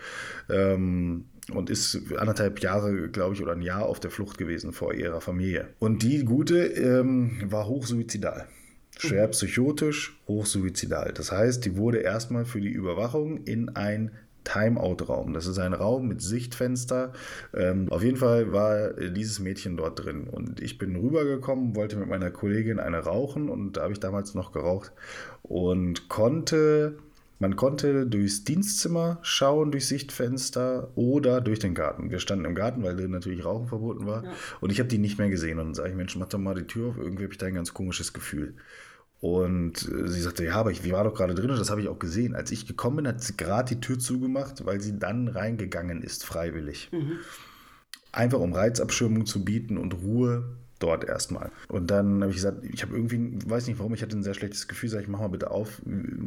Ähm, 0.51 1.25
und 1.50 1.70
ist 1.70 1.98
anderthalb 2.16 2.61
Jahre, 2.61 3.09
glaube 3.09 3.35
ich, 3.35 3.42
oder 3.42 3.52
ein 3.52 3.62
Jahr 3.62 3.87
auf 3.87 4.00
der 4.00 4.11
Flucht 4.11 4.38
gewesen 4.38 4.72
vor 4.72 4.94
ihrer 4.94 5.20
Familie. 5.20 5.68
Und 5.78 6.02
die 6.02 6.24
Gute 6.24 6.66
ähm, 6.66 7.42
war 7.44 7.66
hochsuizidal. 7.66 8.46
Schwer 8.98 9.26
psychotisch, 9.28 10.20
hochsuizidal. 10.28 11.12
Das 11.12 11.33
heißt, 11.33 11.64
die 11.64 11.76
wurde 11.76 11.98
erstmal 11.98 12.44
für 12.44 12.61
die 12.61 12.70
Überwachung 12.70 13.38
in 13.44 13.70
ein 13.70 14.12
Timeout-Raum. 14.44 15.33
Das 15.33 15.46
ist 15.46 15.59
ein 15.59 15.72
Raum 15.72 16.09
mit 16.09 16.20
Sichtfenster. 16.20 17.12
Ähm, 17.55 17.88
auf 17.90 18.02
jeden 18.02 18.16
Fall 18.16 18.52
war 18.52 18.92
dieses 18.92 19.38
Mädchen 19.38 19.76
dort 19.76 20.05
drin. 20.05 20.24
Und 20.24 20.61
ich 20.61 20.78
bin 20.78 20.96
rübergekommen, 20.96 21.74
wollte 21.76 21.96
mit 21.96 22.09
meiner 22.09 22.31
Kollegin 22.31 22.78
eine 22.78 22.98
rauchen 22.98 23.48
und 23.48 23.76
da 23.76 23.83
habe 23.83 23.92
ich 23.92 24.00
damals 24.00 24.35
noch 24.35 24.52
geraucht 24.52 24.92
und 25.42 26.09
konnte 26.09 26.98
man 27.42 27.57
konnte 27.57 28.07
durchs 28.07 28.44
Dienstzimmer 28.44 29.18
schauen, 29.22 29.72
durch 29.72 29.88
Sichtfenster 29.88 30.96
oder 30.96 31.40
durch 31.40 31.59
den 31.59 31.74
Garten. 31.74 32.09
Wir 32.09 32.20
standen 32.20 32.44
im 32.44 32.55
Garten, 32.55 32.85
weil 32.85 32.94
natürlich 33.09 33.44
Rauchen 33.44 33.66
verboten 33.66 34.07
war. 34.07 34.22
Ja. 34.22 34.31
Und 34.61 34.70
ich 34.70 34.78
habe 34.78 34.88
die 34.88 34.98
nicht 34.98 35.18
mehr 35.18 35.28
gesehen. 35.28 35.59
Und 35.59 35.66
dann 35.66 35.74
sage 35.74 35.88
ich, 35.88 35.96
Mensch, 35.96 36.14
mach 36.14 36.28
doch 36.28 36.38
mal 36.38 36.55
die 36.55 36.68
Tür 36.68 36.90
auf. 36.90 36.98
Irgendwie 36.98 37.24
habe 37.24 37.33
ich 37.33 37.38
da 37.38 37.46
ein 37.46 37.55
ganz 37.57 37.74
komisches 37.74 38.12
Gefühl. 38.12 38.55
Und 39.20 39.90
äh, 39.90 40.07
sie 40.07 40.20
sagte, 40.20 40.44
ja, 40.44 40.55
aber 40.55 40.70
ich 40.70 40.88
war 40.92 41.02
doch 41.02 41.14
gerade 41.14 41.35
drin 41.35 41.50
und 41.50 41.59
das 41.59 41.70
habe 41.70 41.81
ich 41.81 41.88
auch 41.88 41.98
gesehen. 41.98 42.37
Als 42.37 42.52
ich 42.52 42.64
gekommen 42.64 42.98
bin, 42.98 43.09
hat 43.09 43.20
sie 43.20 43.37
gerade 43.37 43.74
die 43.74 43.81
Tür 43.81 43.98
zugemacht, 43.98 44.64
weil 44.64 44.81
sie 44.81 45.00
dann 45.00 45.26
reingegangen 45.26 46.00
ist, 46.00 46.24
freiwillig. 46.24 46.90
Mhm. 46.92 47.18
Einfach 48.12 48.38
um 48.38 48.52
Reizabschirmung 48.52 49.26
zu 49.26 49.44
bieten 49.44 49.78
und 49.78 49.94
Ruhe 49.94 50.59
dort 50.82 51.04
erstmal. 51.04 51.50
Und 51.68 51.90
dann 51.90 52.22
habe 52.22 52.30
ich 52.30 52.36
gesagt, 52.36 52.64
ich 52.64 52.82
habe 52.82 52.94
irgendwie, 52.94 53.38
weiß 53.46 53.66
nicht 53.66 53.78
warum, 53.78 53.94
ich 53.94 54.02
hatte 54.02 54.16
ein 54.16 54.22
sehr 54.22 54.34
schlechtes 54.34 54.68
Gefühl, 54.68 54.88
sag 54.88 55.02
ich, 55.02 55.08
mach 55.08 55.20
mal 55.20 55.28
bitte 55.28 55.50
auf, 55.50 55.80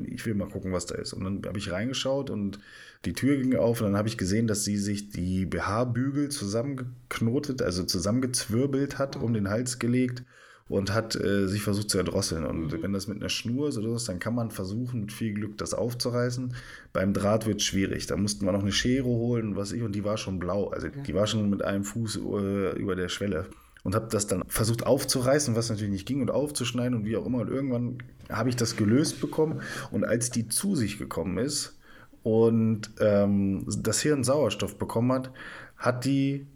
ich 0.06 0.26
will 0.26 0.34
mal 0.36 0.48
gucken, 0.48 0.72
was 0.72 0.86
da 0.86 0.96
ist. 0.96 1.14
Und 1.14 1.24
dann 1.24 1.42
habe 1.46 1.58
ich 1.58 1.72
reingeschaut 1.72 2.30
und 2.30 2.60
die 3.06 3.14
Tür 3.14 3.38
ging 3.38 3.56
auf 3.56 3.82
und 3.82 3.88
dann 3.88 3.98
habe 3.98 4.08
ich 4.08 4.18
gesehen, 4.18 4.48
dass 4.48 4.64
sie 4.64 4.78
sich 4.78 5.10
die 5.10 5.46
BH-Bügel 5.46 6.30
zusammengeknotet, 6.30 7.62
also 7.62 7.84
zusammengezwirbelt 7.84 8.98
hat, 8.98 9.16
um 9.16 9.34
den 9.34 9.50
Hals 9.50 9.80
gelegt 9.80 10.24
und 10.68 10.94
hat 10.94 11.16
äh, 11.16 11.48
sich 11.48 11.62
versucht 11.62 11.92
zu 11.92 11.98
erdrosseln. 11.98 12.46
Und 12.46 12.74
mhm. 12.74 12.82
wenn 12.82 12.94
das 12.94 13.08
mit 13.08 13.18
einer 13.20 13.30
Schnur 13.30 13.72
so 13.72 13.96
ist, 13.96 14.10
dann 14.10 14.20
kann 14.20 14.34
man 14.34 14.50
versuchen, 14.50 15.02
mit 15.02 15.14
viel 15.14 15.34
Glück 15.34 15.58
das 15.58 15.74
aufzureißen. 15.74 16.56
Beim 16.92 17.14
Draht 17.14 17.46
wird 17.46 17.58
es 17.58 17.66
schwierig. 17.66 18.08
Da 18.08 18.18
mussten 18.18 18.46
wir 18.46 18.52
noch 18.52 18.64
eine 18.64 18.72
Schere 18.72 19.06
holen, 19.06 19.56
was 19.56 19.72
ich, 19.72 19.84
und 19.84 19.94
die 19.94 20.04
war 20.04 20.18
schon 20.18 20.40
blau. 20.40 20.70
Also 20.70 20.88
die 20.90 21.14
war 21.14 21.28
schon 21.28 21.50
mit 21.50 21.64
einem 21.64 21.84
Fuß 21.84 22.18
äh, 22.18 22.80
über 22.80 22.96
der 22.96 23.10
Schwelle 23.10 23.46
und 23.86 23.94
habe 23.94 24.08
das 24.10 24.26
dann 24.26 24.44
versucht 24.48 24.86
aufzureißen, 24.86 25.56
was 25.56 25.70
natürlich 25.70 25.92
nicht 25.92 26.08
ging 26.08 26.20
und 26.20 26.32
aufzuschneiden 26.32 26.98
und 26.98 27.06
wie 27.06 27.16
auch 27.16 27.26
immer. 27.26 27.42
Und 27.42 27.50
irgendwann 27.50 28.00
habe 28.30 28.50
ich 28.50 28.56
das 28.56 28.76
gelöst 28.76 29.22
bekommen 29.22 29.62
und 29.92 30.04
als 30.04 30.32
die 30.32 30.50
zu 30.50 30.76
sich 30.76 30.98
gekommen 30.98 31.38
ist 31.38 31.78
und 32.24 32.90
ähm, 33.00 33.64
das 33.68 34.02
Hirn 34.02 34.24
Sauerstoff 34.24 34.80
bekommen 34.80 35.12
hat, 35.14 35.32
hat 35.78 36.04
die 36.04 36.48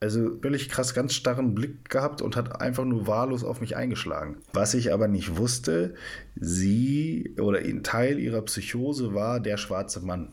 also 0.00 0.38
völlig 0.40 0.70
krass 0.70 0.94
ganz 0.94 1.12
starren 1.12 1.54
Blick 1.54 1.90
gehabt 1.90 2.22
und 2.22 2.36
hat 2.36 2.62
einfach 2.62 2.86
nur 2.86 3.06
wahllos 3.06 3.44
auf 3.44 3.60
mich 3.60 3.76
eingeschlagen. 3.76 4.38
Was 4.54 4.72
ich 4.72 4.94
aber 4.94 5.08
nicht 5.08 5.36
wusste, 5.36 5.94
sie 6.36 7.34
oder 7.38 7.58
ein 7.58 7.84
Teil 7.84 8.18
ihrer 8.18 8.42
Psychose 8.42 9.12
war 9.12 9.40
der 9.40 9.58
schwarze 9.58 10.00
Mann. 10.00 10.32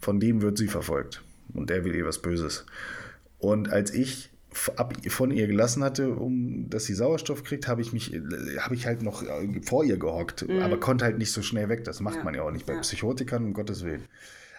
Von 0.00 0.18
dem 0.18 0.42
wird 0.42 0.58
sie 0.58 0.68
verfolgt 0.68 1.22
und 1.54 1.70
der 1.70 1.84
will 1.84 1.94
ihr 1.94 2.06
was 2.06 2.20
Böses. 2.20 2.66
Und 3.38 3.70
als 3.70 3.94
ich 3.94 4.30
ab, 4.76 4.94
von 5.08 5.30
ihr 5.30 5.46
gelassen 5.46 5.82
hatte, 5.84 6.10
um 6.10 6.68
dass 6.68 6.84
sie 6.84 6.94
Sauerstoff 6.94 7.44
kriegt, 7.44 7.68
habe 7.68 7.80
ich 7.80 7.92
mich, 7.92 8.12
äh, 8.14 8.20
habe 8.58 8.74
ich 8.74 8.86
halt 8.86 9.02
noch 9.02 9.22
äh, 9.22 9.60
vor 9.62 9.84
ihr 9.84 9.98
gehockt, 9.98 10.48
mhm. 10.48 10.60
aber 10.60 10.78
konnte 10.78 11.04
halt 11.04 11.18
nicht 11.18 11.32
so 11.32 11.42
schnell 11.42 11.68
weg. 11.68 11.84
Das 11.84 12.00
macht 12.00 12.16
ja. 12.16 12.24
man 12.24 12.34
ja 12.34 12.42
auch 12.42 12.50
nicht 12.50 12.66
bei. 12.66 12.76
Psychotikern, 12.76 13.44
um 13.44 13.52
Gottes 13.54 13.84
Willen. 13.84 14.04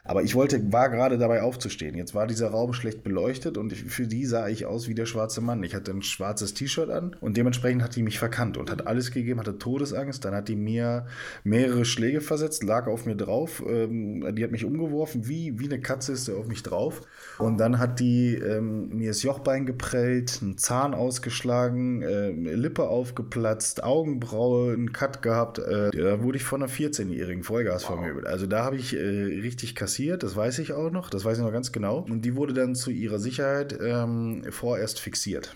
Aber 0.07 0.23
ich 0.23 0.35
wollte, 0.35 0.71
war 0.71 0.89
gerade 0.89 1.17
dabei 1.17 1.41
aufzustehen. 1.41 1.95
Jetzt 1.95 2.15
war 2.15 2.27
dieser 2.27 2.47
Raum 2.49 2.71
schlecht 2.71 3.03
beleuchtet 3.03 3.57
und 3.57 3.73
für 3.73 4.07
die 4.07 4.25
sah 4.25 4.47
ich 4.47 4.65
aus 4.65 4.87
wie 4.87 4.95
der 4.95 5.05
schwarze 5.05 5.41
Mann. 5.41 5.61
Ich 5.63 5.75
hatte 5.75 5.91
ein 5.91 6.01
schwarzes 6.01 6.53
T-Shirt 6.53 6.89
an 6.89 7.15
und 7.19 7.35
dementsprechend 7.35 7.83
hat 7.83 7.95
die 7.95 8.03
mich 8.03 8.17
verkannt 8.17 8.57
und 8.57 8.71
hat 8.71 8.87
alles 8.87 9.11
gegeben, 9.11 9.41
hatte 9.41 9.57
Todesangst. 9.57 10.23
Dann 10.23 10.33
hat 10.33 10.47
die 10.47 10.55
mir 10.55 11.07
mehrere 11.43 11.83
Schläge 11.83 12.21
versetzt, 12.21 12.63
lag 12.63 12.87
auf 12.87 13.05
mir 13.05 13.15
drauf. 13.15 13.61
Ähm, 13.67 14.25
die 14.33 14.43
hat 14.45 14.51
mich 14.51 14.63
umgeworfen, 14.63 15.27
wie, 15.27 15.59
wie 15.59 15.65
eine 15.65 15.81
Katze 15.81 16.13
ist 16.13 16.25
sie 16.25 16.35
auf 16.35 16.47
mich 16.47 16.63
drauf. 16.63 17.01
Und 17.37 17.57
dann 17.57 17.77
hat 17.77 17.99
die 17.99 18.35
ähm, 18.35 18.89
mir 18.97 19.09
das 19.09 19.23
Jochbein 19.23 19.65
geprellt, 19.65 20.39
einen 20.41 20.57
Zahn 20.57 20.93
ausgeschlagen, 20.93 22.01
äh, 22.01 22.29
Lippe 22.31 22.87
aufgeplatzt, 22.87 23.83
Augenbraue, 23.83 24.71
einen 24.71 24.93
Cut 24.93 25.21
gehabt. 25.21 25.59
Äh, 25.59 25.91
da 25.91 26.23
wurde 26.23 26.37
ich 26.37 26.45
von 26.45 26.63
einer 26.63 26.71
14-jährigen 26.71 27.43
Vollgas 27.43 27.83
wow. 27.83 27.97
vermöbelt. 27.97 28.25
Also 28.25 28.47
da 28.47 28.63
habe 28.63 28.77
ich 28.77 28.95
äh, 28.95 28.99
richtig 28.99 29.75
kassiert 29.75 29.96
passiert, 29.97 30.21
das 30.21 30.35
weiß 30.35 30.59
ich 30.59 30.73
auch 30.73 30.91
noch, 30.91 31.09
das 31.09 31.25
weiß 31.25 31.39
ich 31.39 31.43
noch 31.43 31.51
ganz 31.51 31.71
genau. 31.71 32.05
Und 32.07 32.21
die 32.21 32.35
wurde 32.35 32.53
dann 32.53 32.75
zu 32.75 32.91
ihrer 32.91 33.17
Sicherheit 33.17 33.75
ähm, 33.81 34.43
vorerst 34.51 34.99
fixiert. 34.99 35.55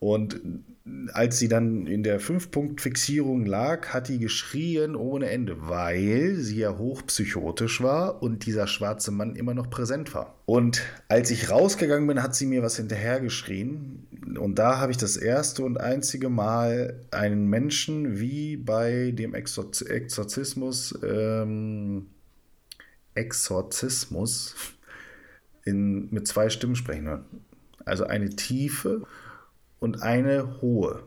Und 0.00 0.40
als 1.12 1.38
sie 1.38 1.48
dann 1.48 1.86
in 1.86 2.02
der 2.02 2.18
Fünf-Punkt-Fixierung 2.18 3.44
lag, 3.44 3.88
hat 3.88 4.08
die 4.08 4.18
geschrien 4.18 4.96
ohne 4.96 5.28
Ende, 5.28 5.68
weil 5.68 6.36
sie 6.36 6.60
ja 6.60 6.78
hochpsychotisch 6.78 7.82
war 7.82 8.22
und 8.22 8.46
dieser 8.46 8.66
schwarze 8.66 9.10
Mann 9.10 9.36
immer 9.36 9.52
noch 9.52 9.68
präsent 9.68 10.14
war. 10.14 10.36
Und 10.46 10.82
als 11.08 11.30
ich 11.30 11.50
rausgegangen 11.50 12.06
bin, 12.06 12.22
hat 12.22 12.34
sie 12.34 12.46
mir 12.46 12.62
was 12.62 12.76
hinterhergeschrien. 12.76 14.06
Und 14.38 14.58
da 14.58 14.78
habe 14.78 14.92
ich 14.92 14.98
das 14.98 15.18
erste 15.18 15.62
und 15.62 15.78
einzige 15.78 16.30
Mal 16.30 17.00
einen 17.10 17.48
Menschen 17.48 18.18
wie 18.18 18.56
bei 18.56 19.10
dem 19.10 19.34
Exorzismus 19.34 20.98
ähm, 21.02 22.06
Exorzismus 23.18 24.54
in, 25.64 26.08
mit 26.10 26.26
zwei 26.26 26.48
Stimmen 26.48 26.76
sprechen 26.76 27.06
hören. 27.06 27.24
Also 27.84 28.04
eine 28.04 28.30
tiefe 28.30 29.02
und 29.80 30.02
eine 30.02 30.60
hohe. 30.60 31.02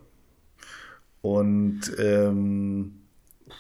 Und 1.22 1.82
ähm, 1.98 3.02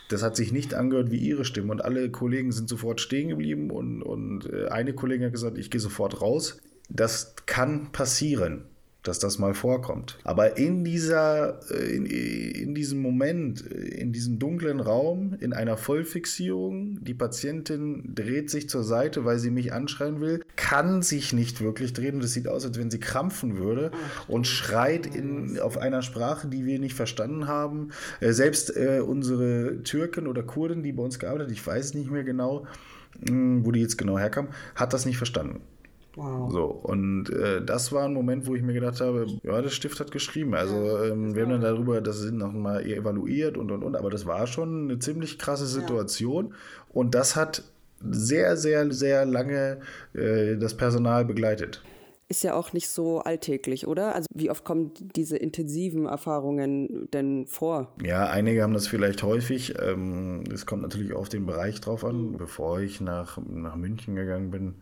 das 0.10 0.24
hat 0.24 0.36
sich 0.36 0.52
nicht 0.52 0.74
angehört 0.74 1.12
wie 1.12 1.18
ihre 1.18 1.46
Stimme. 1.46 1.72
Und 1.72 1.84
alle 1.84 2.10
Kollegen 2.12 2.52
sind 2.52 2.70
sofort 2.70 3.00
stehen 3.00 3.30
geblieben 3.30 3.72
und, 3.72 4.02
und 4.02 4.52
äh, 4.52 4.68
eine 4.68 4.94
Kollegin 4.94 5.26
hat 5.26 5.34
gesagt, 5.34 5.58
ich 5.58 5.72
gehe 5.72 5.82
sofort 5.82 6.22
raus. 6.22 6.62
Das 6.90 7.36
kann 7.46 7.92
passieren 7.92 8.66
dass 9.04 9.18
das 9.20 9.40
mal 9.40 9.54
vorkommt. 9.54 10.20
Aber 10.24 10.58
in 10.58 10.84
dieser, 10.84 11.60
äh, 11.72 11.96
in, 11.96 12.06
in 12.06 12.76
diesem 12.76 13.02
Moment, 13.02 13.70
äh, 13.72 13.76
in 13.76 14.12
diesem 14.14 14.38
dunklen 14.38 14.80
Raum, 14.80 15.36
in 15.40 15.54
einer 15.54 15.78
Vollfixierung, 15.78 17.04
die 17.04 17.14
Patientin 17.14 18.14
dreht 18.14 18.50
sich 18.50 18.70
zur 18.70 18.84
Seite, 18.84 19.26
weil 19.26 19.40
sie 19.40 19.50
mich 19.50 19.74
anschreien 19.74 20.22
will, 20.22 20.44
kann 20.56 21.02
sich 21.02 21.34
nicht 21.34 21.62
wirklich 21.62 21.94
drehen. 21.94 22.20
Das 22.20 22.34
sieht 22.34 22.48
aus, 22.48 22.66
als 22.66 22.78
wenn 22.78 22.92
sie 22.92 23.00
krampfen 23.00 23.58
würde 23.58 23.92
und 24.28 24.46
schreit 24.46 25.08
in, 25.08 25.60
auf 25.60 25.78
einer 25.78 26.04
Sprache, 26.04 26.48
die 26.48 26.66
wir 26.66 26.80
nicht 26.80 26.96
verstanden 26.96 27.48
haben. 27.48 27.90
Äh, 28.20 28.34
selbst 28.34 28.76
äh, 28.76 29.02
unsere 29.06 29.82
Türken 29.84 30.28
oder 30.28 30.44
Kurden, 30.44 30.84
die 30.84 30.92
bei 30.92 31.04
uns 31.04 31.18
gearbeitet 31.18 31.48
hat, 31.48 31.54
ich 31.54 31.66
weiß 31.66 31.96
nicht 31.96 32.12
mehr 32.12 32.24
genau, 32.24 32.68
hm, 33.28 33.66
wo 33.66 33.72
die 33.72 33.82
jetzt 33.82 33.98
genau 33.98 34.20
herkam, 34.20 34.50
hat 34.76 34.94
das 34.94 35.06
nicht 35.06 35.18
verstanden. 35.18 35.62
Wow. 36.16 36.52
So, 36.52 36.66
und 36.66 37.30
äh, 37.30 37.64
das 37.64 37.92
war 37.92 38.06
ein 38.06 38.14
Moment, 38.14 38.46
wo 38.46 38.56
ich 38.56 38.62
mir 38.62 38.74
gedacht 38.74 39.00
habe, 39.00 39.28
ja, 39.44 39.62
das 39.62 39.74
Stift 39.74 40.00
hat 40.00 40.12
geschrieben. 40.12 40.54
Also 40.56 40.76
ähm, 41.04 41.36
wir 41.36 41.44
haben 41.44 41.52
dann 41.52 41.62
darüber, 41.62 42.02
das 42.02 42.20
sind 42.20 42.38
noch 42.38 42.52
mal 42.52 42.86
evaluiert 42.86 43.58
und 43.58 43.72
und 43.72 43.84
und, 43.84 43.96
aber 43.96 44.10
das 44.10 44.26
war 44.26 44.46
schon 44.48 44.90
eine 44.90 45.00
ziemlich 45.00 45.40
krasse 45.40 45.68
Situation. 45.68 46.48
Ja. 46.50 46.56
Und 46.94 47.16
das 47.16 47.36
hat 47.36 47.64
sehr, 48.04 48.58
sehr, 48.58 48.92
sehr 48.92 49.26
lange 49.26 49.80
äh, 50.14 50.58
das 50.58 50.76
Personal 50.76 51.24
begleitet. 51.24 51.82
Ist 52.28 52.44
ja 52.44 52.54
auch 52.54 52.72
nicht 52.72 52.88
so 52.88 53.20
alltäglich, 53.20 53.88
oder? 53.88 54.16
Also 54.16 54.26
wie 54.34 54.50
oft 54.50 54.64
kommen 54.64 54.92
diese 55.18 55.36
intensiven 55.36 56.06
Erfahrungen 56.06 57.10
denn 57.12 57.46
vor? 57.46 57.94
Ja, 58.02 58.30
einige 58.30 58.64
haben 58.64 58.74
das 58.74 58.88
vielleicht 58.88 59.22
häufig. 59.22 59.76
Ähm, 59.82 60.46
es 60.52 60.66
kommt 60.66 60.82
natürlich 60.82 61.12
auf 61.14 61.28
den 61.28 61.46
Bereich 61.46 61.82
drauf 61.82 62.06
an. 62.06 62.38
Bevor 62.38 62.80
ich 62.80 63.02
nach, 63.02 63.38
nach 63.46 63.76
München 63.76 64.16
gegangen 64.16 64.50
bin, 64.50 64.76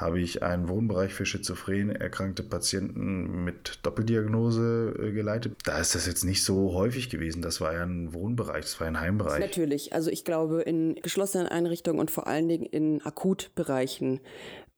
habe 0.00 0.20
ich 0.20 0.42
einen 0.42 0.68
Wohnbereich 0.68 1.12
für 1.12 1.26
schizophren 1.26 1.90
erkrankte 1.90 2.42
Patienten 2.42 3.44
mit 3.44 3.80
Doppeldiagnose 3.82 4.94
äh, 4.98 5.12
geleitet. 5.12 5.58
Da 5.64 5.78
ist 5.78 5.94
das 5.94 6.06
jetzt 6.06 6.24
nicht 6.24 6.42
so 6.42 6.72
häufig 6.72 7.10
gewesen. 7.10 7.42
Das 7.42 7.60
war 7.60 7.74
ja 7.74 7.82
ein 7.82 8.14
Wohnbereich, 8.14 8.62
das 8.62 8.80
war 8.80 8.86
ein 8.86 9.00
Heimbereich. 9.00 9.40
Natürlich. 9.40 9.92
Also 9.92 10.10
ich 10.10 10.24
glaube, 10.24 10.62
in 10.62 10.94
geschlossenen 10.96 11.46
Einrichtungen 11.46 12.00
und 12.00 12.10
vor 12.10 12.26
allen 12.26 12.48
Dingen 12.48 12.64
in 12.64 13.02
Akutbereichen, 13.02 14.20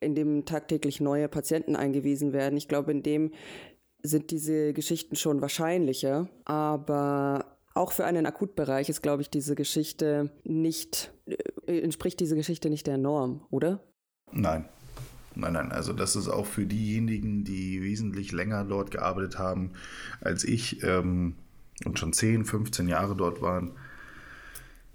in 0.00 0.14
dem 0.14 0.44
tagtäglich 0.44 1.00
neue 1.00 1.28
Patienten 1.28 1.76
eingewiesen 1.76 2.32
werden, 2.32 2.56
ich 2.56 2.68
glaube, 2.68 2.90
in 2.90 3.02
dem 3.02 3.32
sind 4.02 4.32
diese 4.32 4.72
Geschichten 4.72 5.14
schon 5.14 5.40
wahrscheinlicher. 5.40 6.28
Aber 6.44 7.58
auch 7.74 7.92
für 7.92 8.04
einen 8.04 8.26
Akutbereich 8.26 8.88
ist, 8.88 9.02
glaube 9.02 9.22
ich, 9.22 9.30
diese 9.30 9.54
Geschichte 9.54 10.30
nicht, 10.44 11.12
äh, 11.66 11.78
entspricht 11.78 12.20
diese 12.20 12.35
Geschichte 12.35 12.68
nicht 12.68 12.87
der 12.87 12.98
Norm, 12.98 13.46
oder? 13.50 13.80
Nein, 14.32 14.68
Nein, 15.35 15.55
nein, 15.55 15.73
also 15.73 15.92
das 15.92 16.16
ist 16.16 16.29
auch 16.29 16.47
für 16.47 16.66
diejenigen, 16.66 17.45
die 17.45 17.83
wesentlich 17.83 18.33
länger 18.33 18.64
dort 18.64 18.90
gearbeitet 18.90 19.38
haben 19.38 19.73
als 20.21 20.45
ich 20.45 20.83
ähm, 20.83 21.35
und 21.85 21.99
schon 21.99 22.12
10, 22.12 22.45
15 22.45 22.88
Jahre 22.88 23.16
dort 23.16 23.42
waren, 23.42 23.73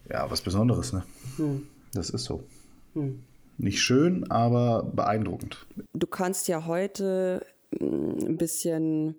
ja, 0.10 0.30
was 0.30 0.42
Besonderes, 0.42 0.94
ne? 0.94 1.04
Hm. 1.38 1.68
Das 1.94 2.10
ist 2.10 2.26
so. 2.26 2.44
Hm. 2.94 3.24
Nicht 3.58 3.82
schön, 3.82 4.30
aber 4.30 4.84
beeindruckend. 4.84 5.66
Du 5.94 6.08
kannst 6.08 6.48
ja 6.48 6.66
heute 6.66 7.46
hm, 7.78 8.18
ein 8.26 8.38
bisschen, 8.38 9.16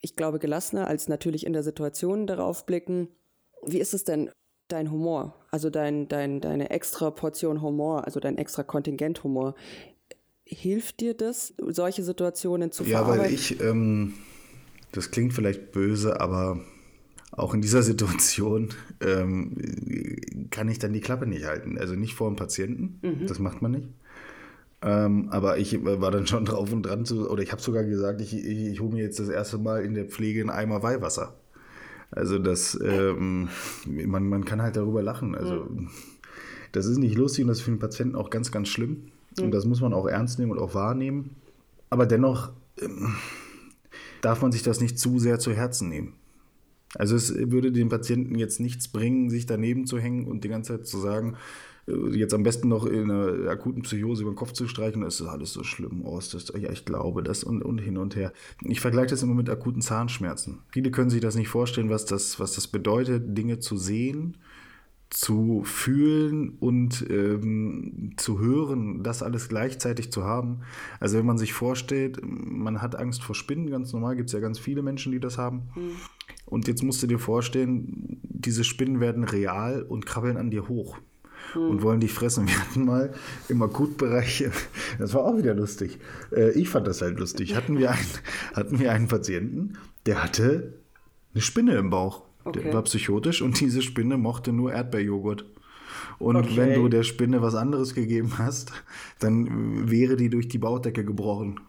ich 0.00 0.16
glaube, 0.16 0.38
gelassener 0.38 0.86
als 0.86 1.08
natürlich 1.08 1.46
in 1.46 1.52
der 1.52 1.62
Situation 1.62 2.26
darauf 2.26 2.66
blicken. 2.66 3.08
Wie 3.64 3.78
ist 3.78 3.94
es 3.94 4.04
denn 4.04 4.30
dein 4.68 4.90
Humor, 4.90 5.34
also 5.50 5.68
dein, 5.68 6.08
dein, 6.08 6.40
deine 6.40 6.70
extra 6.70 7.10
Portion 7.10 7.60
Humor, 7.60 8.04
also 8.04 8.20
dein 8.20 8.38
extra 8.38 8.62
Kontingent 8.62 9.22
Humor 9.24 9.54
hilft 10.50 11.00
dir 11.00 11.14
das, 11.14 11.54
solche 11.68 12.02
Situationen 12.02 12.72
zu 12.72 12.84
verarbeiten? 12.84 13.18
Ja, 13.18 13.24
weil 13.24 13.34
ich, 13.34 13.60
ähm, 13.60 14.14
das 14.92 15.10
klingt 15.10 15.32
vielleicht 15.32 15.72
böse, 15.72 16.20
aber 16.20 16.60
auch 17.32 17.54
in 17.54 17.62
dieser 17.62 17.82
Situation 17.90 18.70
ähm, 19.00 19.56
kann 20.50 20.68
ich 20.68 20.78
dann 20.78 20.92
die 20.92 21.00
Klappe 21.00 21.26
nicht 21.26 21.46
halten. 21.46 21.78
Also 21.78 21.94
nicht 21.94 22.14
vor 22.14 22.28
dem 22.28 22.36
Patienten, 22.36 22.98
mhm. 23.02 23.26
das 23.26 23.38
macht 23.38 23.62
man 23.62 23.72
nicht. 23.72 23.88
Ähm, 24.82 25.28
aber 25.30 25.58
ich 25.58 25.84
war 25.84 26.10
dann 26.10 26.26
schon 26.26 26.44
drauf 26.46 26.72
und 26.72 26.82
dran 26.82 27.04
zu, 27.04 27.30
oder 27.30 27.42
ich 27.42 27.52
habe 27.52 27.62
sogar 27.62 27.84
gesagt, 27.84 28.20
ich, 28.20 28.34
ich, 28.34 28.72
ich 28.72 28.80
hole 28.80 28.92
mir 28.92 29.02
jetzt 29.02 29.20
das 29.20 29.28
erste 29.28 29.58
Mal 29.58 29.84
in 29.84 29.94
der 29.94 30.06
Pflege 30.06 30.40
einen 30.40 30.50
Eimer 30.50 30.82
Weihwasser. 30.82 31.36
Also 32.10 32.40
das, 32.40 32.78
ähm, 32.82 33.48
man, 33.86 34.28
man 34.28 34.44
kann 34.44 34.60
halt 34.60 34.74
darüber 34.76 35.00
lachen. 35.00 35.36
Also 35.36 35.66
mhm. 35.70 35.90
das 36.72 36.86
ist 36.86 36.98
nicht 36.98 37.16
lustig 37.16 37.44
und 37.44 37.48
das 37.48 37.58
ist 37.58 37.64
für 37.64 37.70
den 37.70 37.78
Patienten 37.78 38.16
auch 38.16 38.30
ganz, 38.30 38.50
ganz 38.50 38.68
schlimm. 38.68 39.12
Mhm. 39.38 39.44
Und 39.44 39.50
das 39.52 39.64
muss 39.64 39.80
man 39.80 39.92
auch 39.92 40.06
ernst 40.06 40.38
nehmen 40.38 40.52
und 40.52 40.58
auch 40.58 40.74
wahrnehmen. 40.74 41.36
Aber 41.88 42.06
dennoch 42.06 42.52
ähm, 42.80 43.14
darf 44.20 44.42
man 44.42 44.52
sich 44.52 44.62
das 44.62 44.80
nicht 44.80 44.98
zu 44.98 45.18
sehr 45.18 45.38
zu 45.38 45.52
Herzen 45.52 45.88
nehmen. 45.88 46.14
Also 46.94 47.14
es 47.14 47.32
würde 47.34 47.70
den 47.70 47.88
Patienten 47.88 48.36
jetzt 48.36 48.58
nichts 48.58 48.88
bringen, 48.88 49.30
sich 49.30 49.46
daneben 49.46 49.86
zu 49.86 49.98
hängen 49.98 50.26
und 50.26 50.42
die 50.42 50.48
ganze 50.48 50.76
Zeit 50.76 50.86
zu 50.86 50.98
sagen, 50.98 51.36
äh, 51.86 52.16
jetzt 52.16 52.34
am 52.34 52.42
besten 52.42 52.68
noch 52.68 52.84
in 52.84 53.10
einer 53.10 53.48
akuten 53.48 53.82
Psychose 53.82 54.22
über 54.22 54.32
den 54.32 54.36
Kopf 54.36 54.52
zu 54.52 54.66
streichen, 54.66 55.02
das 55.02 55.20
ist 55.20 55.26
alles 55.26 55.52
so 55.52 55.62
schlimm, 55.62 56.04
oh, 56.04 56.18
ist 56.18 56.34
das, 56.34 56.52
ja, 56.58 56.70
ich 56.70 56.84
glaube 56.84 57.22
das 57.22 57.44
und, 57.44 57.62
und 57.62 57.78
hin 57.78 57.96
und 57.96 58.16
her. 58.16 58.32
Ich 58.62 58.80
vergleiche 58.80 59.10
das 59.10 59.22
immer 59.22 59.34
mit 59.34 59.48
akuten 59.48 59.82
Zahnschmerzen. 59.82 60.58
Viele 60.70 60.90
können 60.90 61.10
sich 61.10 61.20
das 61.20 61.36
nicht 61.36 61.48
vorstellen, 61.48 61.90
was 61.90 62.06
das, 62.06 62.40
was 62.40 62.54
das 62.54 62.66
bedeutet, 62.66 63.38
Dinge 63.38 63.60
zu 63.60 63.76
sehen 63.76 64.36
zu 65.10 65.62
fühlen 65.64 66.56
und 66.60 67.04
ähm, 67.10 68.12
zu 68.16 68.38
hören, 68.38 69.02
das 69.02 69.22
alles 69.22 69.48
gleichzeitig 69.48 70.12
zu 70.12 70.24
haben. 70.24 70.60
Also 71.00 71.18
wenn 71.18 71.26
man 71.26 71.36
sich 71.36 71.52
vorstellt, 71.52 72.20
man 72.22 72.80
hat 72.80 72.94
Angst 72.94 73.22
vor 73.22 73.34
Spinnen, 73.34 73.70
ganz 73.70 73.92
normal, 73.92 74.14
gibt 74.16 74.28
es 74.28 74.32
ja 74.32 74.40
ganz 74.40 74.58
viele 74.58 74.82
Menschen, 74.82 75.10
die 75.10 75.20
das 75.20 75.36
haben. 75.36 75.68
Mhm. 75.74 75.90
Und 76.46 76.68
jetzt 76.68 76.84
musst 76.84 77.02
du 77.02 77.08
dir 77.08 77.18
vorstellen, 77.18 78.20
diese 78.22 78.62
Spinnen 78.62 79.00
werden 79.00 79.24
real 79.24 79.82
und 79.82 80.06
krabbeln 80.06 80.36
an 80.36 80.50
dir 80.50 80.68
hoch 80.68 80.96
mhm. 81.56 81.62
und 81.62 81.82
wollen 81.82 82.00
dich 82.00 82.12
fressen. 82.12 82.46
Wir 82.48 82.60
hatten 82.60 82.84
mal 82.84 83.12
im 83.48 83.62
Akutbereich, 83.62 84.44
das 84.98 85.12
war 85.14 85.24
auch 85.24 85.36
wieder 85.36 85.54
lustig. 85.54 85.98
Äh, 86.30 86.52
ich 86.52 86.68
fand 86.68 86.86
das 86.86 87.02
halt 87.02 87.18
lustig. 87.18 87.56
Hatten 87.56 87.78
wir 87.78 87.90
einen, 87.90 88.08
hatten 88.54 88.78
wir 88.78 88.92
einen 88.92 89.08
Patienten, 89.08 89.74
der 90.06 90.22
hatte 90.22 90.74
eine 91.34 91.42
Spinne 91.42 91.74
im 91.74 91.90
Bauch. 91.90 92.29
Okay. 92.44 92.62
Der 92.64 92.74
war 92.74 92.82
psychotisch 92.82 93.42
und 93.42 93.60
diese 93.60 93.82
Spinne 93.82 94.16
mochte 94.16 94.52
nur 94.52 94.72
Erdbeerjoghurt. 94.72 95.44
Und 96.18 96.36
okay. 96.36 96.56
wenn 96.56 96.74
du 96.74 96.88
der 96.88 97.02
Spinne 97.02 97.42
was 97.42 97.54
anderes 97.54 97.94
gegeben 97.94 98.32
hast, 98.38 98.72
dann 99.18 99.90
wäre 99.90 100.16
die 100.16 100.28
durch 100.28 100.48
die 100.48 100.58
Bauchdecke 100.58 101.04
gebrochen. 101.04 101.60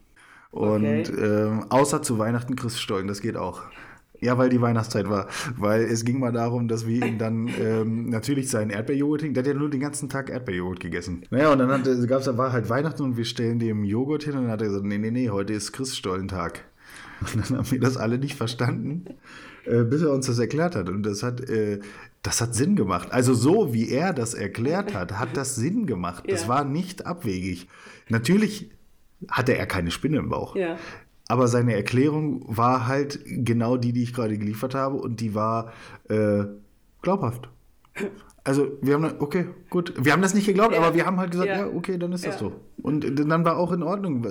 Und 0.51 0.85
okay. 0.85 1.13
ähm, 1.13 1.65
außer 1.69 2.01
zu 2.01 2.19
Weihnachten 2.19 2.55
Christstollen, 2.55 3.07
das 3.07 3.21
geht 3.21 3.37
auch. 3.37 3.61
Ja, 4.19 4.37
weil 4.37 4.49
die 4.49 4.61
Weihnachtszeit 4.61 5.09
war. 5.09 5.27
Weil 5.57 5.81
es 5.81 6.05
ging 6.05 6.19
mal 6.19 6.31
darum, 6.31 6.67
dass 6.67 6.85
wir 6.85 7.03
ihm 7.03 7.17
dann 7.17 7.49
ähm, 7.59 8.09
natürlich 8.09 8.49
seinen 8.49 8.69
Erdbeerjoghurt 8.69 9.23
hin. 9.23 9.33
Der 9.33 9.41
hat 9.41 9.47
ja 9.47 9.55
nur 9.55 9.69
den 9.69 9.79
ganzen 9.79 10.09
Tag 10.09 10.29
Erdbeerjoghurt 10.29 10.79
gegessen. 10.79 11.23
Naja, 11.31 11.51
und 11.51 11.57
dann 11.57 11.69
gab 12.07 12.21
es, 12.21 12.37
war 12.37 12.51
halt 12.51 12.69
Weihnachten 12.69 13.01
und 13.01 13.17
wir 13.17 13.25
stellen 13.25 13.57
dem 13.57 13.83
Joghurt 13.83 14.23
hin 14.23 14.35
und 14.35 14.43
dann 14.43 14.51
hat 14.51 14.61
er 14.61 14.67
gesagt: 14.67 14.85
Nee, 14.85 14.99
nee, 14.99 15.09
nee, 15.09 15.29
heute 15.31 15.53
ist 15.53 15.71
Christstollentag. 15.71 16.63
Und 17.21 17.49
dann 17.49 17.57
haben 17.57 17.71
wir 17.71 17.79
das 17.79 17.97
alle 17.97 18.19
nicht 18.19 18.35
verstanden, 18.35 19.05
äh, 19.65 19.83
bis 19.83 20.01
er 20.01 20.11
uns 20.11 20.27
das 20.27 20.39
erklärt 20.39 20.75
hat. 20.75 20.89
Und 20.89 21.03
das 21.03 21.23
hat, 21.23 21.41
äh, 21.49 21.79
das 22.23 22.41
hat 22.41 22.55
Sinn 22.55 22.75
gemacht. 22.75 23.11
Also 23.11 23.33
so 23.33 23.73
wie 23.73 23.89
er 23.89 24.13
das 24.13 24.33
erklärt 24.33 24.93
hat, 24.93 25.19
hat 25.19 25.35
das 25.35 25.55
Sinn 25.55 25.85
gemacht. 25.85 26.23
Das 26.27 26.43
ja. 26.43 26.47
war 26.47 26.63
nicht 26.63 27.05
abwegig. 27.05 27.67
Natürlich 28.09 28.71
hatte 29.29 29.55
er 29.55 29.65
keine 29.65 29.91
Spinne 29.91 30.17
im 30.17 30.29
Bauch. 30.29 30.55
Ja. 30.55 30.77
Aber 31.27 31.47
seine 31.47 31.75
Erklärung 31.75 32.43
war 32.45 32.87
halt 32.87 33.19
genau 33.25 33.77
die, 33.77 33.93
die 33.93 34.03
ich 34.03 34.13
gerade 34.13 34.37
geliefert 34.37 34.75
habe 34.75 34.97
und 34.97 35.21
die 35.21 35.33
war 35.33 35.71
äh, 36.09 36.43
glaubhaft. 37.01 37.49
Also 38.43 38.71
wir 38.81 38.95
haben, 38.95 39.05
okay, 39.19 39.49
gut. 39.69 39.93
Wir 40.03 40.13
haben 40.13 40.23
das 40.23 40.33
nicht 40.33 40.47
geglaubt, 40.47 40.73
ja. 40.73 40.81
aber 40.81 40.95
wir 40.95 41.05
haben 41.05 41.19
halt 41.19 41.31
gesagt, 41.31 41.49
ja, 41.49 41.59
ja 41.59 41.67
okay, 41.67 41.99
dann 41.99 42.11
ist 42.11 42.25
ja. 42.25 42.31
das 42.31 42.39
so. 42.39 42.53
Und 42.81 43.05
dann 43.19 43.45
war 43.45 43.57
auch 43.57 43.71
in 43.71 43.83
Ordnung. 43.83 44.23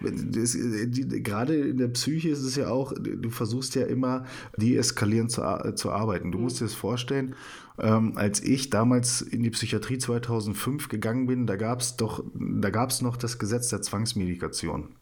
Das, 0.00 0.52
die, 0.52 1.22
gerade 1.22 1.54
in 1.54 1.76
der 1.76 1.88
Psyche 1.88 2.30
ist 2.30 2.42
es 2.42 2.56
ja 2.56 2.68
auch, 2.68 2.94
du 2.94 3.28
versuchst 3.28 3.74
ja 3.74 3.84
immer 3.84 4.24
deeskalierend 4.56 5.30
zu, 5.30 5.42
zu 5.74 5.92
arbeiten. 5.92 6.32
Du 6.32 6.38
mhm. 6.38 6.44
musst 6.44 6.60
dir 6.60 6.64
das 6.64 6.72
vorstellen, 6.72 7.34
ähm, 7.78 8.14
als 8.16 8.42
ich 8.42 8.70
damals 8.70 9.20
in 9.20 9.42
die 9.42 9.50
Psychiatrie 9.50 9.98
2005 9.98 10.88
gegangen 10.88 11.26
bin, 11.26 11.46
da 11.46 11.56
gab 11.56 11.80
es 11.80 11.96
doch, 11.96 12.24
da 12.34 12.70
gab 12.70 12.88
es 12.88 13.02
noch 13.02 13.18
das 13.18 13.38
Gesetz 13.38 13.68
der 13.68 13.82
Zwangsmedikation. 13.82 14.94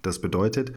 Das 0.00 0.22
bedeutet, 0.22 0.72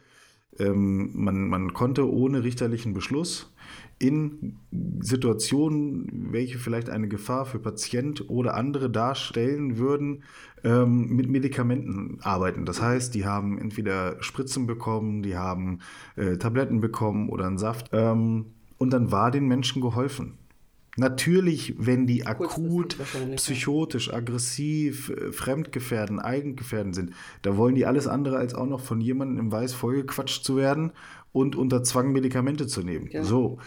ähm, 0.60 1.12
man, 1.14 1.48
man 1.48 1.74
konnte 1.74 2.12
ohne 2.12 2.44
richterlichen 2.44 2.94
Beschluss 2.94 3.54
in 4.00 4.58
Situationen, 5.02 6.30
welche 6.32 6.58
vielleicht 6.58 6.90
eine 6.90 7.10
Gefahr 7.10 7.46
für 7.46 7.60
Patient 7.60 8.30
oder 8.30 8.56
andere 8.56 8.90
darstellen 8.90 9.78
würden, 9.78 10.24
ähm, 10.64 11.16
mit 11.16 11.30
Medikamenten 11.30 12.18
arbeiten. 12.22 12.66
Das 12.66 12.82
heißt, 12.82 13.14
die 13.14 13.26
haben 13.26 13.58
entweder 13.60 14.22
Spritzen 14.24 14.68
bekommen, 14.68 15.22
die 15.22 15.36
haben 15.36 15.80
äh, 16.16 16.38
Tabletten 16.38 16.80
bekommen 16.80 17.30
oder 17.30 17.46
einen 17.46 17.58
Saft. 17.58 17.90
Ähm, 17.92 18.46
und 18.78 18.92
dann 18.92 19.12
war 19.12 19.32
den 19.32 19.48
Menschen 19.48 19.82
geholfen. 19.82 20.38
Natürlich, 20.98 21.76
wenn 21.78 22.08
die 22.08 22.26
akut 22.26 22.98
psychotisch, 23.36 24.14
aggressiv, 24.14 25.10
äh, 25.10 25.32
fremdgefährden, 25.32 26.20
eigengefährden 26.20 26.94
sind, 26.94 27.14
da 27.42 27.56
wollen 27.58 27.76
die 27.76 27.86
alles 27.86 28.08
andere 28.08 28.38
als 28.38 28.54
auch 28.54 28.66
noch 28.66 28.82
von 28.82 29.00
jemandem 29.00 29.40
im 29.40 29.52
Weiß 29.52 29.74
vollgequatscht 29.74 30.44
zu 30.44 30.58
werden 30.58 30.92
und 31.32 31.56
unter 31.56 31.84
Zwang 31.84 32.12
Medikamente 32.12 32.68
zu 32.68 32.82
nehmen. 32.82 33.08
Ja. 33.12 33.24
So. 33.24 33.60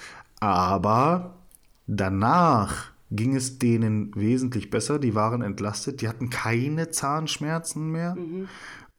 Aber 0.42 1.38
danach 1.86 2.90
ging 3.12 3.36
es 3.36 3.60
denen 3.60 4.10
wesentlich 4.16 4.70
besser. 4.70 4.98
Die 4.98 5.14
waren 5.14 5.40
entlastet, 5.40 6.00
die 6.00 6.08
hatten 6.08 6.30
keine 6.30 6.90
Zahnschmerzen 6.90 7.92
mehr 7.92 8.16
mhm. 8.16 8.48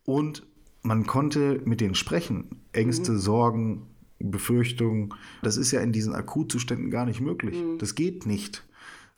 und 0.05 0.47
man 0.83 1.05
konnte 1.05 1.61
mit 1.65 1.81
denen 1.81 1.95
sprechen. 1.95 2.61
Ängste, 2.71 3.11
mhm. 3.11 3.17
Sorgen, 3.17 3.87
Befürchtungen. 4.19 5.13
Das 5.41 5.57
ist 5.57 5.71
ja 5.71 5.81
in 5.81 5.91
diesen 5.91 6.15
Akutzuständen 6.15 6.89
gar 6.89 7.05
nicht 7.05 7.19
möglich. 7.19 7.61
Mhm. 7.61 7.77
Das 7.77 7.95
geht 7.95 8.25
nicht. 8.25 8.63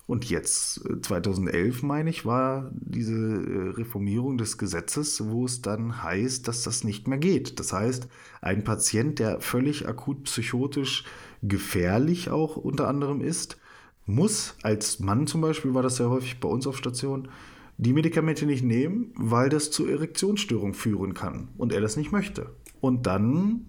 Und 0.07 0.29
jetzt, 0.29 0.81
2011 1.01 1.81
äh, 1.81 1.85
meine 1.85 2.09
ich, 2.11 2.25
war 2.25 2.71
diese 2.73 3.15
äh, 3.15 3.69
Reformierung 3.71 4.37
des 4.37 4.57
Gesetzes, 4.59 5.29
wo 5.29 5.45
es 5.45 5.63
dann 5.63 6.03
heißt, 6.03 6.47
dass 6.47 6.61
das 6.63 6.83
nicht 6.83 7.07
mehr 7.07 7.17
geht. 7.17 7.59
Das 7.59 7.73
heißt, 7.73 8.07
ein 8.41 8.63
Patient, 8.63 9.17
der 9.17 9.41
völlig 9.41 9.87
akut 9.87 10.23
psychotisch 10.23 11.05
gefährlich 11.41 12.29
auch 12.29 12.55
unter 12.55 12.87
anderem 12.87 13.21
ist, 13.21 13.57
muss 14.05 14.55
als 14.61 14.99
Mann 14.99 15.25
zum 15.25 15.41
Beispiel, 15.41 15.73
war 15.73 15.81
das 15.81 15.95
sehr 15.95 16.09
häufig 16.11 16.39
bei 16.39 16.47
uns 16.47 16.67
auf 16.67 16.77
Station, 16.77 17.29
die 17.77 17.93
Medikamente 17.93 18.45
nicht 18.45 18.63
nehmen, 18.63 19.11
weil 19.15 19.49
das 19.49 19.71
zu 19.71 19.87
Erektionsstörungen 19.87 20.75
führen 20.75 21.15
kann 21.15 21.49
und 21.57 21.73
er 21.73 21.81
das 21.81 21.97
nicht 21.97 22.11
möchte. 22.11 22.51
Und 22.79 23.07
dann 23.07 23.65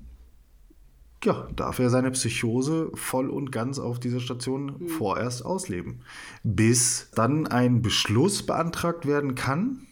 ja, 1.25 1.49
darf 1.57 1.79
er 1.79 1.91
seine 1.91 2.11
Psychose 2.11 2.91
voll 2.95 3.31
und 3.31 3.51
ganz 3.51 3.79
auf 3.79 3.99
dieser 3.99 4.21
Station 4.21 4.77
mhm. 4.79 4.89
vorerst 4.89 5.45
ausleben. 5.45 6.03
Bis 6.43 7.11
dann 7.15 7.47
ein 7.47 7.83
Beschluss 7.83 8.45
beantragt 8.45 9.07
werden 9.07 9.35
kann, 9.35 9.87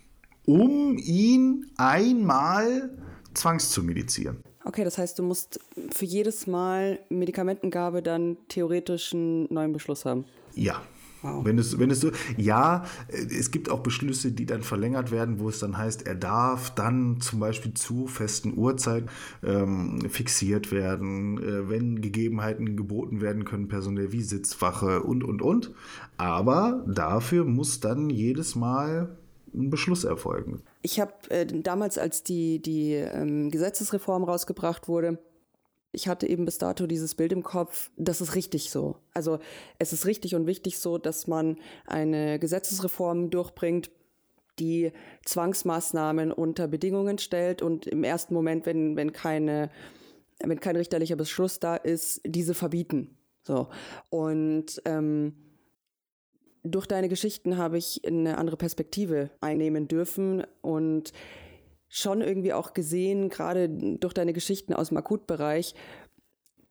um 0.47 0.97
ihn 0.99 1.67
einmal 1.77 2.91
zwangszumedizieren. 3.33 4.41
Okay, 4.65 4.85
das 4.85 4.97
heißt, 4.97 5.19
du 5.19 5.23
musst 5.23 5.61
für 5.91 6.05
jedes 6.05 6.47
Mal 6.47 6.99
Medikamentengabe 7.11 8.03
dann 8.03 8.39
theoretisch 8.49 9.13
einen 9.13 9.53
neuen 9.53 9.73
Beschluss 9.73 10.05
haben. 10.05 10.25
Ja, 10.55 10.81
Wow. 11.25 11.43
Wenn 11.43 11.59
es, 11.59 11.79
wenn 11.79 11.91
es 11.91 12.01
so, 12.01 12.11
ja, 12.37 12.85
äh, 13.09 13.35
es 13.35 13.51
gibt 13.51 13.71
auch 13.71 13.81
Beschlüsse, 13.81 14.31
die 14.33 14.45
dann 14.45 14.63
verlängert 14.63 15.11
werden, 15.11 15.39
wo 15.39 15.49
es 15.49 15.59
dann 15.59 15.79
heißt, 15.79 16.07
er 16.07 16.17
darf 16.17 16.75
dann 16.75 17.19
zum 17.23 17.41
Beispiel 17.41 17.73
zu 17.73 18.07
festen 18.07 18.59
Uhrzeiten 18.59 19.09
ähm, 19.43 20.03
fixiert 20.11 20.71
werden, 20.71 21.39
äh, 21.39 21.71
wenn 21.71 22.03
Gegebenheiten 22.03 22.77
geboten 22.77 23.23
werden 23.23 23.47
können, 23.47 23.69
personell 23.69 24.13
wie 24.13 24.21
Sitzwache 24.21 25.03
und, 25.03 25.25
und, 25.25 25.41
und. 25.41 25.73
Aber 26.19 26.85
dafür 26.87 27.47
muss 27.47 27.81
dann 27.81 28.11
jedes 28.11 28.55
Mal 28.55 29.17
ein 29.55 29.71
Beschluss 29.71 30.05
erfolgen. 30.05 30.61
Ich 30.83 31.01
habe 31.01 31.13
äh, 31.31 31.47
damals, 31.47 31.97
als 31.97 32.23
die, 32.23 32.61
die 32.61 32.93
ähm, 32.93 33.51
Gesetzesreform 33.51 34.25
rausgebracht 34.25 34.89
wurde, 34.89 35.19
ich 35.95 36.09
hatte 36.09 36.27
eben 36.27 36.45
bis 36.45 36.59
dato 36.59 36.87
dieses 36.87 37.15
Bild 37.15 37.33
im 37.33 37.43
Kopf, 37.43 37.91
das 37.97 38.21
ist 38.21 38.35
richtig 38.35 38.71
so. 38.71 38.97
Also 39.13 39.39
es 39.79 39.93
ist 39.93 40.07
richtig 40.07 40.35
und 40.35 40.47
wichtig 40.47 40.79
so, 40.79 40.99
dass 40.99 41.27
man 41.27 41.57
eine 41.87 42.39
Gesetzesreform 42.39 43.31
durchbringt, 43.31 43.91
die 44.59 44.93
Zwangsmaßnahmen 45.25 46.33
unter 46.33 46.69
Bedingungen 46.69 47.19
stellt 47.19 47.63
und 47.63 47.87
im 47.87 48.05
ersten 48.05 48.35
Moment, 48.35 48.67
wenn, 48.67 48.97
wenn 48.97 49.13
keine, 49.13 49.71
wenn 50.41 50.61
kein 50.61 50.77
richterlicher 50.77 51.17
Beschluss 51.17 51.59
da 51.61 51.77
ist, 51.77 52.21
diese 52.25 52.55
verbieten. 52.55 53.17
So. 53.43 53.69
Und 54.11 54.81
ähm, 54.85 55.35
durch 56.63 56.87
deine 56.87 57.09
Geschichten 57.09 57.59
habe 57.59 57.79
ich 57.79 58.07
eine 58.07 58.39
andere 58.39 58.57
Perspektive 58.57 59.31
einnehmen 59.41 59.87
dürfen 59.87 60.45
und 60.63 61.13
schon 61.95 62.23
irgendwie 62.23 62.53
auch 62.53 62.75
gesehen, 62.75 63.29
gerade 63.29 63.69
durch 63.69 64.13
deine 64.15 64.33
Geschichten 64.33 64.75
aus 64.75 64.89
dem 64.89 64.97
Akutbereich, 64.97 65.77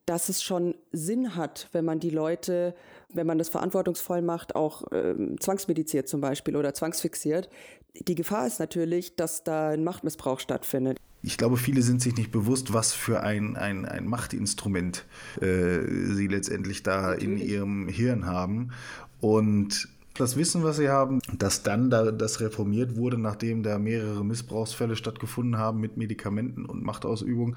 dass 0.05 0.27
es 0.27 0.43
schon 0.43 0.75
Sinn 0.91 1.37
hat, 1.37 1.69
wenn 1.71 1.85
man 1.85 2.01
die 2.01 2.09
Leute, 2.09 2.75
wenn 3.07 3.25
man 3.25 3.37
das 3.37 3.47
verantwortungsvoll 3.47 4.21
macht, 4.21 4.53
auch 4.53 4.83
ähm, 4.91 5.39
zwangsmediziert 5.39 6.09
zum 6.09 6.19
Beispiel 6.19 6.57
oder 6.57 6.73
zwangsfixiert. 6.73 7.49
Die 7.93 8.15
Gefahr 8.15 8.45
ist 8.45 8.59
natürlich, 8.59 9.15
dass 9.15 9.45
da 9.45 9.69
ein 9.69 9.85
Machtmissbrauch 9.85 10.41
stattfindet. 10.41 10.97
Ich 11.21 11.37
glaube, 11.37 11.55
viele 11.55 11.83
sind 11.83 12.01
sich 12.01 12.17
nicht 12.17 12.33
bewusst, 12.33 12.73
was 12.73 12.91
für 12.91 13.21
ein, 13.23 13.55
ein, 13.55 13.85
ein 13.85 14.05
Machtinstrument 14.05 15.05
äh, 15.39 15.79
sie 15.87 16.27
letztendlich 16.27 16.83
da 16.83 17.11
natürlich. 17.11 17.23
in 17.23 17.37
ihrem 17.37 17.87
Hirn 17.87 18.25
haben. 18.25 18.73
Und 19.21 19.87
das 20.15 20.37
Wissen, 20.37 20.63
was 20.63 20.77
sie 20.77 20.89
haben, 20.89 21.19
dass 21.37 21.63
dann 21.63 21.89
da 21.89 22.11
das 22.11 22.39
reformiert 22.39 22.95
wurde, 22.95 23.17
nachdem 23.17 23.63
da 23.63 23.79
mehrere 23.79 24.23
Missbrauchsfälle 24.23 24.95
stattgefunden 24.95 25.57
haben 25.57 25.79
mit 25.79 25.97
Medikamenten 25.97 26.65
und 26.65 26.83
Machtausübung, 26.83 27.55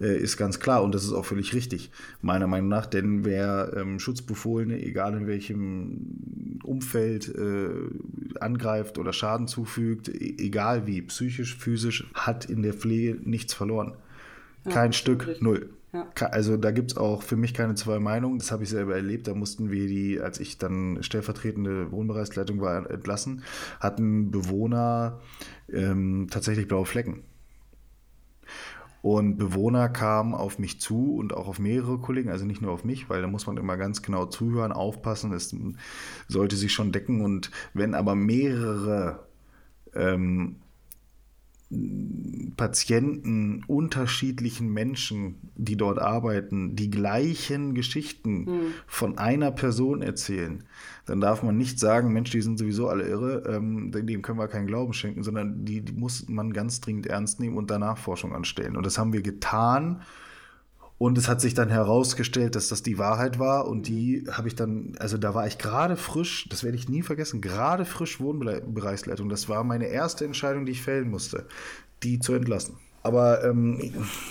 äh, 0.00 0.16
ist 0.16 0.36
ganz 0.36 0.58
klar 0.58 0.82
und 0.82 0.94
das 0.94 1.04
ist 1.04 1.12
auch 1.12 1.24
völlig 1.24 1.54
richtig, 1.54 1.90
meiner 2.20 2.46
Meinung 2.48 2.68
nach. 2.68 2.86
Denn 2.86 3.24
wer 3.24 3.72
ähm, 3.76 4.00
Schutzbefohlene, 4.00 4.82
egal 4.82 5.16
in 5.16 5.26
welchem 5.26 6.60
Umfeld, 6.64 7.32
äh, 7.34 7.68
angreift 8.40 8.98
oder 8.98 9.12
Schaden 9.12 9.46
zufügt, 9.46 10.08
e 10.08 10.34
egal 10.38 10.86
wie, 10.86 11.02
psychisch, 11.02 11.56
physisch, 11.56 12.10
hat 12.14 12.46
in 12.46 12.62
der 12.62 12.74
Pflege 12.74 13.18
nichts 13.22 13.54
verloren. 13.54 13.94
Kein 14.64 14.90
ja, 14.90 14.92
Stück, 14.92 15.26
richtig. 15.26 15.42
null. 15.42 15.70
Ja. 15.92 16.08
Also 16.30 16.56
da 16.56 16.70
gibt 16.70 16.92
es 16.92 16.96
auch 16.96 17.22
für 17.22 17.36
mich 17.36 17.52
keine 17.52 17.74
zwei 17.74 17.98
Meinungen. 17.98 18.38
Das 18.38 18.50
habe 18.50 18.62
ich 18.62 18.70
selber 18.70 18.94
erlebt. 18.94 19.28
Da 19.28 19.34
mussten 19.34 19.70
wir 19.70 19.86
die, 19.86 20.20
als 20.20 20.40
ich 20.40 20.56
dann 20.58 21.02
stellvertretende 21.02 21.92
Wohnbereichsleitung 21.92 22.60
war, 22.60 22.90
entlassen, 22.90 23.42
hatten 23.78 24.30
Bewohner 24.30 25.20
ähm, 25.70 26.28
tatsächlich 26.30 26.66
blaue 26.66 26.86
Flecken. 26.86 27.24
Und 29.02 29.36
Bewohner 29.36 29.88
kamen 29.88 30.32
auf 30.32 30.60
mich 30.60 30.80
zu 30.80 31.16
und 31.16 31.34
auch 31.34 31.48
auf 31.48 31.58
mehrere 31.58 31.98
Kollegen, 31.98 32.30
also 32.30 32.44
nicht 32.44 32.62
nur 32.62 32.70
auf 32.70 32.84
mich, 32.84 33.10
weil 33.10 33.20
da 33.20 33.26
muss 33.26 33.48
man 33.48 33.56
immer 33.56 33.76
ganz 33.76 34.00
genau 34.00 34.26
zuhören, 34.26 34.70
aufpassen, 34.70 35.32
es 35.32 35.54
sollte 36.28 36.54
sich 36.54 36.72
schon 36.72 36.92
decken. 36.92 37.20
Und 37.20 37.50
wenn 37.74 37.94
aber 37.94 38.14
mehrere 38.14 39.26
ähm, 39.92 40.56
Patienten, 42.56 43.64
unterschiedlichen 43.66 44.72
Menschen, 44.72 45.36
die 45.56 45.76
dort 45.76 45.98
arbeiten, 45.98 46.76
die 46.76 46.90
gleichen 46.90 47.74
Geschichten 47.74 48.44
mhm. 48.44 48.60
von 48.86 49.18
einer 49.18 49.50
Person 49.50 50.02
erzählen, 50.02 50.64
dann 51.06 51.20
darf 51.20 51.42
man 51.42 51.56
nicht 51.56 51.78
sagen, 51.80 52.12
Mensch, 52.12 52.30
die 52.30 52.42
sind 52.42 52.58
sowieso 52.58 52.88
alle 52.88 53.08
irre, 53.08 53.44
ähm, 53.48 53.90
dem 53.90 54.22
können 54.22 54.38
wir 54.38 54.48
keinen 54.48 54.66
Glauben 54.66 54.92
schenken, 54.92 55.22
sondern 55.22 55.64
die, 55.64 55.80
die 55.80 55.92
muss 55.92 56.28
man 56.28 56.52
ganz 56.52 56.80
dringend 56.80 57.06
ernst 57.06 57.40
nehmen 57.40 57.56
und 57.56 57.70
danach 57.70 57.98
Forschung 57.98 58.34
anstellen. 58.34 58.76
Und 58.76 58.84
das 58.84 58.98
haben 58.98 59.12
wir 59.12 59.22
getan. 59.22 60.02
Und 61.02 61.18
es 61.18 61.26
hat 61.26 61.40
sich 61.40 61.52
dann 61.52 61.68
herausgestellt, 61.68 62.54
dass 62.54 62.68
das 62.68 62.84
die 62.84 62.96
Wahrheit 62.96 63.40
war. 63.40 63.66
Und 63.66 63.88
die 63.88 64.24
habe 64.30 64.46
ich 64.46 64.54
dann, 64.54 64.92
also 65.00 65.18
da 65.18 65.34
war 65.34 65.48
ich 65.48 65.58
gerade 65.58 65.96
frisch, 65.96 66.46
das 66.48 66.62
werde 66.62 66.76
ich 66.76 66.88
nie 66.88 67.02
vergessen, 67.02 67.40
gerade 67.40 67.84
frisch 67.84 68.20
Wohnbereichsleitung. 68.20 69.28
Das 69.28 69.48
war 69.48 69.64
meine 69.64 69.86
erste 69.86 70.24
Entscheidung, 70.24 70.64
die 70.64 70.70
ich 70.70 70.82
fällen 70.82 71.10
musste, 71.10 71.46
die 72.04 72.20
zu 72.20 72.34
entlassen. 72.34 72.76
Aber 73.02 73.42
ähm, 73.42 73.80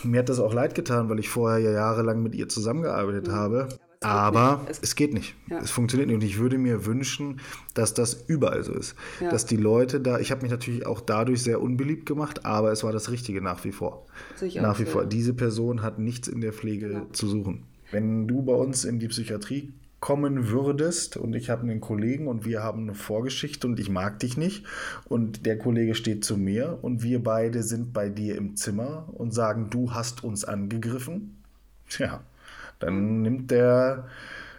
mir 0.03 0.19
hat 0.19 0.29
das 0.29 0.39
auch 0.39 0.53
leid 0.53 0.73
getan, 0.73 1.09
weil 1.09 1.19
ich 1.19 1.27
vorher 1.27 1.59
ja 1.59 1.71
jahrelang 1.71 2.23
mit 2.23 2.35
ihr 2.35 2.47
zusammengearbeitet 2.47 3.27
mhm. 3.27 3.33
habe. 3.33 3.67
Aber 4.03 4.65
es, 4.67 4.79
es, 4.81 4.95
geht 4.95 5.13
nicht. 5.13 5.35
Ja. 5.47 5.59
Es 5.59 5.69
funktioniert 5.69 6.07
nicht. 6.07 6.15
Und 6.15 6.23
ich 6.23 6.39
würde 6.39 6.57
mir 6.57 6.85
wünschen, 6.87 7.39
dass 7.75 7.93
das 7.93 8.23
überall 8.27 8.63
so 8.63 8.73
ist. 8.73 8.95
Ja. 9.19 9.29
Dass 9.29 9.45
die 9.45 9.57
Leute 9.57 10.01
da, 10.01 10.19
ich 10.19 10.31
habe 10.31 10.41
mich 10.41 10.49
natürlich 10.49 10.87
auch 10.87 11.01
dadurch 11.01 11.43
sehr 11.43 11.61
unbeliebt 11.61 12.07
gemacht, 12.07 12.45
aber 12.45 12.71
es 12.71 12.83
war 12.83 12.91
das 12.91 13.11
Richtige 13.11 13.41
nach 13.41 13.63
wie 13.63 13.71
vor. 13.71 14.07
Sicher 14.35 14.63
nach 14.63 14.79
wie 14.79 14.85
vor. 14.85 15.05
Diese 15.05 15.35
Person 15.35 15.83
hat 15.83 15.99
nichts 15.99 16.27
in 16.27 16.41
der 16.41 16.51
Pflege 16.51 16.91
ja. 16.91 17.05
zu 17.13 17.27
suchen. 17.27 17.63
Wenn 17.91 18.27
du 18.27 18.41
bei 18.41 18.53
uns 18.53 18.85
in 18.85 18.99
die 18.99 19.07
Psychiatrie 19.07 19.71
kommen 19.99 20.49
würdest 20.49 21.15
und 21.15 21.35
ich 21.35 21.51
habe 21.51 21.61
einen 21.61 21.79
Kollegen 21.79 22.27
und 22.27 22.43
wir 22.43 22.63
haben 22.63 22.81
eine 22.81 22.95
Vorgeschichte 22.95 23.67
und 23.67 23.79
ich 23.79 23.89
mag 23.89 24.17
dich 24.17 24.35
nicht 24.35 24.65
und 25.07 25.45
der 25.45 25.59
Kollege 25.59 25.93
steht 25.93 26.25
zu 26.25 26.37
mir 26.37 26.79
und 26.81 27.03
wir 27.03 27.21
beide 27.21 27.61
sind 27.61 27.93
bei 27.93 28.09
dir 28.09 28.35
im 28.35 28.55
Zimmer 28.55 29.07
und 29.13 29.31
sagen, 29.31 29.69
du 29.69 29.93
hast 29.93 30.23
uns 30.23 30.43
angegriffen, 30.43 31.37
tja, 31.87 32.23
dann 32.81 33.21
nimmt 33.21 33.51
der 33.51 34.07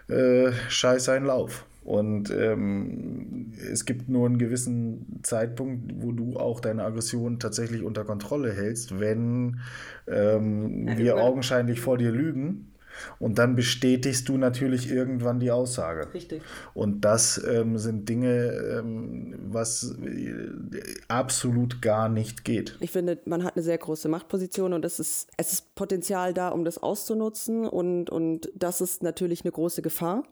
äh, 0.09 0.53
Scheiß 0.69 1.05
seinen 1.05 1.27
Lauf. 1.27 1.67
Und 1.85 2.31
ähm, 2.31 3.53
es 3.73 3.85
gibt 3.85 4.09
nur 4.09 4.27
einen 4.27 4.39
gewissen 4.39 5.21
Zeitpunkt, 5.23 5.93
wo 5.97 6.13
du 6.13 6.37
auch 6.37 6.61
deine 6.61 6.85
Aggression 6.85 7.41
tatsächlich 7.41 7.83
unter 7.83 8.05
Kontrolle 8.05 8.53
hältst, 8.53 9.01
wenn 9.01 9.59
ähm, 10.07 10.97
wir 10.97 11.17
augenscheinlich 11.17 11.81
vor 11.81 11.99
dir 11.99 12.13
lügen 12.13 12.72
und 13.19 13.39
dann 13.39 13.57
bestätigst 13.57 14.29
du 14.29 14.37
natürlich 14.37 14.91
irgendwann 14.91 15.41
die 15.41 15.51
Aussage. 15.51 16.13
Richtig. 16.13 16.43
Und 16.75 17.05
das 17.05 17.43
ähm, 17.45 17.79
sind 17.79 18.09
Dinge, 18.09 18.53
ähm, 18.79 19.35
was 19.51 19.97
äh, 20.03 20.83
absolut 21.09 21.83
gar 21.83 22.09
nicht 22.09 22.45
geht. 22.45 22.77
Ich 22.81 22.91
finde, 22.91 23.19
man 23.25 23.45
hat 23.45 23.57
eine 23.57 23.63
sehr 23.63 23.79
große 23.79 24.09
Machtposition 24.09 24.73
und 24.73 24.85
es 24.85 25.01
ist, 25.01 25.29
es 25.37 25.53
ist 25.53 25.75
Potenzial 25.75 26.35
da, 26.35 26.49
um 26.49 26.65
das 26.65 26.79
auszunutzen. 26.79 27.67
Und, 27.67 28.11
und 28.11 28.51
das 28.55 28.81
ist 28.81 29.03
natürlich 29.03 29.45
eine 29.45 29.53
große 29.53 29.83
Gefahr. 29.83 30.25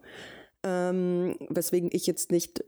Ähm, 0.62 1.36
weswegen 1.48 1.88
ich 1.92 2.06
jetzt 2.06 2.30
nicht 2.30 2.62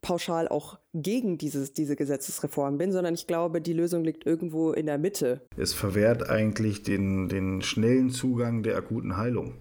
pauschal 0.00 0.48
auch 0.48 0.78
gegen 0.94 1.38
dieses, 1.38 1.72
diese 1.72 1.96
Gesetzesreform 1.96 2.78
bin, 2.78 2.92
sondern 2.92 3.14
ich 3.14 3.26
glaube, 3.26 3.60
die 3.60 3.72
Lösung 3.72 4.04
liegt 4.04 4.26
irgendwo 4.26 4.72
in 4.72 4.86
der 4.86 4.98
Mitte. 4.98 5.42
Es 5.56 5.72
verwehrt 5.72 6.28
eigentlich 6.28 6.82
den, 6.82 7.28
den 7.28 7.62
schnellen 7.62 8.10
Zugang 8.10 8.62
der 8.62 8.76
akuten 8.76 9.16
Heilung. 9.16 9.54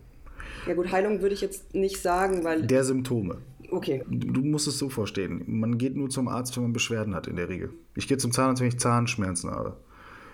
Ja 0.68 0.74
gut, 0.74 0.92
Heilung 0.92 1.22
würde 1.22 1.34
ich 1.34 1.42
jetzt 1.42 1.74
nicht 1.74 2.02
sagen, 2.02 2.44
weil... 2.44 2.64
Der 2.64 2.84
Symptome. 2.84 3.38
Okay. 3.70 4.04
Du 4.08 4.42
musst 4.42 4.68
es 4.68 4.78
so 4.78 4.90
verstehen. 4.90 5.44
Man 5.48 5.78
geht 5.78 5.96
nur 5.96 6.10
zum 6.10 6.28
Arzt, 6.28 6.56
wenn 6.56 6.64
man 6.64 6.74
Beschwerden 6.74 7.16
hat 7.16 7.28
in 7.28 7.36
der 7.36 7.50
Regel. 7.50 7.74
Ich 7.96 8.08
gehe 8.08 8.18
zum 8.18 8.32
Zahnarzt, 8.32 8.62
wenn 8.62 8.70
ich 8.70 8.80
Zahnschmerzen 8.80 9.52
habe. 9.52 9.78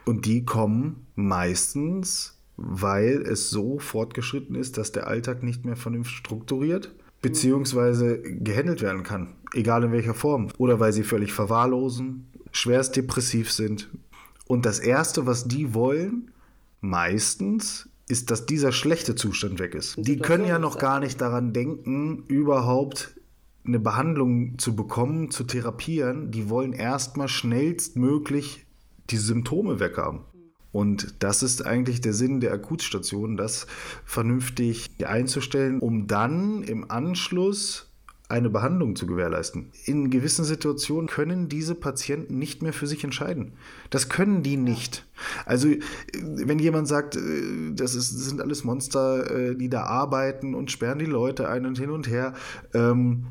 Und 0.05 0.25
die 0.25 0.45
kommen 0.45 1.07
meistens, 1.15 2.39
weil 2.57 3.21
es 3.21 3.49
so 3.49 3.79
fortgeschritten 3.79 4.55
ist, 4.55 4.77
dass 4.77 4.91
der 4.91 5.07
Alltag 5.07 5.43
nicht 5.43 5.65
mehr 5.65 5.75
vernünftig 5.75 6.17
strukturiert 6.17 6.93
beziehungsweise 7.23 8.21
gehandelt 8.21 8.83
werden 8.83 9.01
kann, 9.01 9.29
egal 9.53 9.85
in 9.85 9.91
welcher 9.91 10.13
Form. 10.13 10.49
Oder 10.59 10.79
weil 10.79 10.93
sie 10.93 11.03
völlig 11.03 11.33
verwahrlosen, 11.33 12.27
schwerst 12.51 12.95
depressiv 12.95 13.51
sind. 13.51 13.89
Und 14.45 14.67
das 14.67 14.77
Erste, 14.79 15.25
was 15.25 15.47
die 15.47 15.73
wollen, 15.73 16.29
meistens, 16.81 17.89
ist, 18.09 18.29
dass 18.29 18.45
dieser 18.45 18.73
schlechte 18.73 19.15
Zustand 19.15 19.57
weg 19.57 19.73
ist. 19.73 19.95
Die 19.97 20.17
können 20.17 20.45
ja 20.45 20.59
noch 20.59 20.77
gar 20.77 20.99
nicht 20.99 21.21
daran 21.21 21.53
denken, 21.53 22.25
überhaupt 22.27 23.15
eine 23.65 23.79
Behandlung 23.79 24.59
zu 24.59 24.75
bekommen, 24.75 25.31
zu 25.31 25.45
therapieren. 25.45 26.29
Die 26.29 26.49
wollen 26.49 26.73
erstmal 26.73 27.29
schnellstmöglich 27.29 28.65
die 29.09 29.17
Symptome 29.17 29.79
weghaben. 29.79 30.21
Und 30.73 31.13
das 31.19 31.43
ist 31.43 31.65
eigentlich 31.65 32.01
der 32.01 32.13
Sinn 32.13 32.41
der 32.41 32.51
Akutstation, 32.51 33.37
das 33.37 33.67
vernünftig 34.03 34.89
einzustellen, 35.05 35.79
um 35.79 36.07
dann 36.07 36.63
im 36.63 36.89
Anschluss 36.89 37.93
eine 38.27 38.49
Behandlung 38.49 38.95
zu 38.95 39.05
gewährleisten. 39.05 39.71
In 39.85 40.09
gewissen 40.09 40.43
Situationen 40.43 41.07
können 41.07 41.47
diese 41.47 41.75
Patienten 41.75 42.39
nicht 42.39 42.63
mehr 42.63 42.73
für 42.73 42.87
sich 42.87 43.03
entscheiden. 43.03 43.53
Das 43.91 44.09
können 44.09 44.41
die 44.41 44.57
nicht. 44.57 45.05
Also 45.45 45.67
wenn 46.19 46.57
jemand 46.57 46.87
sagt, 46.87 47.17
äh, 47.17 47.73
das, 47.73 47.93
ist, 47.93 48.15
das 48.15 48.25
sind 48.25 48.41
alles 48.41 48.63
Monster, 48.63 49.29
äh, 49.29 49.55
die 49.55 49.69
da 49.69 49.83
arbeiten 49.83 50.55
und 50.55 50.71
sperren 50.71 50.97
die 50.97 51.05
Leute 51.05 51.47
ein 51.49 51.67
und 51.67 51.77
hin 51.77 51.91
und 51.91 52.07
her, 52.07 52.33
ähm, 52.73 53.27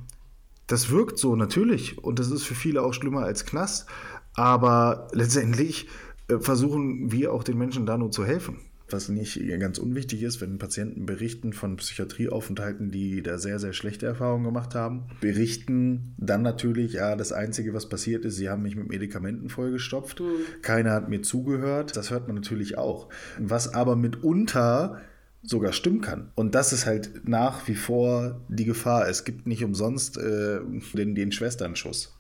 das 0.68 0.90
wirkt 0.90 1.18
so 1.18 1.35
natürlich 1.35 1.98
und 1.98 2.20
das 2.20 2.31
ist 2.31 2.44
für 2.44 2.55
viele 2.55 2.83
auch 2.83 2.94
schlimmer 2.94 3.24
als 3.24 3.44
Knast. 3.44 3.87
Aber 4.35 5.09
letztendlich 5.12 5.87
äh, 5.87 6.12
versuchen 6.40 7.12
wir 7.12 7.32
auch 7.32 7.44
den 7.44 7.58
Menschen 7.58 7.87
da 7.87 7.98
nur 7.98 8.11
zu 8.11 8.24
helfen. 8.24 8.58
Was 8.90 9.08
nicht 9.08 9.40
ganz 9.58 9.78
unwichtig 9.78 10.22
ist, 10.22 10.40
wenn 10.42 10.58
Patienten 10.58 11.06
berichten 11.06 11.54
von 11.54 11.76
Psychiatrieaufenthalten, 11.76 12.90
die 12.90 13.22
da 13.22 13.38
sehr, 13.38 13.58
sehr 13.58 13.72
schlechte 13.72 14.04
Erfahrungen 14.04 14.44
gemacht 14.44 14.74
haben, 14.74 15.04
berichten 15.20 16.14
dann 16.18 16.42
natürlich, 16.42 16.94
ja, 16.94 17.16
das 17.16 17.32
Einzige, 17.32 17.72
was 17.72 17.88
passiert 17.88 18.26
ist, 18.26 18.37
sie 18.37 18.50
haben 18.50 18.62
mich 18.62 18.76
mit 18.76 18.88
Medikamenten 18.88 19.48
vollgestopft, 19.48 20.20
mhm. 20.20 20.24
keiner 20.61 20.92
hat 20.92 21.08
mir 21.08 21.22
zugehört, 21.22 21.96
das 21.96 22.11
hört 22.11 22.26
man 22.26 22.37
natürlich 22.37 22.76
auch. 22.76 23.08
Was 23.38 23.72
aber 23.72 23.96
mitunter 23.96 25.00
sogar 25.42 25.72
stimmen 25.72 26.00
kann. 26.00 26.30
Und 26.35 26.54
das 26.54 26.72
ist 26.72 26.87
halt 26.87 27.26
nach 27.26 27.66
wie 27.68 27.74
vor 27.74 28.40
die 28.48 28.64
Gefahr. 28.64 29.08
Es 29.08 29.24
gibt 29.24 29.46
nicht 29.46 29.64
umsonst 29.64 30.16
äh, 30.16 30.61
den, 30.94 31.14
den 31.14 31.32
Schwesternschuss. 31.32 32.16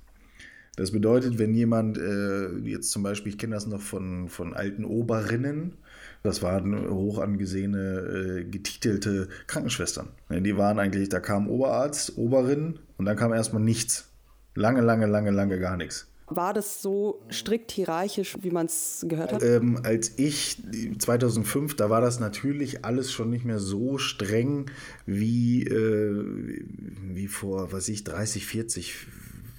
Das 0.76 0.90
bedeutet, 0.90 1.38
wenn 1.38 1.54
jemand, 1.54 1.98
äh, 1.98 2.48
jetzt 2.64 2.90
zum 2.90 3.02
Beispiel, 3.02 3.32
ich 3.32 3.38
kenne 3.38 3.54
das 3.54 3.66
noch 3.66 3.80
von, 3.80 4.28
von 4.28 4.54
alten 4.54 4.84
Oberinnen, 4.84 5.74
das 6.22 6.40
waren 6.40 6.88
hoch 6.88 7.18
angesehene, 7.18 8.40
äh, 8.40 8.44
getitelte 8.44 9.28
Krankenschwestern. 9.48 10.08
Die 10.30 10.56
waren 10.56 10.78
eigentlich, 10.78 11.08
da 11.08 11.20
kam 11.20 11.48
Oberarzt, 11.48 12.16
Oberin 12.16 12.78
und 12.96 13.04
dann 13.04 13.16
kam 13.16 13.32
erstmal 13.32 13.62
nichts. 13.62 14.08
Lange, 14.54 14.80
lange, 14.80 15.06
lange, 15.06 15.30
lange 15.30 15.58
gar 15.58 15.76
nichts. 15.76 16.06
War 16.28 16.54
das 16.54 16.80
so 16.80 17.22
strikt 17.30 17.72
hierarchisch, 17.72 18.38
wie 18.40 18.50
man 18.50 18.66
es 18.66 19.04
gehört 19.06 19.32
hat? 19.32 19.42
Ähm, 19.42 19.80
als 19.82 20.18
ich 20.18 20.62
2005, 20.98 21.76
da 21.76 21.90
war 21.90 22.00
das 22.00 22.20
natürlich 22.20 22.84
alles 22.84 23.12
schon 23.12 23.28
nicht 23.28 23.44
mehr 23.44 23.58
so 23.58 23.98
streng 23.98 24.70
wie, 25.04 25.64
äh, 25.64 26.64
wie 27.02 27.28
vor, 27.28 27.72
was 27.72 27.88
ich, 27.88 28.04
30, 28.04 28.46
40, 28.46 29.06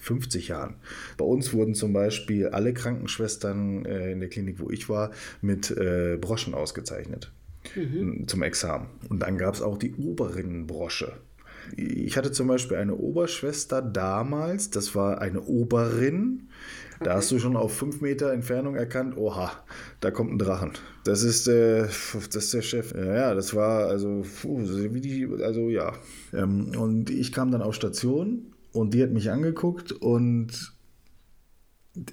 50 0.03 0.49
Jahren. 0.49 0.75
Bei 1.17 1.25
uns 1.25 1.53
wurden 1.53 1.75
zum 1.75 1.93
Beispiel 1.93 2.49
alle 2.49 2.73
Krankenschwestern 2.73 3.85
äh, 3.85 4.11
in 4.11 4.19
der 4.19 4.29
Klinik, 4.29 4.59
wo 4.59 4.69
ich 4.69 4.89
war, 4.89 5.11
mit 5.41 5.71
äh, 5.71 6.17
Broschen 6.19 6.53
ausgezeichnet 6.53 7.31
mhm. 7.75 8.27
zum 8.27 8.43
Examen. 8.43 8.87
Und 9.09 9.21
dann 9.21 9.37
gab 9.37 9.55
es 9.55 9.61
auch 9.61 9.77
die 9.77 9.93
Oberinnenbrosche. 9.95 11.13
Ich 11.77 12.17
hatte 12.17 12.33
zum 12.33 12.47
Beispiel 12.47 12.75
eine 12.75 12.95
Oberschwester 12.95 13.81
damals, 13.81 14.69
das 14.69 14.95
war 14.95 15.21
eine 15.21 15.41
Oberin. 15.41 16.49
Da 16.99 17.11
okay. 17.11 17.13
hast 17.15 17.31
du 17.31 17.39
schon 17.39 17.55
auf 17.55 17.73
fünf 17.73 18.01
Meter 18.01 18.33
Entfernung 18.33 18.75
erkannt, 18.75 19.15
oha, 19.17 19.51
da 20.01 20.11
kommt 20.11 20.33
ein 20.33 20.37
Drachen. 20.37 20.73
Das 21.05 21.23
ist, 21.23 21.47
äh, 21.47 21.83
das 22.13 22.35
ist 22.35 22.53
der 22.53 22.61
Chef. 22.61 22.93
Ja, 22.93 23.15
ja, 23.15 23.33
das 23.33 23.53
war 23.53 23.87
also, 23.87 24.25
puh, 24.41 24.59
wie 24.61 25.01
die, 25.01 25.27
also 25.41 25.69
ja. 25.69 25.93
Ähm, 26.33 26.73
und 26.77 27.09
ich 27.09 27.31
kam 27.31 27.51
dann 27.51 27.61
auf 27.61 27.75
Station 27.75 28.52
und 28.73 28.93
die 28.93 29.03
hat 29.03 29.11
mich 29.11 29.31
angeguckt 29.31 29.91
und 29.91 30.73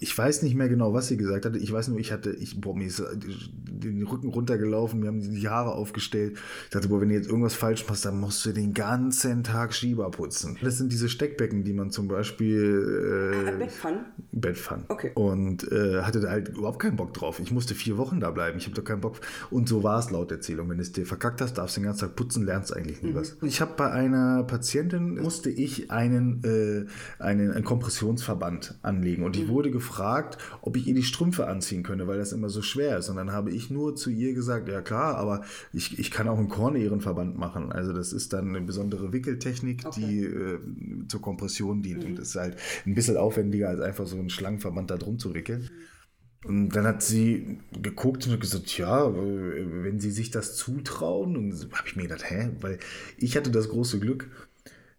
ich 0.00 0.16
weiß 0.16 0.42
nicht 0.42 0.54
mehr 0.54 0.68
genau, 0.68 0.92
was 0.92 1.08
sie 1.08 1.16
gesagt 1.16 1.46
hatte. 1.46 1.56
Ich 1.56 1.72
weiß 1.72 1.88
nur, 1.88 1.98
ich 1.98 2.12
hatte, 2.12 2.32
ich, 2.32 2.60
boah, 2.60 2.76
mir 2.76 2.86
ist 2.86 3.02
den 3.80 4.02
Rücken 4.02 4.28
runtergelaufen, 4.28 5.00
mir 5.00 5.06
haben 5.06 5.22
die 5.22 5.48
Haare 5.48 5.72
aufgestellt. 5.72 6.36
Ich 6.64 6.70
dachte, 6.70 6.88
boah, 6.88 7.00
wenn 7.00 7.08
du 7.08 7.14
jetzt 7.14 7.28
irgendwas 7.28 7.54
falsch 7.54 7.88
machst, 7.88 8.04
dann 8.04 8.20
musst 8.20 8.44
du 8.44 8.52
den 8.52 8.74
ganzen 8.74 9.42
Tag 9.42 9.72
Schieber 9.72 10.10
putzen. 10.10 10.58
Das 10.62 10.76
sind 10.76 10.92
diese 10.92 11.08
Steckbecken, 11.08 11.64
die 11.64 11.72
man 11.72 11.90
zum 11.90 12.08
Beispiel. 12.08 13.48
Äh, 13.48 13.58
Bettpfannen? 13.58 14.00
Bettpfannen. 14.32 14.84
Okay. 14.88 15.12
Und 15.14 15.72
äh, 15.72 16.02
hatte 16.02 16.20
da 16.20 16.30
halt 16.30 16.50
überhaupt 16.50 16.78
keinen 16.78 16.96
Bock 16.96 17.14
drauf. 17.14 17.40
Ich 17.40 17.50
musste 17.50 17.74
vier 17.74 17.96
Wochen 17.96 18.20
da 18.20 18.30
bleiben. 18.30 18.58
Ich 18.58 18.66
habe 18.66 18.76
doch 18.76 18.84
keinen 18.84 19.00
Bock. 19.00 19.20
Und 19.50 19.66
so 19.66 19.82
war 19.82 19.98
es 19.98 20.10
laut 20.10 20.30
Erzählung. 20.30 20.68
Wenn 20.68 20.76
du 20.76 20.82
es 20.82 20.92
dir 20.92 21.06
verkackt 21.06 21.40
hast, 21.40 21.54
darfst 21.54 21.76
du 21.76 21.80
den 21.80 21.86
ganzen 21.86 22.00
Tag 22.00 22.16
putzen, 22.16 22.44
lernst 22.44 22.76
eigentlich 22.76 23.02
nie 23.02 23.12
mhm. 23.12 23.14
was. 23.14 23.38
Ich 23.40 23.62
habe 23.62 23.72
bei 23.78 23.90
einer 23.90 24.42
Patientin, 24.42 25.14
musste 25.22 25.48
ich 25.48 25.90
einen, 25.90 26.44
äh, 26.44 27.22
einen, 27.22 27.52
einen 27.52 27.64
Kompressionsverband 27.64 28.78
anlegen. 28.82 29.24
Und 29.24 29.36
ich 29.36 29.46
mhm. 29.46 29.48
wurde 29.48 29.69
wurde 29.70 29.78
gefragt, 29.78 30.38
ob 30.62 30.76
ich 30.76 30.86
ihr 30.86 30.94
die 30.94 31.02
Strümpfe 31.02 31.46
anziehen 31.46 31.82
könne, 31.82 32.06
weil 32.06 32.18
das 32.18 32.32
immer 32.32 32.48
so 32.48 32.62
schwer 32.62 32.98
ist. 32.98 33.08
Und 33.08 33.16
dann 33.16 33.32
habe 33.32 33.50
ich 33.50 33.70
nur 33.70 33.94
zu 33.94 34.10
ihr 34.10 34.34
gesagt, 34.34 34.68
ja 34.68 34.80
klar, 34.82 35.16
aber 35.16 35.42
ich, 35.72 35.98
ich 35.98 36.10
kann 36.10 36.28
auch 36.28 36.38
einen 36.38 36.48
Kornehrenverband 36.48 37.38
machen. 37.38 37.72
Also 37.72 37.92
das 37.92 38.12
ist 38.12 38.32
dann 38.32 38.48
eine 38.48 38.60
besondere 38.60 39.12
Wickeltechnik, 39.12 39.84
okay. 39.86 40.00
die 40.00 40.24
äh, 40.24 40.58
zur 41.08 41.20
Kompression 41.20 41.82
dient. 41.82 42.02
Mhm. 42.02 42.10
Und 42.10 42.18
das 42.18 42.28
ist 42.28 42.36
halt 42.36 42.56
ein 42.86 42.94
bisschen 42.94 43.16
aufwendiger, 43.16 43.68
als 43.68 43.80
einfach 43.80 44.06
so 44.06 44.16
einen 44.16 44.30
Schlangenverband 44.30 44.90
da 44.90 44.96
drum 44.96 45.18
zu 45.18 45.34
wickeln. 45.34 45.70
Und 46.44 46.70
dann 46.70 46.86
hat 46.86 47.02
sie 47.02 47.58
geguckt 47.82 48.26
und 48.26 48.40
gesagt, 48.40 48.76
ja, 48.78 49.06
äh, 49.06 49.84
wenn 49.84 50.00
sie 50.00 50.10
sich 50.10 50.30
das 50.30 50.56
zutrauen. 50.56 51.36
Und 51.36 51.52
habe 51.72 51.86
ich 51.86 51.96
mir 51.96 52.04
gedacht, 52.04 52.30
hä? 52.30 52.50
Weil 52.60 52.78
ich 53.18 53.36
hatte 53.36 53.50
das 53.50 53.68
große 53.68 54.00
Glück, 54.00 54.30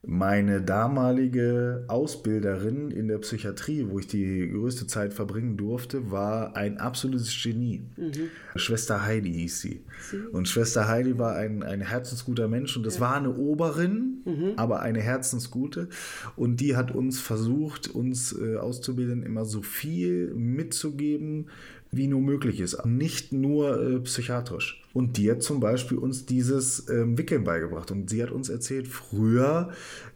meine 0.04 0.64
damalige 0.64 1.86
Ausbilderin 1.88 2.90
in 2.90 3.08
der 3.08 3.20
Psychiatrie, 3.20 3.86
wo 3.88 4.00
ich 4.00 4.08
die 4.08 4.50
größte 4.50 4.88
Zeit 4.88 5.14
verbringen 5.14 5.58
durfte, 5.58 6.10
war 6.10 6.56
ein 6.56 6.80
absolutes 6.80 7.32
Genie. 7.44 7.84
Mhm. 7.98 8.30
Schwester 8.56 9.06
Heidi 9.06 9.32
hieß 9.32 9.62
sie. 9.62 9.84
sie. 10.10 10.18
Und 10.32 10.48
Schwester 10.48 10.88
Heidi 10.88 11.20
war 11.20 11.36
ein, 11.36 11.62
ein 11.62 11.82
herzensguter 11.82 12.48
Mensch 12.48 12.76
und 12.76 12.84
das 12.84 12.96
ja. 12.96 13.02
war 13.02 13.16
eine 13.16 13.36
Oberin, 13.36 14.24
mhm. 14.26 14.54
aber 14.56 14.80
eine 14.80 15.02
herzensgute. 15.02 15.88
Und 16.36 16.62
die 16.62 16.76
hat 16.76 16.90
uns 16.90 17.20
versucht, 17.20 17.88
uns 17.88 18.36
äh, 18.36 18.58
auszubilden, 18.58 19.22
immer 19.22 19.46
so 19.46 19.62
viel 19.62 20.34
mitzugeben, 20.34 21.48
wie 21.92 22.08
nur 22.08 22.22
möglich 22.22 22.60
ist. 22.60 22.86
Nicht 22.86 23.34
nur 23.34 23.82
äh, 23.82 24.00
psychiatrisch. 24.00 24.82
Und 24.94 25.18
die 25.18 25.30
hat 25.30 25.44
zum 25.44 25.60
Beispiel 25.60 25.98
uns 25.98 26.26
dieses 26.26 26.90
ähm, 26.90 27.18
Wickeln 27.18 27.44
beigebracht. 27.44 27.92
Und 27.92 28.10
sie 28.10 28.24
hat 28.24 28.32
uns 28.32 28.50
erzählt, 28.50 28.88
früher 28.88 29.70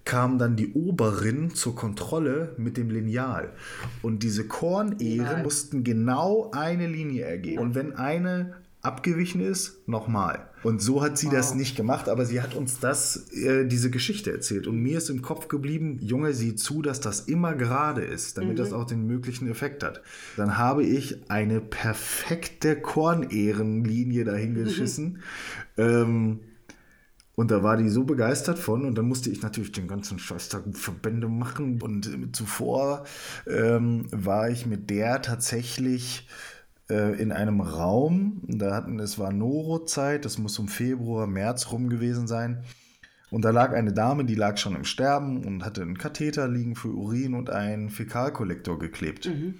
kam 0.05 0.37
dann 0.37 0.55
die 0.55 0.73
Oberin 0.73 1.53
zur 1.53 1.75
Kontrolle 1.75 2.53
mit 2.57 2.77
dem 2.77 2.89
Lineal. 2.89 3.53
Und 4.01 4.23
diese 4.23 4.47
Kornähren 4.47 5.43
mussten 5.43 5.83
genau 5.83 6.51
eine 6.53 6.87
Linie 6.87 7.25
ergeben. 7.25 7.59
Und 7.59 7.75
wenn 7.75 7.93
eine 7.93 8.55
abgewichen 8.81 9.41
ist, 9.41 9.87
nochmal. 9.87 10.47
Und 10.65 10.81
so 10.81 11.03
hat 11.03 11.15
sie 11.15 11.27
wow. 11.27 11.33
das 11.33 11.53
nicht 11.53 11.77
gemacht, 11.77 12.09
aber 12.09 12.25
sie 12.25 12.41
hat 12.41 12.55
uns 12.55 12.79
das, 12.79 13.31
äh, 13.33 13.67
diese 13.67 13.91
Geschichte 13.91 14.31
erzählt. 14.31 14.65
Und 14.65 14.81
mir 14.81 14.97
ist 14.97 15.11
im 15.11 15.21
Kopf 15.21 15.47
geblieben, 15.47 15.99
Junge, 16.01 16.33
sieh 16.33 16.55
zu, 16.55 16.81
dass 16.81 16.99
das 16.99 17.19
immer 17.19 17.53
gerade 17.53 18.01
ist, 18.01 18.39
damit 18.39 18.53
mhm. 18.53 18.55
das 18.55 18.73
auch 18.73 18.85
den 18.85 19.05
möglichen 19.05 19.47
Effekt 19.47 19.83
hat. 19.83 20.01
Dann 20.37 20.57
habe 20.57 20.83
ich 20.83 21.29
eine 21.29 21.61
perfekte 21.61 22.75
Kornehrenlinie 22.75 24.23
dahingeschissen. 24.23 25.19
Mhm. 25.77 25.83
Ähm, 25.83 26.39
und 27.35 27.51
da 27.51 27.61
war 27.61 27.77
die 27.77 27.89
so 27.89 28.03
begeistert 28.03 28.57
von 28.57 28.85
und 28.85 28.97
dann 28.97 29.07
musste 29.07 29.29
ich 29.29 29.43
natürlich 29.43 29.71
den 29.71 29.87
ganzen 29.87 30.17
Scheiß 30.17 30.49
da 30.49 30.63
Verbände 30.71 31.27
machen. 31.27 31.79
Und 31.79 32.07
äh, 32.07 32.31
zuvor 32.31 33.05
ähm, 33.45 34.07
war 34.11 34.49
ich 34.49 34.65
mit 34.65 34.89
der 34.89 35.21
tatsächlich 35.21 36.27
äh, 36.89 37.19
in 37.19 37.31
einem 37.31 37.61
Raum. 37.61 38.41
Da 38.47 38.75
hatten, 38.75 38.99
es 38.99 39.17
war 39.19 39.31
Noro-Zeit, 39.31 40.25
das 40.25 40.37
muss 40.37 40.59
um 40.59 40.67
Februar, 40.67 41.27
März 41.27 41.71
rum 41.71 41.89
gewesen 41.89 42.27
sein. 42.27 42.63
Und 43.31 43.43
da 43.43 43.49
lag 43.49 43.73
eine 43.73 43.91
Dame, 43.91 44.25
die 44.25 44.35
lag 44.35 44.57
schon 44.57 44.75
im 44.75 44.85
Sterben 44.85 45.43
und 45.43 45.65
hatte 45.65 45.81
einen 45.81 45.97
Katheter 45.97 46.47
liegen 46.47 46.75
für 46.75 46.89
Urin 46.89 47.33
und 47.33 47.49
einen 47.49 47.89
Fäkalkollektor 47.89 48.79
geklebt. 48.79 49.27
Mhm. 49.27 49.55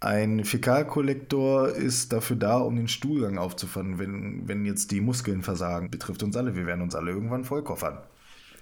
Ein 0.00 0.44
Fäkalkollektor 0.44 1.68
ist 1.68 2.12
dafür 2.14 2.36
da, 2.36 2.56
um 2.56 2.74
den 2.74 2.88
Stuhlgang 2.88 3.36
aufzufangen, 3.36 3.98
wenn, 3.98 4.48
wenn 4.48 4.64
jetzt 4.64 4.92
die 4.92 5.02
Muskeln 5.02 5.42
versagen. 5.42 5.90
Betrifft 5.90 6.22
uns 6.22 6.36
alle. 6.38 6.56
Wir 6.56 6.64
werden 6.64 6.80
uns 6.80 6.94
alle 6.94 7.10
irgendwann 7.10 7.44
vollkoffern. 7.44 7.98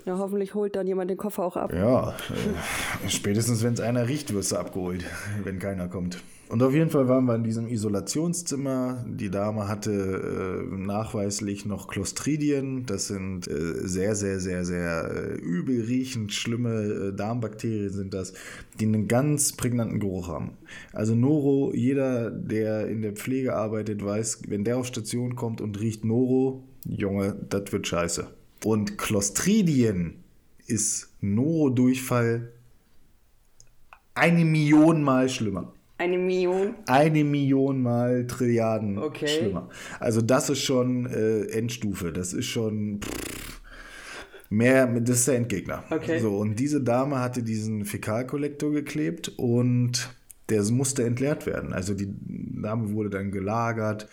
Ja, 0.05 0.19
hoffentlich 0.19 0.55
holt 0.55 0.75
dann 0.75 0.87
jemand 0.87 1.11
den 1.11 1.17
Koffer 1.17 1.45
auch 1.45 1.57
ab. 1.57 1.73
Ja, 1.73 2.11
äh, 2.11 3.09
spätestens 3.09 3.63
wenn 3.63 3.75
es 3.75 3.81
einer 3.81 4.09
riecht, 4.09 4.33
wirst 4.35 4.51
du 4.51 4.57
abgeholt, 4.57 5.05
wenn 5.45 5.61
keiner 5.61 5.87
kommt. 5.87 6.19
Und 6.49 6.63
auf 6.63 6.73
jeden 6.73 6.89
Fall 6.89 7.09
waren 7.09 7.27
wir 7.27 7.35
in 7.35 7.45
diesem 7.45 7.69
Isolationszimmer. 7.69 9.05
Die 9.07 9.31
Dame 9.31 9.69
hatte 9.69 9.91
äh, 9.93 10.75
nachweislich 10.75 11.67
noch 11.67 11.89
Clostridien. 11.89 12.87
Das 12.87 13.09
sind 13.09 13.47
äh, 13.49 13.87
sehr, 13.87 14.15
sehr, 14.15 14.41
sehr, 14.41 14.65
sehr 14.65 15.11
äh, 15.15 15.35
übel 15.35 15.83
riechend 15.83 16.33
schlimme 16.33 17.11
äh, 17.11 17.13
Darmbakterien 17.13 17.91
sind 17.91 18.15
das, 18.15 18.33
die 18.81 18.87
einen 18.87 19.09
ganz 19.09 19.53
prägnanten 19.53 20.01
Geruch 20.01 20.29
haben. 20.29 20.53
Also 20.95 21.15
Noro, 21.15 21.73
jeder, 21.75 22.31
der 22.31 22.89
in 22.89 23.03
der 23.03 23.13
Pflege 23.13 23.55
arbeitet, 23.55 24.03
weiß, 24.03 24.43
wenn 24.49 24.65
der 24.65 24.79
auf 24.79 24.87
Station 24.87 25.37
kommt 25.37 25.61
und 25.61 25.79
riecht 25.81 26.05
Noro, 26.05 26.63
Junge, 26.87 27.37
das 27.51 27.71
wird 27.73 27.87
scheiße. 27.87 28.27
Und 28.65 28.97
Clostridien 28.97 30.15
ist 30.67 31.11
Noro-Durchfall 31.21 32.53
eine 34.15 34.45
Million 34.45 35.03
Mal 35.03 35.29
schlimmer. 35.29 35.73
Eine 35.99 36.17
Million? 36.17 36.75
Eine 36.87 37.25
Million 37.25 37.83
mal 37.83 38.27
Trilliarden 38.27 38.99
okay. 38.99 39.27
schlimmer. 39.27 39.69
Also 39.99 40.23
das 40.23 40.49
ist 40.49 40.63
schon 40.63 41.07
äh, 41.07 41.47
Endstufe. 41.47 42.13
Das 42.13 42.33
ist 42.33 42.47
schon 42.47 43.01
pff, 43.03 43.61
mehr, 44.49 44.87
das 45.01 45.19
ist 45.19 45.29
der 45.29 45.37
Endgegner. 45.37 45.83
Okay. 45.91 46.21
So, 46.21 46.37
und 46.37 46.59
diese 46.59 46.81
Dame 46.81 47.21
hatte 47.21 47.43
diesen 47.43 47.85
Fäkalkollektor 47.85 48.71
geklebt 48.71 49.33
und 49.37 50.15
der 50.49 50.63
musste 50.71 51.05
entleert 51.05 51.47
werden. 51.47 51.73
Also 51.73 51.95
die 51.95 52.09
Dame 52.63 52.93
wurde 52.93 53.11
dann 53.11 53.33
gelagert 53.33 54.09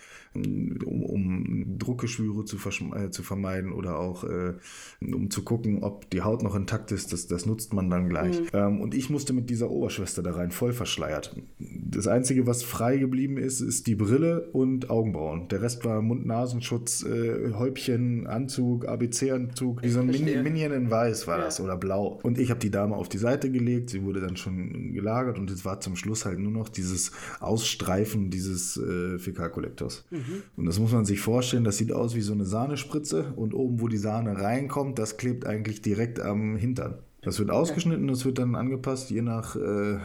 um, 0.84 1.02
um 1.02 1.78
Druckgeschwüre 1.78 2.44
zu, 2.44 2.56
äh, 2.94 3.10
zu, 3.10 3.22
vermeiden 3.22 3.72
oder 3.72 3.98
auch 3.98 4.24
äh, 4.24 4.54
um 5.00 5.30
zu 5.30 5.42
gucken, 5.42 5.82
ob 5.82 6.10
die 6.10 6.22
Haut 6.22 6.42
noch 6.42 6.54
intakt 6.54 6.92
ist. 6.92 7.12
Das, 7.12 7.26
das 7.26 7.46
nutzt 7.46 7.72
man 7.72 7.90
dann 7.90 8.08
gleich. 8.08 8.40
Mhm. 8.40 8.46
Ähm, 8.52 8.80
und 8.80 8.94
ich 8.94 9.10
musste 9.10 9.32
mit 9.32 9.50
dieser 9.50 9.70
Oberschwester 9.70 10.22
da 10.22 10.32
rein, 10.32 10.50
voll 10.50 10.72
verschleiert. 10.72 11.36
Das 11.58 12.06
Einzige, 12.06 12.46
was 12.46 12.62
frei 12.62 12.96
geblieben 12.96 13.38
ist, 13.38 13.60
ist 13.60 13.86
die 13.86 13.94
Brille 13.94 14.48
und 14.52 14.90
Augenbrauen. 14.90 15.48
Der 15.48 15.62
Rest 15.62 15.84
war 15.84 16.02
Mund-Nasenschutz, 16.02 17.04
äh, 17.04 17.52
Häubchen, 17.52 18.26
Anzug, 18.26 18.86
ABC-Anzug. 18.86 19.82
Wie 19.82 19.88
so 19.88 20.00
ein 20.00 20.06
Min 20.06 20.42
Minion 20.42 20.72
in 20.72 20.90
Weiß 20.90 21.26
war 21.26 21.38
ja. 21.38 21.44
das 21.44 21.60
oder 21.60 21.76
Blau. 21.76 22.20
Und 22.22 22.38
ich 22.38 22.50
habe 22.50 22.60
die 22.60 22.70
Dame 22.70 22.96
auf 22.96 23.08
die 23.08 23.18
Seite 23.18 23.50
gelegt. 23.50 23.90
Sie 23.90 24.02
wurde 24.02 24.20
dann 24.20 24.36
schon 24.36 24.92
gelagert 24.92 25.38
und 25.38 25.50
es 25.50 25.64
war 25.64 25.80
zum 25.80 25.96
Schluss 25.96 26.24
halt 26.24 26.38
nur 26.38 26.52
noch 26.52 26.68
dieses 26.68 27.12
Ausstreifen 27.40 28.30
dieses 28.30 28.76
äh, 28.76 29.18
Fäkalkollektors. 29.18 30.04
Mhm. 30.10 30.25
Mhm. 30.26 30.42
Und 30.56 30.66
das 30.66 30.78
muss 30.78 30.92
man 30.92 31.04
sich 31.04 31.20
vorstellen, 31.20 31.64
das 31.64 31.76
sieht 31.76 31.92
aus 31.92 32.14
wie 32.14 32.20
so 32.20 32.32
eine 32.32 32.44
Sahnespritze 32.44 33.32
und 33.36 33.54
oben, 33.54 33.80
wo 33.80 33.88
die 33.88 33.96
Sahne 33.96 34.40
reinkommt, 34.40 34.98
das 34.98 35.16
klebt 35.16 35.46
eigentlich 35.46 35.82
direkt 35.82 36.20
am 36.20 36.56
Hintern. 36.56 36.98
Das 37.22 37.38
wird 37.38 37.50
ausgeschnitten, 37.50 38.06
das 38.06 38.24
wird 38.24 38.38
dann 38.38 38.54
angepasst, 38.54 39.10
je 39.10 39.22
nach 39.22 39.56
äh, 39.56 39.98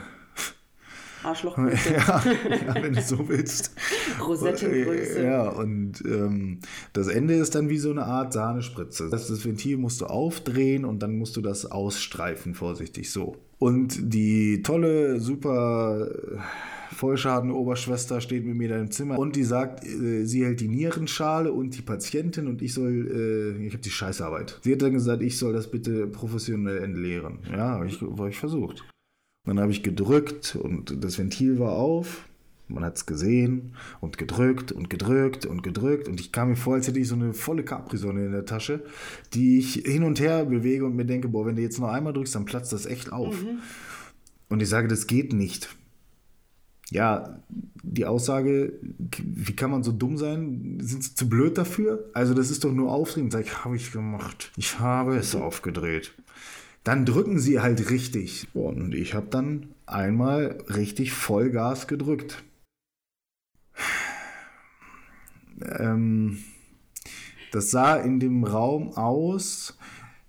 Arschlochgröße. 1.23 1.93
ja, 1.93 2.23
ja, 2.65 2.75
wenn 2.75 2.93
du 2.93 3.01
so 3.01 3.29
willst. 3.29 3.75
Rosettengröße. 4.19 5.23
Ja, 5.23 5.49
und 5.49 6.03
ähm, 6.05 6.59
das 6.93 7.07
Ende 7.07 7.35
ist 7.35 7.53
dann 7.53 7.69
wie 7.69 7.77
so 7.77 7.91
eine 7.91 8.05
Art 8.05 8.33
Sahnespritze. 8.33 9.09
Das, 9.09 9.27
das 9.27 9.45
Ventil 9.45 9.77
musst 9.77 10.01
du 10.01 10.07
aufdrehen 10.07 10.83
und 10.83 11.03
dann 11.03 11.17
musst 11.17 11.37
du 11.37 11.41
das 11.41 11.65
ausstreifen, 11.65 12.55
vorsichtig 12.55 13.11
so. 13.11 13.37
Und 13.59 14.13
die 14.13 14.63
tolle, 14.63 15.19
super 15.19 16.07
vollschadene 16.93 17.53
Oberschwester 17.53 18.21
steht 18.21 18.45
mit 18.45 18.55
mir 18.55 18.69
da 18.69 18.79
im 18.79 18.91
Zimmer 18.91 19.17
und 19.17 19.35
die 19.35 19.43
sagt, 19.43 19.85
äh, 19.85 20.25
sie 20.25 20.45
hält 20.45 20.59
die 20.59 20.67
Nierenschale 20.67 21.51
und 21.51 21.77
die 21.77 21.81
Patientin 21.81 22.47
und 22.47 22.61
ich 22.61 22.73
soll, 22.73 23.55
äh, 23.59 23.65
ich 23.65 23.73
habe 23.73 23.81
die 23.81 23.89
Scheißarbeit. 23.89 24.59
Sie 24.63 24.73
hat 24.73 24.81
dann 24.81 24.93
gesagt, 24.93 25.21
ich 25.21 25.37
soll 25.37 25.53
das 25.53 25.69
bitte 25.69 26.07
professionell 26.07 26.83
entleeren. 26.83 27.39
Ja, 27.49 27.69
habe 27.71 27.87
ich, 27.87 28.01
hab 28.01 28.27
ich 28.27 28.37
versucht. 28.37 28.83
Dann 29.45 29.59
habe 29.59 29.71
ich 29.71 29.83
gedrückt 29.83 30.55
und 30.55 31.03
das 31.03 31.17
Ventil 31.17 31.59
war 31.59 31.73
auf. 31.73 32.27
Man 32.67 32.85
hat 32.85 32.95
es 32.95 33.05
gesehen 33.05 33.73
und 33.99 34.17
gedrückt 34.17 34.71
und 34.71 34.89
gedrückt 34.89 35.45
und 35.45 35.61
gedrückt. 35.61 36.07
Und 36.07 36.21
ich 36.21 36.31
kam 36.31 36.49
mir 36.49 36.55
vor, 36.55 36.75
als 36.75 36.87
hätte 36.87 36.99
ich 36.99 37.07
so 37.07 37.15
eine 37.15 37.33
volle 37.33 37.63
Capri-Sonne 37.63 38.25
in 38.25 38.31
der 38.31 38.45
Tasche, 38.45 38.81
die 39.33 39.59
ich 39.59 39.73
hin 39.85 40.03
und 40.03 40.21
her 40.21 40.45
bewege 40.45 40.85
und 40.85 40.95
mir 40.95 41.05
denke, 41.05 41.27
boah, 41.27 41.45
wenn 41.45 41.57
du 41.57 41.61
jetzt 41.61 41.79
noch 41.79 41.89
einmal 41.89 42.13
drückst, 42.13 42.35
dann 42.35 42.45
platzt 42.45 42.71
das 42.71 42.85
echt 42.85 43.11
auf. 43.11 43.41
Mhm. 43.43 43.59
Und 44.47 44.61
ich 44.61 44.69
sage, 44.69 44.87
das 44.87 45.07
geht 45.07 45.33
nicht 45.33 45.75
ja, 46.91 47.39
die 47.83 48.05
Aussage, 48.05 48.73
wie 49.17 49.55
kann 49.55 49.71
man 49.71 49.81
so 49.81 49.91
dumm 49.91 50.17
sein? 50.17 50.77
Sind 50.81 51.03
sie 51.03 51.15
zu 51.15 51.27
blöd 51.27 51.57
dafür? 51.57 52.09
Also, 52.13 52.33
das 52.33 52.51
ist 52.51 52.63
doch 52.63 52.71
nur 52.71 52.91
aufregend. 52.91 53.31
Sag 53.31 53.45
ich, 53.45 53.63
habe 53.65 53.75
ich 53.75 53.91
gemacht. 53.91 54.51
Ich 54.57 54.79
habe 54.79 55.15
es 55.15 55.35
aufgedreht. 55.35 56.13
Dann 56.83 57.05
drücken 57.05 57.39
sie 57.39 57.59
halt 57.61 57.89
richtig. 57.89 58.47
Und 58.53 58.93
ich 58.93 59.13
habe 59.13 59.27
dann 59.29 59.69
einmal 59.85 60.57
richtig 60.67 61.13
Vollgas 61.13 61.87
gedrückt. 61.87 62.43
Ähm, 65.61 66.39
das 67.51 67.71
sah 67.71 67.95
in 67.95 68.19
dem 68.19 68.43
Raum 68.43 68.93
aus. 68.97 69.77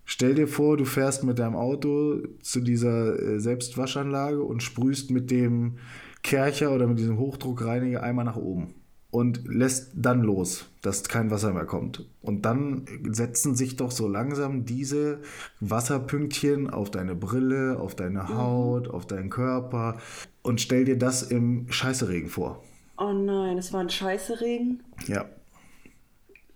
Stell 0.05 0.35
dir 0.35 0.47
vor, 0.47 0.77
du 0.77 0.85
fährst 0.85 1.25
mit 1.25 1.39
deinem 1.39 1.57
Auto 1.57 2.19
zu 2.43 2.61
dieser 2.61 3.19
äh, 3.19 3.41
Selbstwaschanlage 3.41 4.43
und 4.43 4.63
sprühst 4.63 5.11
mit 5.11 5.31
dem 5.31 5.79
Kercher 6.23 6.73
oder 6.73 6.87
mit 6.87 6.99
diesem 6.99 7.19
Hochdruckreiniger 7.19 8.03
einmal 8.03 8.25
nach 8.25 8.37
oben. 8.37 8.75
und 9.11 9.47
lässt 9.47 9.91
dann 9.95 10.23
los, 10.23 10.71
dass 10.81 11.05
kein 11.05 11.31
Wasser 11.31 11.53
mehr 11.53 11.67
kommt. 11.67 12.09
Und 12.23 12.47
dann 12.47 12.87
setzen 13.11 13.55
sich 13.55 13.77
doch 13.77 13.91
so 13.91 14.09
langsam 14.09 14.65
diese 14.65 15.21
Wasserpünktchen 15.61 16.71
auf 16.71 16.91
deine 16.91 17.15
Brille, 17.15 17.79
auf 17.79 17.95
deine 17.95 18.23
mhm. 18.23 18.39
Haut, 18.39 18.89
auf 18.89 19.05
deinen 19.05 19.29
Körper 19.29 19.99
und 20.41 20.63
stell 20.63 20.87
dir 20.87 20.97
das 20.97 21.23
im 21.23 21.71
Scheißeregen 21.71 22.31
vor. 22.31 22.63
Oh 22.97 23.13
nein, 23.13 23.59
es 23.59 23.71
war 23.75 23.81
ein 23.81 23.91
Scheißeregen? 23.91 24.83
Ja. 25.07 25.27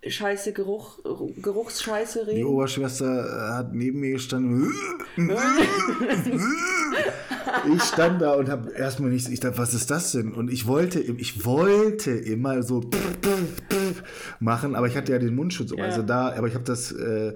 Scheiße 0.03 0.51
Geruch, 0.51 0.97
Geruchsscheiße 1.39 2.25
reden. 2.25 2.37
Die 2.37 2.43
Oberschwester 2.43 3.55
hat 3.55 3.75
neben 3.75 3.99
mir 3.99 4.13
gestanden. 4.13 4.73
ich 7.73 7.81
stand 7.83 8.21
da 8.21 8.33
und 8.33 8.49
habe 8.49 8.71
erstmal 8.71 9.09
nichts. 9.09 9.29
Ich 9.29 9.39
dachte, 9.39 9.57
was 9.57 9.73
ist 9.73 9.91
das 9.91 10.11
denn? 10.11 10.33
Und 10.33 10.51
ich 10.51 10.67
wollte, 10.67 10.99
ich 10.99 11.45
wollte 11.45 12.11
immer 12.11 12.63
so 12.63 12.81
machen, 14.39 14.75
aber 14.75 14.87
ich 14.87 14.95
hatte 14.95 15.11
ja 15.11 15.19
den 15.19 15.35
Mundschutz, 15.35 15.71
ja. 15.75 15.83
also 15.83 16.01
da, 16.01 16.33
aber 16.33 16.47
ich 16.47 16.53
habe 16.53 16.65
das 16.65 16.91
äh, 16.91 17.33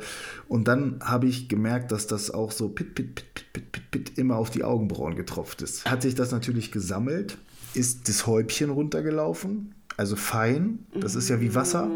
und 0.47 0.67
dann 0.67 0.99
habe 1.01 1.27
ich 1.27 1.49
gemerkt, 1.49 1.91
dass 1.91 2.07
das 2.07 2.31
auch 2.31 2.51
so 2.51 2.69
pit, 2.69 2.95
pit, 2.95 3.15
pit, 3.15 3.25
pit, 3.33 3.53
pit, 3.53 3.71
pit, 3.71 3.91
pit 3.91 4.17
immer 4.17 4.37
auf 4.37 4.49
die 4.49 4.63
Augenbrauen 4.63 5.15
getropft 5.15 5.61
ist. 5.61 5.89
Hat 5.89 6.01
sich 6.01 6.15
das 6.15 6.31
natürlich 6.31 6.71
gesammelt, 6.71 7.37
ist 7.73 8.07
das 8.07 8.27
Häubchen 8.27 8.69
runtergelaufen 8.69 9.75
also 9.97 10.15
fein, 10.15 10.79
das 10.93 11.15
ist 11.15 11.29
ja 11.29 11.39
wie 11.41 11.53
Wasser, 11.53 11.89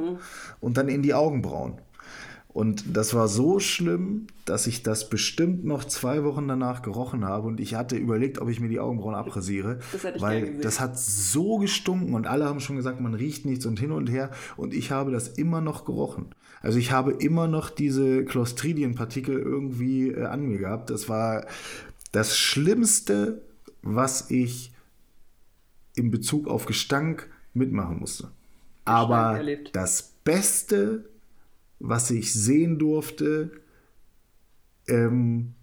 und 0.59 0.77
dann 0.77 0.89
in 0.89 1.01
die 1.01 1.13
Augenbrauen. 1.13 1.79
Und 2.55 2.95
das 2.95 3.13
war 3.13 3.27
so 3.27 3.59
schlimm, 3.59 4.27
dass 4.45 4.65
ich 4.65 4.81
das 4.81 5.09
bestimmt 5.09 5.65
noch 5.65 5.83
zwei 5.83 6.23
Wochen 6.23 6.47
danach 6.47 6.83
gerochen 6.83 7.25
habe 7.25 7.49
und 7.49 7.59
ich 7.59 7.75
hatte 7.75 7.97
überlegt, 7.97 8.39
ob 8.39 8.47
ich 8.47 8.61
mir 8.61 8.69
die 8.69 8.79
Augenbrauen 8.79 9.13
abrasiere, 9.13 9.79
das 9.91 10.21
weil 10.21 10.59
das 10.59 10.79
hat 10.79 10.97
so 10.97 11.57
gestunken 11.57 12.13
und 12.13 12.27
alle 12.27 12.45
haben 12.45 12.61
schon 12.61 12.77
gesagt, 12.77 13.01
man 13.01 13.13
riecht 13.13 13.45
nichts 13.45 13.65
und 13.65 13.77
hin 13.77 13.91
und 13.91 14.09
her 14.09 14.31
und 14.55 14.73
ich 14.73 14.91
habe 14.91 15.11
das 15.11 15.27
immer 15.27 15.59
noch 15.59 15.83
gerochen. 15.83 16.27
Also 16.61 16.79
ich 16.79 16.93
habe 16.93 17.11
immer 17.11 17.49
noch 17.49 17.69
diese 17.69 18.23
Clostridienpartikel 18.23 19.37
irgendwie 19.37 20.11
äh, 20.11 20.23
an 20.23 20.47
mir 20.47 20.57
gehabt. 20.57 20.89
Das 20.91 21.09
war 21.09 21.45
das 22.13 22.37
Schlimmste, 22.37 23.41
was 23.81 24.31
ich 24.31 24.71
in 25.93 26.09
Bezug 26.09 26.47
auf 26.47 26.67
Gestank 26.67 27.29
mitmachen 27.53 27.99
musste. 27.99 28.29
Aber 28.85 29.41
das 29.73 30.13
Beste, 30.23 31.03
was 31.79 32.09
ich 32.11 32.33
sehen 32.33 32.79
durfte, 32.79 33.51
ähm, 34.87 35.53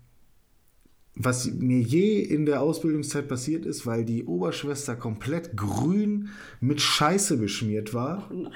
was 1.14 1.50
mir 1.52 1.80
je 1.80 2.20
in 2.20 2.46
der 2.46 2.62
Ausbildungszeit 2.62 3.28
passiert 3.28 3.66
ist, 3.66 3.86
weil 3.86 4.04
die 4.04 4.24
Oberschwester 4.24 4.96
komplett 4.96 5.56
grün 5.56 6.30
mit 6.60 6.80
Scheiße 6.80 7.36
beschmiert 7.36 7.92
war. 7.92 8.30
Oh 8.30 8.48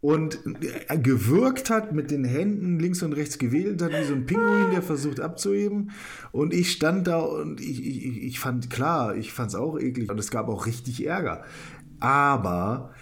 und 0.00 0.38
äh, 0.62 0.98
gewirkt 0.98 1.70
hat, 1.70 1.92
mit 1.92 2.10
den 2.10 2.24
Händen 2.24 2.78
links 2.78 3.02
und 3.02 3.14
rechts 3.14 3.38
gewedelt 3.38 3.82
hat, 3.82 3.90
wie 3.92 4.04
so 4.04 4.14
ein 4.14 4.26
Pinguin, 4.26 4.70
der 4.70 4.82
versucht 4.82 5.18
abzuheben. 5.18 5.90
Und 6.30 6.54
ich 6.54 6.70
stand 6.70 7.06
da 7.08 7.18
und 7.18 7.60
ich, 7.60 7.84
ich, 7.84 8.22
ich 8.22 8.40
fand, 8.40 8.70
klar, 8.70 9.16
ich 9.16 9.32
fand 9.32 9.50
es 9.50 9.54
auch 9.56 9.78
eklig 9.78 10.08
und 10.10 10.18
es 10.18 10.30
gab 10.30 10.48
auch 10.48 10.66
richtig 10.66 11.04
Ärger. 11.04 11.44
Aber 11.98 12.94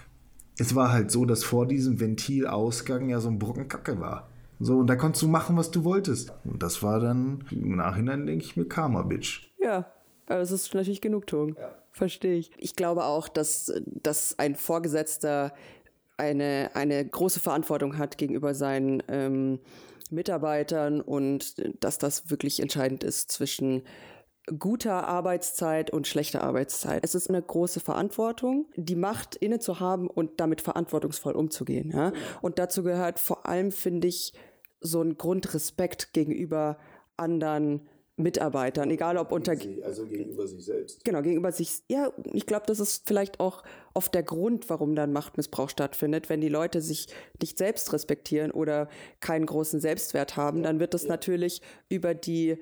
es 0.58 0.74
war 0.74 0.92
halt 0.92 1.10
so, 1.10 1.24
dass 1.24 1.44
vor 1.44 1.66
diesem 1.66 2.00
Ventilausgang 2.00 3.08
ja 3.08 3.20
so 3.20 3.28
ein 3.28 3.38
Brocken 3.38 3.68
Kacke 3.68 4.00
war. 4.00 4.28
So, 4.58 4.78
und 4.78 4.86
da 4.86 4.96
konntest 4.96 5.22
du 5.22 5.28
machen, 5.28 5.56
was 5.56 5.70
du 5.70 5.84
wolltest. 5.84 6.32
Und 6.44 6.62
das 6.62 6.82
war 6.82 6.98
dann, 6.98 7.44
im 7.50 7.76
Nachhinein 7.76 8.26
denke 8.26 8.44
ich 8.44 8.56
mir, 8.56 8.66
Karma, 8.66 9.02
Bitch. 9.02 9.50
Ja, 9.58 9.86
aber 10.26 10.40
es 10.40 10.50
ist 10.50 10.74
natürlich 10.74 11.00
Genugtuung. 11.00 11.56
Ja. 11.58 11.74
Verstehe 11.92 12.36
ich. 12.36 12.50
Ich 12.58 12.76
glaube 12.76 13.04
auch, 13.04 13.28
dass, 13.28 13.72
dass 13.86 14.38
ein 14.38 14.54
Vorgesetzter 14.54 15.52
eine, 16.16 16.70
eine 16.74 17.04
große 17.04 17.40
Verantwortung 17.40 17.98
hat 17.98 18.18
gegenüber 18.18 18.54
seinen 18.54 19.02
ähm, 19.08 19.58
Mitarbeitern 20.10 21.00
und 21.00 21.54
dass 21.82 21.98
das 21.98 22.30
wirklich 22.30 22.60
entscheidend 22.60 23.04
ist 23.04 23.30
zwischen 23.32 23.82
guter 24.58 25.08
Arbeitszeit 25.08 25.90
und 25.90 26.06
schlechter 26.06 26.42
Arbeitszeit. 26.42 27.02
Es 27.02 27.14
ist 27.14 27.28
eine 27.28 27.42
große 27.42 27.80
Verantwortung, 27.80 28.66
die 28.76 28.94
Macht 28.94 29.34
inne 29.36 29.58
zu 29.58 29.80
haben 29.80 30.08
und 30.08 30.40
damit 30.40 30.60
verantwortungsvoll 30.60 31.32
umzugehen. 31.32 31.90
Ja? 31.90 32.12
Und 32.42 32.58
dazu 32.58 32.82
gehört 32.82 33.18
vor 33.18 33.46
allem, 33.46 33.72
finde 33.72 34.08
ich, 34.08 34.32
so 34.80 35.02
ein 35.02 35.16
Grundrespekt 35.18 36.12
gegenüber 36.12 36.78
anderen 37.16 37.88
Mitarbeitern, 38.18 38.90
egal 38.90 39.18
ob 39.18 39.30
unter. 39.30 39.54
Also 39.82 40.06
gegenüber 40.06 40.46
sich 40.46 40.64
selbst. 40.64 41.04
Genau, 41.04 41.20
gegenüber 41.20 41.52
sich. 41.52 41.82
Ja, 41.88 42.12
ich 42.32 42.46
glaube, 42.46 42.64
das 42.66 42.80
ist 42.80 43.06
vielleicht 43.06 43.40
auch 43.40 43.62
oft 43.92 44.14
der 44.14 44.22
Grund, 44.22 44.70
warum 44.70 44.94
dann 44.94 45.12
Machtmissbrauch 45.12 45.68
stattfindet. 45.68 46.30
Wenn 46.30 46.40
die 46.40 46.48
Leute 46.48 46.80
sich 46.80 47.08
nicht 47.42 47.58
selbst 47.58 47.92
respektieren 47.92 48.52
oder 48.52 48.88
keinen 49.20 49.44
großen 49.44 49.80
Selbstwert 49.80 50.36
haben, 50.36 50.62
dann 50.62 50.80
wird 50.80 50.94
das 50.94 51.02
ja. 51.02 51.10
natürlich 51.10 51.60
über 51.90 52.14
die 52.14 52.56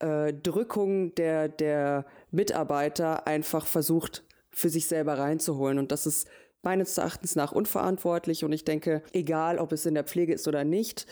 äh, 0.00 0.32
Drückung 0.32 1.14
der, 1.14 1.48
der 1.48 2.06
Mitarbeiter 2.30 3.26
einfach 3.26 3.66
versucht, 3.66 4.24
für 4.50 4.68
sich 4.68 4.86
selber 4.86 5.18
reinzuholen. 5.18 5.78
Und 5.78 5.92
das 5.92 6.06
ist 6.06 6.28
meines 6.62 6.98
Erachtens 6.98 7.36
nach 7.36 7.52
unverantwortlich. 7.52 8.44
Und 8.44 8.52
ich 8.52 8.64
denke, 8.64 9.02
egal 9.12 9.58
ob 9.58 9.72
es 9.72 9.86
in 9.86 9.94
der 9.94 10.04
Pflege 10.04 10.34
ist 10.34 10.48
oder 10.48 10.64
nicht, 10.64 11.06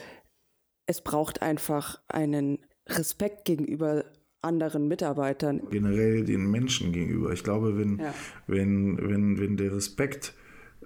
es 0.87 1.01
braucht 1.01 1.43
einfach 1.43 2.01
einen 2.09 2.59
Respekt 2.89 3.45
gegenüber 3.45 4.05
anderen 4.41 4.89
Mitarbeitern. 4.89 5.63
Generell 5.71 6.25
den 6.25 6.51
Menschen 6.51 6.93
gegenüber. 6.93 7.33
Ich 7.33 7.45
glaube, 7.45 7.77
wenn, 7.79 7.99
ja. 7.99 8.15
wenn, 8.47 8.99
wenn, 8.99 9.39
wenn 9.39 9.57
der 9.57 9.75
Respekt 9.75 10.35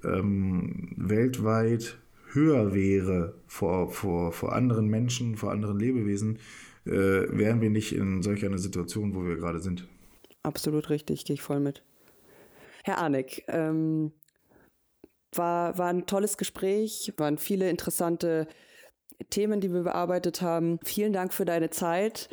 ähm, 0.05 0.92
weltweit 0.96 1.98
höher 2.32 2.74
wäre 2.74 3.34
vor, 3.46 3.90
vor, 3.90 4.32
vor 4.32 4.55
anderen 4.55 4.88
Menschen, 4.88 5.36
vor 5.36 5.53
anderen 5.53 5.78
Lebewesen, 5.78 6.38
äh, 6.85 6.91
wären 6.91 7.61
wir 7.61 7.70
nicht 7.70 7.93
in 7.95 8.22
solch 8.22 8.45
einer 8.45 8.59
Situation, 8.59 9.14
wo 9.14 9.24
wir 9.24 9.37
gerade 9.37 9.61
sind. 9.61 9.87
Absolut 10.43 10.91
richtig, 10.91 11.24
gehe 11.24 11.35
ich 11.35 11.43
voll 11.43 11.61
mit. 11.61 11.83
Herr 12.85 12.99
Arnig, 12.99 13.45
ähm, 13.49 14.12
war, 15.35 15.78
war 15.78 15.89
ein 15.89 16.07
tolles 16.07 16.37
Gespräch, 16.37 17.12
waren 17.16 17.39
viele 17.39 17.70
interessante 17.70 18.49
Themen, 19.30 19.61
die 19.61 19.72
wir 19.72 19.83
bearbeitet 19.83 20.43
haben. 20.43 20.78
Vielen 20.85 21.12
Dank 21.12 21.33
für 21.33 21.45
deine 21.45 21.70
Zeit. 21.70 22.28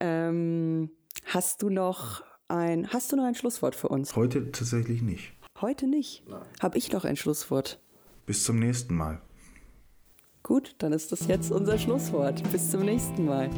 Ähm, 0.00 0.90
hast 1.26 1.62
du 1.62 1.68
noch 1.68 2.22
ein, 2.48 2.88
hast 2.92 3.12
du 3.12 3.16
noch 3.16 3.24
ein 3.24 3.34
Schlusswort 3.34 3.74
für 3.74 3.88
uns? 3.88 4.14
Heute 4.14 4.50
tatsächlich 4.52 5.02
nicht. 5.02 5.32
Heute 5.60 5.86
nicht? 5.86 6.24
Habe 6.60 6.78
ich 6.78 6.92
noch 6.92 7.04
ein 7.04 7.16
Schlusswort? 7.16 7.80
Bis 8.26 8.44
zum 8.44 8.58
nächsten 8.58 8.94
Mal. 8.94 9.20
Gut, 10.42 10.74
dann 10.78 10.92
ist 10.92 11.12
das 11.12 11.28
jetzt 11.28 11.52
unser 11.52 11.78
Schlusswort. 11.78 12.42
Bis 12.50 12.70
zum 12.70 12.84
nächsten 12.84 13.24
Mal. 13.24 13.48